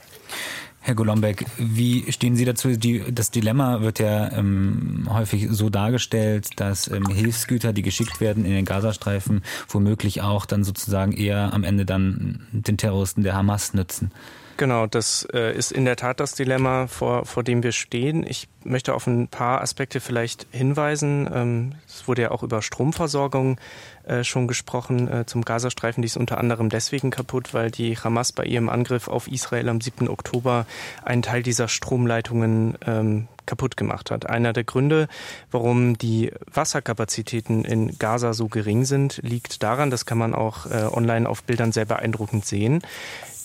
Herr 0.81 0.95
Golombek, 0.95 1.45
wie 1.59 2.11
stehen 2.11 2.35
Sie 2.35 2.47
dazu? 2.47 2.71
Die, 2.71 3.12
das 3.12 3.31
Dilemma 3.31 3.83
wird 3.83 3.99
ja 3.99 4.33
ähm, 4.33 5.07
häufig 5.11 5.49
so 5.51 5.69
dargestellt, 5.69 6.49
dass 6.57 6.89
ähm, 6.89 7.07
Hilfsgüter, 7.07 7.75
die 7.75 7.83
geschickt 7.83 8.21
werden 8.21 8.45
in 8.47 8.53
den 8.53 8.64
Gazastreifen, 8.64 9.43
womöglich 9.69 10.23
auch 10.23 10.47
dann 10.47 10.64
sozusagen 10.64 11.12
eher 11.12 11.53
am 11.53 11.62
Ende 11.62 11.85
dann 11.85 12.47
den 12.53 12.79
Terroristen 12.79 13.23
der 13.23 13.35
Hamas 13.35 13.75
nützen. 13.75 14.12
Genau, 14.59 14.88
das 14.88 15.24
äh, 15.32 15.56
ist 15.56 15.70
in 15.70 15.84
der 15.84 15.94
Tat 15.94 16.18
das 16.18 16.34
Dilemma, 16.34 16.88
vor, 16.88 17.24
vor 17.26 17.44
dem 17.44 17.62
wir 17.62 17.70
stehen. 17.70 18.26
Ich 18.26 18.48
möchte 18.64 18.92
auf 18.92 19.06
ein 19.06 19.28
paar 19.28 19.61
Aspekte 19.61 20.00
vielleicht 20.00 20.48
hinweisen. 20.50 21.30
Ähm, 21.32 21.74
es 21.86 22.09
wurde 22.09 22.22
ja 22.22 22.32
auch 22.32 22.42
über 22.42 22.61
Stromversorgung 22.61 23.61
äh, 24.02 24.24
schon 24.24 24.48
gesprochen 24.48 25.06
äh, 25.06 25.26
zum 25.26 25.44
Gazastreifen. 25.44 26.02
Die 26.02 26.06
ist 26.06 26.16
unter 26.16 26.38
anderem 26.38 26.70
deswegen 26.70 27.12
kaputt, 27.12 27.54
weil 27.54 27.70
die 27.70 27.96
Hamas 27.96 28.32
bei 28.32 28.46
ihrem 28.46 28.68
Angriff 28.68 29.06
auf 29.06 29.28
Israel 29.28 29.68
am 29.68 29.80
7. 29.80 30.09
Oktober 30.09 30.66
einen 31.04 31.22
Teil 31.22 31.44
dieser 31.44 31.68
Stromleitungen 31.68 32.76
ähm, 32.84 33.28
kaputt 33.49 33.76
gemacht 33.76 34.12
hat. 34.12 34.28
Einer 34.28 34.53
der 34.53 34.64
Gründe, 34.64 35.09
warum 35.51 35.99
die 35.99 36.30
Wasserkapazitäten 36.53 37.64
in 37.64 37.99
Gaza 37.99 38.34
so 38.34 38.46
gering 38.46 38.84
sind, 38.84 39.20
liegt 39.22 39.62
daran, 39.62 39.90
das 39.90 40.07
kann 40.07 40.18
man 40.18 40.34
auch 40.34 40.66
äh, 40.66 40.84
online 40.84 41.28
auf 41.28 41.42
Bildern 41.42 41.72
sehr 41.72 41.86
beeindruckend 41.86 42.44
sehen, 42.44 42.82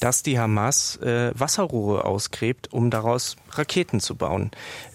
dass 0.02 0.22
die 0.22 0.38
Hamas 0.38 0.98
äh, 0.98 1.32
Wasserrohre 1.34 2.04
ausgräbt, 2.04 2.74
um 2.74 2.92
daraus 2.92 3.38
Raketen 3.52 4.02
zu 4.02 4.16
bauen. 4.16 4.52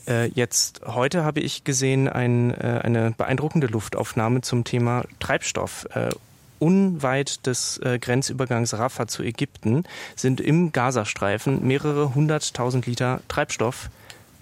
Äh, 0.07 0.27
jetzt 0.27 0.83
heute 0.87 1.25
habe 1.25 1.41
ich 1.41 1.65
gesehen 1.65 2.09
ein, 2.09 2.51
äh, 2.53 2.81
eine 2.85 3.13
beeindruckende 3.17 3.69
Luftaufnahme 3.69 4.43
zum 4.43 4.65
Thema 4.65 5.05
Treibstoff. 5.19 5.87
Äh, 5.95 6.11
unweit 6.59 7.47
des 7.47 7.79
äh, 7.79 7.99
Grenzübergangs 7.99 8.75
Rafah 8.75 9.07
zu 9.07 9.23
Ägypten 9.23 9.85
sind 10.17 10.41
im 10.41 10.73
Gazastreifen 10.73 11.67
mehrere 11.67 12.15
hunderttausend 12.15 12.85
Liter 12.85 13.21
Treibstoff 13.29 13.89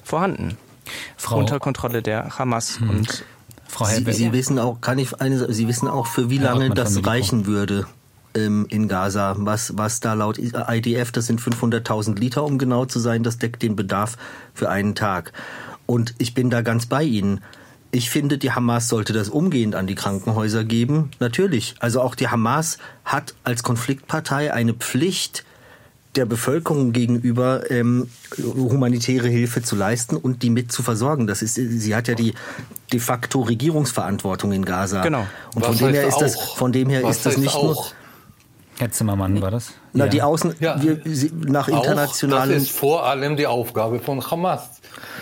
vorhanden. 0.07 0.57
Frau 1.16 1.38
unter 1.38 1.59
Kontrolle 1.59 2.00
der 2.02 2.38
Hamas 2.38 2.78
hm. 2.78 2.90
und 2.90 3.24
Frau 3.68 3.84
Sie, 3.84 4.11
Sie 4.12 4.32
wissen 4.32 4.59
auch, 4.59 4.80
kann 4.80 4.98
ich 4.98 5.20
eine, 5.20 5.52
Sie 5.52 5.68
wissen 5.68 5.88
auch, 5.88 6.07
für 6.07 6.30
wie 6.30 6.38
lange 6.38 6.70
das 6.70 7.04
reichen 7.04 7.46
würde 7.46 7.86
ähm, 8.34 8.66
in 8.68 8.88
Gaza. 8.88 9.34
Was, 9.38 9.76
was 9.76 10.00
da 10.00 10.14
laut 10.14 10.38
IDF, 10.38 11.11
das 11.11 11.26
sind 11.26 11.40
500.000 11.40 12.18
Liter, 12.18 12.44
um 12.44 12.59
genau 12.59 12.84
zu 12.84 13.00
sein, 13.00 13.22
das 13.22 13.38
deckt 13.38 13.62
den 13.62 13.74
Bedarf 13.74 14.16
für 14.54 14.70
einen 14.70 14.94
Tag. 14.94 15.32
Und 15.86 16.14
ich 16.18 16.34
bin 16.34 16.50
da 16.50 16.62
ganz 16.62 16.86
bei 16.86 17.02
Ihnen. 17.02 17.40
Ich 17.90 18.11
finde, 18.11 18.38
die 18.38 18.52
Hamas 18.52 18.88
sollte 18.88 19.12
das 19.12 19.28
umgehend 19.28 19.74
an 19.74 19.86
die 19.86 19.94
Krankenhäuser 19.94 20.64
geben. 20.64 21.11
Natürlich. 21.18 21.74
Also 21.80 22.00
auch 22.00 22.14
die 22.14 22.28
Hamas 22.28 22.78
hat 23.04 23.34
als 23.44 23.62
Konfliktpartei 23.62 24.52
eine 24.52 24.74
Pflicht, 24.74 25.44
der 26.16 26.26
Bevölkerung 26.26 26.92
gegenüber 26.92 27.70
ähm, 27.70 28.08
humanitäre 28.38 29.28
Hilfe 29.28 29.62
zu 29.62 29.76
leisten 29.76 30.16
und 30.16 30.42
die 30.42 30.50
mit 30.50 30.72
zu 30.72 30.82
versorgen. 30.82 31.26
Das 31.26 31.42
ist, 31.42 31.54
sie 31.54 31.94
hat 31.94 32.08
ja 32.08 32.14
die 32.14 32.34
de 32.92 33.00
facto 33.00 33.42
Regierungsverantwortung 33.42 34.52
in 34.52 34.64
Gaza. 34.64 35.02
Genau. 35.02 35.26
Und 35.54 35.64
von 35.66 35.76
dem, 35.76 35.94
her 35.94 36.06
ist 36.06 36.18
das, 36.18 36.40
von 36.40 36.72
dem 36.72 36.88
her 36.88 37.08
ist 37.08 37.26
das 37.26 37.36
nicht 37.36 37.54
auch? 37.54 37.62
nur 37.62 37.86
Herr 38.78 38.90
Zimmermann 38.90 39.40
war 39.40 39.50
das? 39.50 39.72
Na, 39.94 40.04
ja. 40.04 40.10
die 40.10 40.22
Außen, 40.22 40.54
ja. 40.60 40.80
wir, 40.82 41.00
sie, 41.04 41.32
nach 41.32 41.68
internationalen. 41.68 42.52
das 42.52 42.64
ist 42.64 42.70
vor 42.70 43.06
allem 43.06 43.36
die 43.36 43.46
Aufgabe 43.46 44.00
von 44.00 44.22
Hamas. 44.30 44.68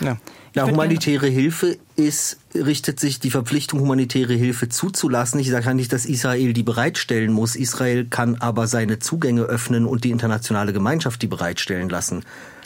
Ja. 0.01 0.17
Na, 0.55 0.67
humanitäre 0.67 1.27
Hilfe 1.27 1.77
ist, 1.97 2.37
richtet 2.53 2.99
sich 2.99 3.19
die 3.19 3.29
Verpflichtung, 3.29 3.81
humanitäre 3.81 4.33
Hilfe 4.33 4.69
zuzulassen. 4.69 5.39
Ich 5.41 5.49
sage 5.49 5.65
ja 5.65 5.73
nicht, 5.73 5.91
dass 5.91 6.05
Israel 6.05 6.53
die 6.53 6.63
bereitstellen 6.63 7.33
muss. 7.33 7.57
Israel 7.57 8.05
kann 8.05 8.35
aber 8.35 8.67
seine 8.67 8.99
Zugänge 8.99 9.41
öffnen 9.43 9.85
und 9.85 10.05
die 10.05 10.11
internationale 10.11 10.71
Gemeinschaft 10.71 11.21
die 11.21 11.27
bereitstellen 11.27 11.89
lassen. 11.89 12.23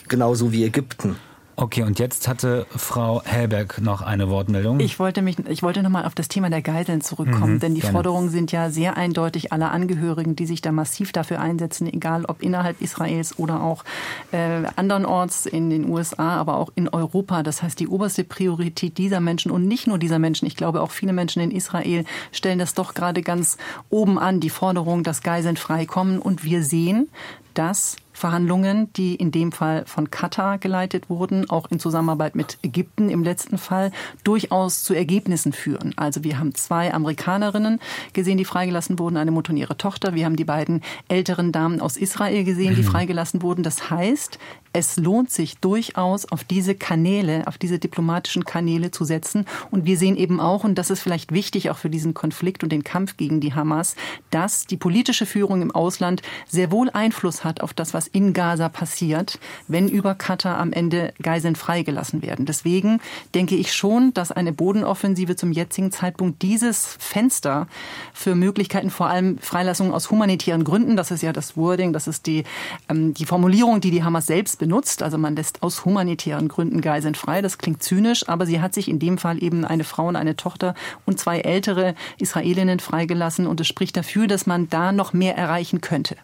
Genauso 0.08 0.52
wie 0.52 0.66
Ägypten. 0.66 1.16
Okay, 1.62 1.84
und 1.84 2.00
jetzt 2.00 2.30
hatte 2.30 2.66
Frau 2.74 3.22
Hellberg 3.26 3.82
noch 3.82 4.02
eine 4.02 4.30
Wortmeldung. 4.30 4.80
Ich 4.80 4.98
wollte 4.98 5.22
mich, 5.22 5.38
ich 5.50 5.62
wollte 5.62 5.84
nochmal 5.84 6.06
auf 6.06 6.16
das 6.16 6.30
Thema 6.30 6.50
der 6.50 6.62
Geiseln 6.62 7.02
zurückkommen, 7.02 7.56
mhm, 7.56 7.60
denn 7.60 7.76
die 7.76 7.82
gerne. 7.82 7.96
Forderungen 7.96 8.30
sind 8.30 8.54
ja 8.54 8.70
sehr 8.70 8.96
eindeutig 8.96 9.52
aller 9.52 9.70
Angehörigen, 9.70 10.38
die 10.38 10.46
sich 10.46 10.62
da 10.62 10.72
massiv 10.72 11.12
dafür 11.12 11.42
einsetzen, 11.42 11.92
egal 11.92 12.24
ob 12.24 12.42
innerhalb 12.44 12.82
Israels 12.82 13.38
oder 13.38 13.62
auch 13.62 13.84
äh, 14.32 14.62
andernorts 14.78 15.46
in 15.48 15.70
den 15.70 15.90
USA, 15.90 16.38
aber 16.38 16.56
auch 16.56 16.70
in 16.76 16.88
Europa. 16.88 17.44
Das 17.44 17.62
heißt, 17.62 17.78
die 17.78 17.90
oberste 17.90 18.24
Priorität 18.24 18.98
dieser 18.98 19.20
Menschen 19.20 19.52
und 19.52 19.68
nicht 19.68 19.86
nur 19.86 19.98
dieser 19.98 20.18
Menschen, 20.18 20.46
ich 20.46 20.56
glaube 20.56 20.80
auch 20.80 20.92
viele 20.92 21.12
Menschen 21.12 21.42
in 21.42 21.52
Israel 21.52 22.06
stellen 22.32 22.60
das 22.60 22.74
doch 22.74 22.94
gerade 22.94 23.22
ganz 23.22 23.58
oben 23.90 24.18
an, 24.18 24.40
die 24.40 24.50
Forderung, 24.50 25.04
dass 25.04 25.24
Geiseln 25.24 25.58
freikommen. 25.58 26.20
Und 26.20 26.46
wir 26.46 26.64
sehen, 26.64 27.10
dass 27.54 27.98
Verhandlungen, 28.20 28.92
die 28.94 29.16
in 29.16 29.32
dem 29.32 29.54
Fall 29.54 29.86
von 29.86 30.12
Katar 30.12 30.58
geleitet 30.58 31.10
wurden, 31.10 31.50
auch 31.50 31.72
in 31.72 31.80
Zusammenarbeit 31.80 32.36
mit 32.36 32.58
Ägypten 32.62 33.10
im 33.10 33.24
letzten 33.24 33.58
Fall, 33.58 33.92
durchaus 34.26 34.84
zu 34.84 34.94
Ergebnissen 34.94 35.54
führen. 35.54 35.94
Also 35.96 36.26
wir 36.26 36.38
haben 36.38 36.54
zwei 36.54 36.94
Amerikanerinnen 36.94 37.80
gesehen, 38.12 38.38
die 38.38 38.44
freigelassen 38.44 39.00
wurden, 39.00 39.16
eine 39.16 39.32
Mutter 39.32 39.52
und 39.52 39.58
ihre 39.58 39.78
Tochter. 39.78 40.16
Wir 40.16 40.26
haben 40.26 40.36
die 40.36 40.44
beiden 40.44 40.82
älteren 41.08 41.54
Damen 41.54 41.80
aus 41.80 41.96
Israel 41.96 42.44
gesehen, 42.44 42.76
die 42.76 42.82
mhm. 42.82 42.88
freigelassen 42.88 43.42
wurden. 43.42 43.64
Das 43.64 43.90
heißt, 43.90 44.38
es 44.74 44.98
lohnt 44.98 45.32
sich 45.32 45.58
durchaus 45.58 46.26
auf 46.32 46.44
diese 46.44 46.76
Kanäle, 46.76 47.48
auf 47.48 47.58
diese 47.58 47.80
diplomatischen 47.80 48.46
Kanäle 48.46 48.92
zu 48.92 49.04
setzen. 49.04 49.46
Und 49.72 49.86
wir 49.86 49.98
sehen 49.98 50.16
eben 50.16 50.40
auch, 50.40 50.64
und 50.64 50.76
das 50.76 50.90
ist 50.90 51.02
vielleicht 51.02 51.32
wichtig 51.32 51.70
auch 51.70 51.78
für 51.78 51.90
diesen 51.90 52.14
Konflikt 52.14 52.64
und 52.64 52.72
den 52.72 52.84
Kampf 52.84 53.18
gegen 53.18 53.40
die 53.40 53.54
Hamas, 53.54 53.96
dass 54.30 54.68
die 54.68 54.78
politische 54.78 55.26
Führung 55.26 55.62
im 55.62 55.72
Ausland 55.72 56.22
sehr 56.48 56.72
wohl 56.72 56.90
Einfluss 56.92 57.44
hat 57.44 57.62
auf 57.62 57.74
das, 57.74 57.94
was 57.94 58.08
in 58.08 58.34
Gaza 58.34 58.70
passiert, 58.70 59.40
wenn 59.68 59.88
über 59.88 60.14
Katar 60.14 60.58
am 60.58 60.72
Ende 60.72 61.14
Geiseln 61.22 61.56
freigelassen 61.56 62.22
werden. 62.22 62.46
Deswegen 62.46 63.00
denke 63.34 63.56
ich 63.56 63.74
schon, 63.74 64.14
dass 64.14 64.32
eine 64.32 64.54
Bodenoffensive 64.54 65.36
zum 65.36 65.52
jetzigen 65.52 65.92
Zeitpunkt 65.92 66.42
dieses 66.44 66.96
Fenster 67.00 67.68
für 68.14 68.36
Möglichkeiten, 68.36 68.92
vor 68.92 69.08
allem 69.08 69.40
Freilassungen 69.40 69.94
aus 69.94 70.12
humanitären 70.12 70.64
Gründen, 70.64 70.96
das 70.96 71.10
ist 71.12 71.24
ja 71.24 71.34
das 71.34 71.58
Wording, 71.58 71.92
das 71.94 72.08
ist 72.08 72.28
die, 72.28 72.44
ähm, 72.88 73.14
die 73.14 73.26
Formulierung, 73.26 73.82
die 73.82 73.92
die 73.92 74.04
Hamas 74.04 74.28
selbst 74.28 74.59
benutzt. 74.60 75.02
Also 75.02 75.18
man 75.18 75.36
lässt 75.36 75.64
aus 75.64 75.86
humanitären 75.86 76.48
Gründen 76.48 76.82
Geiseln 76.82 77.16
frei. 77.16 77.42
Das 77.42 77.58
klingt 77.58 77.82
zynisch, 77.82 78.30
aber 78.30 78.46
sie 78.46 78.62
hat 78.62 78.76
sich 78.76 78.88
in 78.88 79.00
dem 79.00 79.18
Fall 79.18 79.42
eben 79.42 79.66
eine 79.66 79.84
Frau 79.84 80.08
und 80.08 80.16
eine 80.16 80.36
Tochter 80.36 80.76
und 81.06 81.20
zwei 81.20 81.40
ältere 81.40 81.96
Israelinnen 82.20 82.80
freigelassen. 82.80 83.48
Und 83.48 83.60
es 83.60 83.68
spricht 83.68 83.98
dafür, 83.98 84.28
dass 84.28 84.46
man 84.46 84.70
da 84.70 84.92
noch 84.92 85.14
mehr 85.14 85.36
erreichen 85.36 85.82
könnte. 85.82 86.16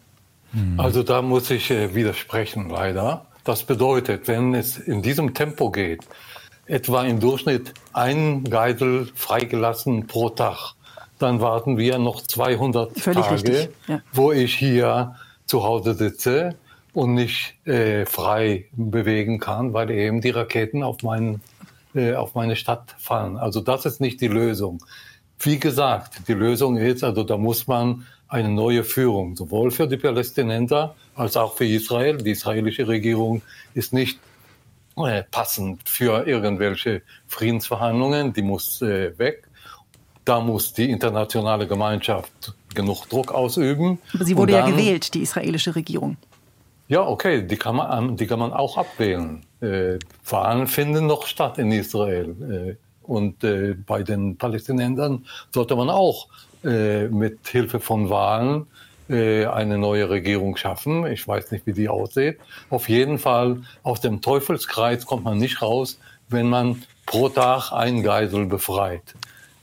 Hm. 0.51 0.79
Also 0.79 1.01
da 1.01 1.23
muss 1.23 1.49
ich 1.49 1.71
äh, 1.71 1.95
widersprechen, 1.95 2.69
leider. 2.69 3.25
Das 3.43 3.63
bedeutet, 3.63 4.27
wenn 4.27 4.53
es 4.53 4.77
in 4.77 5.01
diesem 5.01 5.33
Tempo 5.33 5.71
geht, 5.71 6.03
etwa 6.67 7.03
im 7.03 7.19
Durchschnitt 7.19 7.73
ein 7.93 8.43
Geisel 8.43 9.11
freigelassen 9.15 10.07
pro 10.07 10.29
Tag, 10.29 10.73
dann 11.19 11.39
warten 11.39 11.77
wir 11.77 11.97
noch 11.97 12.21
200 12.21 12.99
Völlig 12.99 13.25
Tage, 13.25 13.69
ja. 13.87 14.01
wo 14.11 14.31
ich 14.31 14.55
hier 14.55 15.15
zu 15.45 15.63
Hause 15.63 15.93
sitze 15.93 16.55
und 16.95 17.13
nicht 17.13 17.55
äh, 17.67 18.05
frei 18.05 18.65
bewegen 18.71 19.39
kann, 19.39 19.73
weil 19.73 19.91
eben 19.91 20.21
die 20.21 20.29
Raketen 20.29 20.81
auf, 20.81 21.03
mein, 21.03 21.41
äh, 21.93 22.13
auf 22.15 22.35
meine 22.35 22.55
Stadt 22.55 22.95
fallen. 22.97 23.37
Also 23.37 23.59
das 23.59 23.85
ist 23.85 23.99
nicht 23.99 24.21
die 24.21 24.29
Lösung. 24.29 24.79
Wie 25.39 25.59
gesagt, 25.59 26.29
die 26.29 26.33
Lösung 26.33 26.77
ist, 26.77 27.03
also 27.03 27.23
da 27.23 27.37
muss 27.37 27.67
man 27.67 28.05
eine 28.29 28.47
neue 28.47 28.85
Führung, 28.85 29.35
sowohl 29.35 29.71
für 29.71 29.87
die 29.87 29.97
Palästinenser 29.97 30.95
als 31.15 31.35
auch 31.35 31.55
für 31.55 31.65
Israel. 31.65 32.17
Die 32.17 32.31
israelische 32.31 32.87
Regierung 32.87 33.41
ist 33.73 33.91
nicht 33.91 34.17
äh, 34.95 35.23
passend 35.29 35.81
für 35.87 36.25
irgendwelche 36.25 37.01
Friedensverhandlungen, 37.27 38.31
die 38.31 38.41
muss 38.41 38.81
äh, 38.81 39.17
weg. 39.19 39.49
Da 40.23 40.39
muss 40.39 40.73
die 40.73 40.89
internationale 40.89 41.67
Gemeinschaft 41.67 42.55
genug 42.73 43.09
Druck 43.09 43.33
ausüben. 43.33 43.99
Aber 44.13 44.23
sie 44.23 44.37
wurde 44.37 44.53
dann, 44.53 44.69
ja 44.69 44.71
gewählt, 44.71 45.13
die 45.13 45.21
israelische 45.21 45.75
Regierung. 45.75 46.17
Ja, 46.87 47.01
okay, 47.01 47.41
die 47.41 47.57
kann 47.57 47.75
man, 47.77 48.15
die 48.15 48.27
kann 48.27 48.39
man 48.39 48.53
auch 48.53 48.77
abwählen. 48.77 49.43
Äh, 49.61 49.97
Wahlen 50.29 50.67
finden 50.67 51.07
noch 51.07 51.25
statt 51.25 51.57
in 51.57 51.71
Israel. 51.71 52.77
Äh, 52.77 52.85
und 53.01 53.43
äh, 53.43 53.73
bei 53.73 54.03
den 54.03 54.37
Palästinensern 54.37 55.25
sollte 55.51 55.75
man 55.75 55.89
auch 55.89 56.27
äh, 56.63 57.07
mit 57.07 57.47
Hilfe 57.47 57.79
von 57.79 58.09
Wahlen 58.09 58.67
äh, 59.09 59.45
eine 59.45 59.77
neue 59.77 60.09
Regierung 60.09 60.57
schaffen. 60.57 61.05
Ich 61.07 61.27
weiß 61.27 61.51
nicht, 61.51 61.65
wie 61.65 61.73
die 61.73 61.89
aussieht. 61.89 62.39
Auf 62.69 62.89
jeden 62.89 63.19
Fall 63.19 63.61
aus 63.83 64.01
dem 64.01 64.21
Teufelskreis 64.21 65.05
kommt 65.05 65.23
man 65.23 65.37
nicht 65.37 65.61
raus, 65.61 65.99
wenn 66.29 66.49
man 66.49 66.83
pro 67.05 67.29
Tag 67.29 67.71
einen 67.71 68.03
Geisel 68.03 68.45
befreit. 68.45 69.15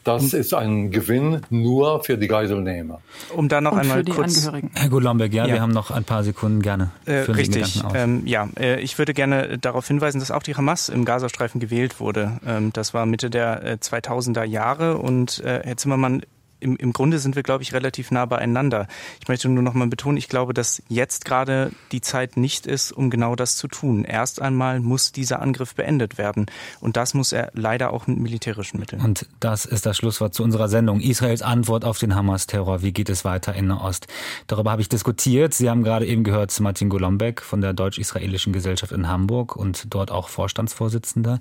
Das 0.05 0.33
ist 0.33 0.53
ein 0.55 0.91
Gewinn 0.91 1.43
nur 1.51 2.03
für 2.03 2.19
die 2.19 2.29
Geiselnehmer. 2.29 3.01
Um 3.35 3.49
da 3.49 3.61
noch 3.61 3.73
Und 3.73 3.81
einmal 3.81 4.05
kurz. 4.05 4.51
Herr 4.75 4.89
Gulombeck, 4.89 5.33
ja, 5.33 5.47
ja, 5.47 5.55
wir 5.55 5.61
haben 5.61 5.73
noch 5.73 5.91
ein 5.91 6.05
paar 6.05 6.25
Sekunden 6.25 6.61
gerne. 6.61 6.91
Äh, 7.05 7.19
richtig. 7.21 7.83
Ähm, 7.95 8.23
ja, 8.27 8.49
äh, 8.59 8.81
ich 8.81 8.99
würde 8.99 9.15
gerne 9.15 9.59
darauf 9.59 9.87
hinweisen, 9.87 10.19
dass 10.19 10.31
auch 10.31 10.43
die 10.43 10.57
Hamas 10.57 10.89
im 10.89 11.05
Gazastreifen 11.05 11.61
gewählt 11.61 12.01
wurde. 12.01 12.41
Ähm, 12.47 12.73
das 12.73 12.95
war 12.95 13.07
Mitte 13.07 13.31
der 13.31 13.65
äh, 13.65 13.79
2000er 13.81 14.45
Jahre 14.45 14.99
und 14.99 15.41
äh, 15.41 15.61
Herr 15.65 15.77
Zimmermann 15.77 16.23
im, 16.63 16.77
im 16.77 16.93
Grunde 16.93 17.19
sind 17.19 17.37
wir, 17.37 17.43
glaube 17.43 17.63
ich, 17.63 17.73
relativ 17.73 18.11
nah 18.11 18.25
beieinander. 18.25 18.87
Ich 19.21 19.29
möchte 19.29 19.49
nur 19.49 19.63
noch 19.63 19.75
mal 19.75 19.89
betonen, 19.89 20.17
ich 20.17 20.29
glaube, 20.29 20.55
dass 20.55 20.83
jetzt 20.89 21.25
gerade 21.25 21.73
die 21.91 22.01
Zeit 22.01 22.37
nicht 22.37 22.67
ist, 22.67 22.93
um 22.93 23.11
genau 23.11 23.35
das 23.35 23.57
zu 23.57 23.69
tun. 23.69 24.05
Erst 24.05 24.41
einmal 24.41 24.81
muss 24.81 25.13
dieser 25.13 25.43
Angriff 25.43 25.75
beendet 25.75 26.19
werden. 26.19 26.47
Und 26.81 26.97
das 26.97 27.15
muss 27.15 27.33
er 27.33 27.51
leider 27.55 27.93
auch 27.93 28.07
mit 28.07 28.19
militärischen 28.19 28.79
Mitteln. 28.79 29.03
Und 29.03 29.27
das 29.41 29.65
ist 29.65 29.87
das 29.87 29.97
Schlusswort 29.97 30.35
zu 30.35 30.43
unserer 30.43 30.69
Sendung. 30.69 31.01
Israels 31.01 31.43
Antwort 31.43 31.85
auf 31.85 31.99
den 31.99 32.15
Hamas-Terror. 32.15 32.83
Wie 32.83 32.93
geht 32.93 33.11
es 33.11 33.25
weiter 33.25 33.55
in 33.55 33.67
Nahost? 33.67 34.07
Darüber 34.47 34.71
habe 34.71 34.83
ich 34.83 34.89
diskutiert. 34.89 35.55
Sie 35.55 35.69
haben 35.69 35.83
gerade 35.83 36.07
eben 36.07 36.25
gehört 36.25 36.59
Martin 36.61 36.89
Golombek 36.89 37.43
von 37.43 37.61
der 37.61 37.73
Deutsch-Israelischen 37.73 38.53
Gesellschaft 38.53 38.93
in 38.93 39.09
Hamburg 39.09 39.57
und 39.57 39.87
dort 39.91 40.11
auch 40.11 40.29
Vorstandsvorsitzender. 40.29 41.41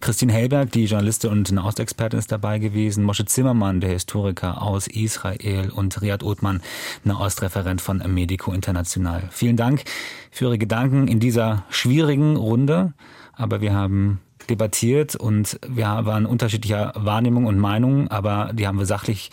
Christine 0.00 0.32
Hellberg, 0.32 0.72
die 0.72 0.86
Journalistin 0.86 1.30
und 1.30 1.52
Nahostexpertin, 1.52 2.18
ist 2.18 2.32
dabei 2.32 2.58
gewesen. 2.58 3.04
Mosche 3.04 3.24
Zimmermann, 3.26 3.80
der 3.80 3.90
Historiker 3.90 4.55
aus 4.62 4.86
Israel 4.86 5.70
und 5.70 6.00
Riyad 6.00 6.22
Othman, 6.22 6.60
Nahostreferent 7.04 7.80
von 7.80 7.98
Medico 8.12 8.52
International. 8.52 9.28
Vielen 9.30 9.56
Dank 9.56 9.84
für 10.30 10.46
Ihre 10.46 10.58
Gedanken 10.58 11.08
in 11.08 11.20
dieser 11.20 11.64
schwierigen 11.70 12.36
Runde, 12.36 12.92
aber 13.32 13.60
wir 13.60 13.74
haben 13.74 14.20
debattiert 14.48 15.14
und 15.16 15.58
wir 15.66 15.86
waren 15.86 16.26
unterschiedlicher 16.26 16.92
Wahrnehmung 16.96 17.46
und 17.46 17.58
Meinungen, 17.58 18.08
aber 18.08 18.50
die 18.52 18.66
haben 18.66 18.78
wir 18.78 18.86
sachlich 18.86 19.30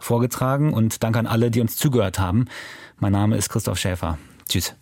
vorgetragen 0.00 0.72
und 0.72 1.02
danke 1.02 1.18
an 1.18 1.26
alle, 1.26 1.50
die 1.50 1.60
uns 1.60 1.76
zugehört 1.76 2.18
haben. 2.18 2.46
Mein 2.98 3.12
Name 3.12 3.36
ist 3.36 3.48
Christoph 3.48 3.78
Schäfer. 3.78 4.18
Tschüss. 4.48 4.76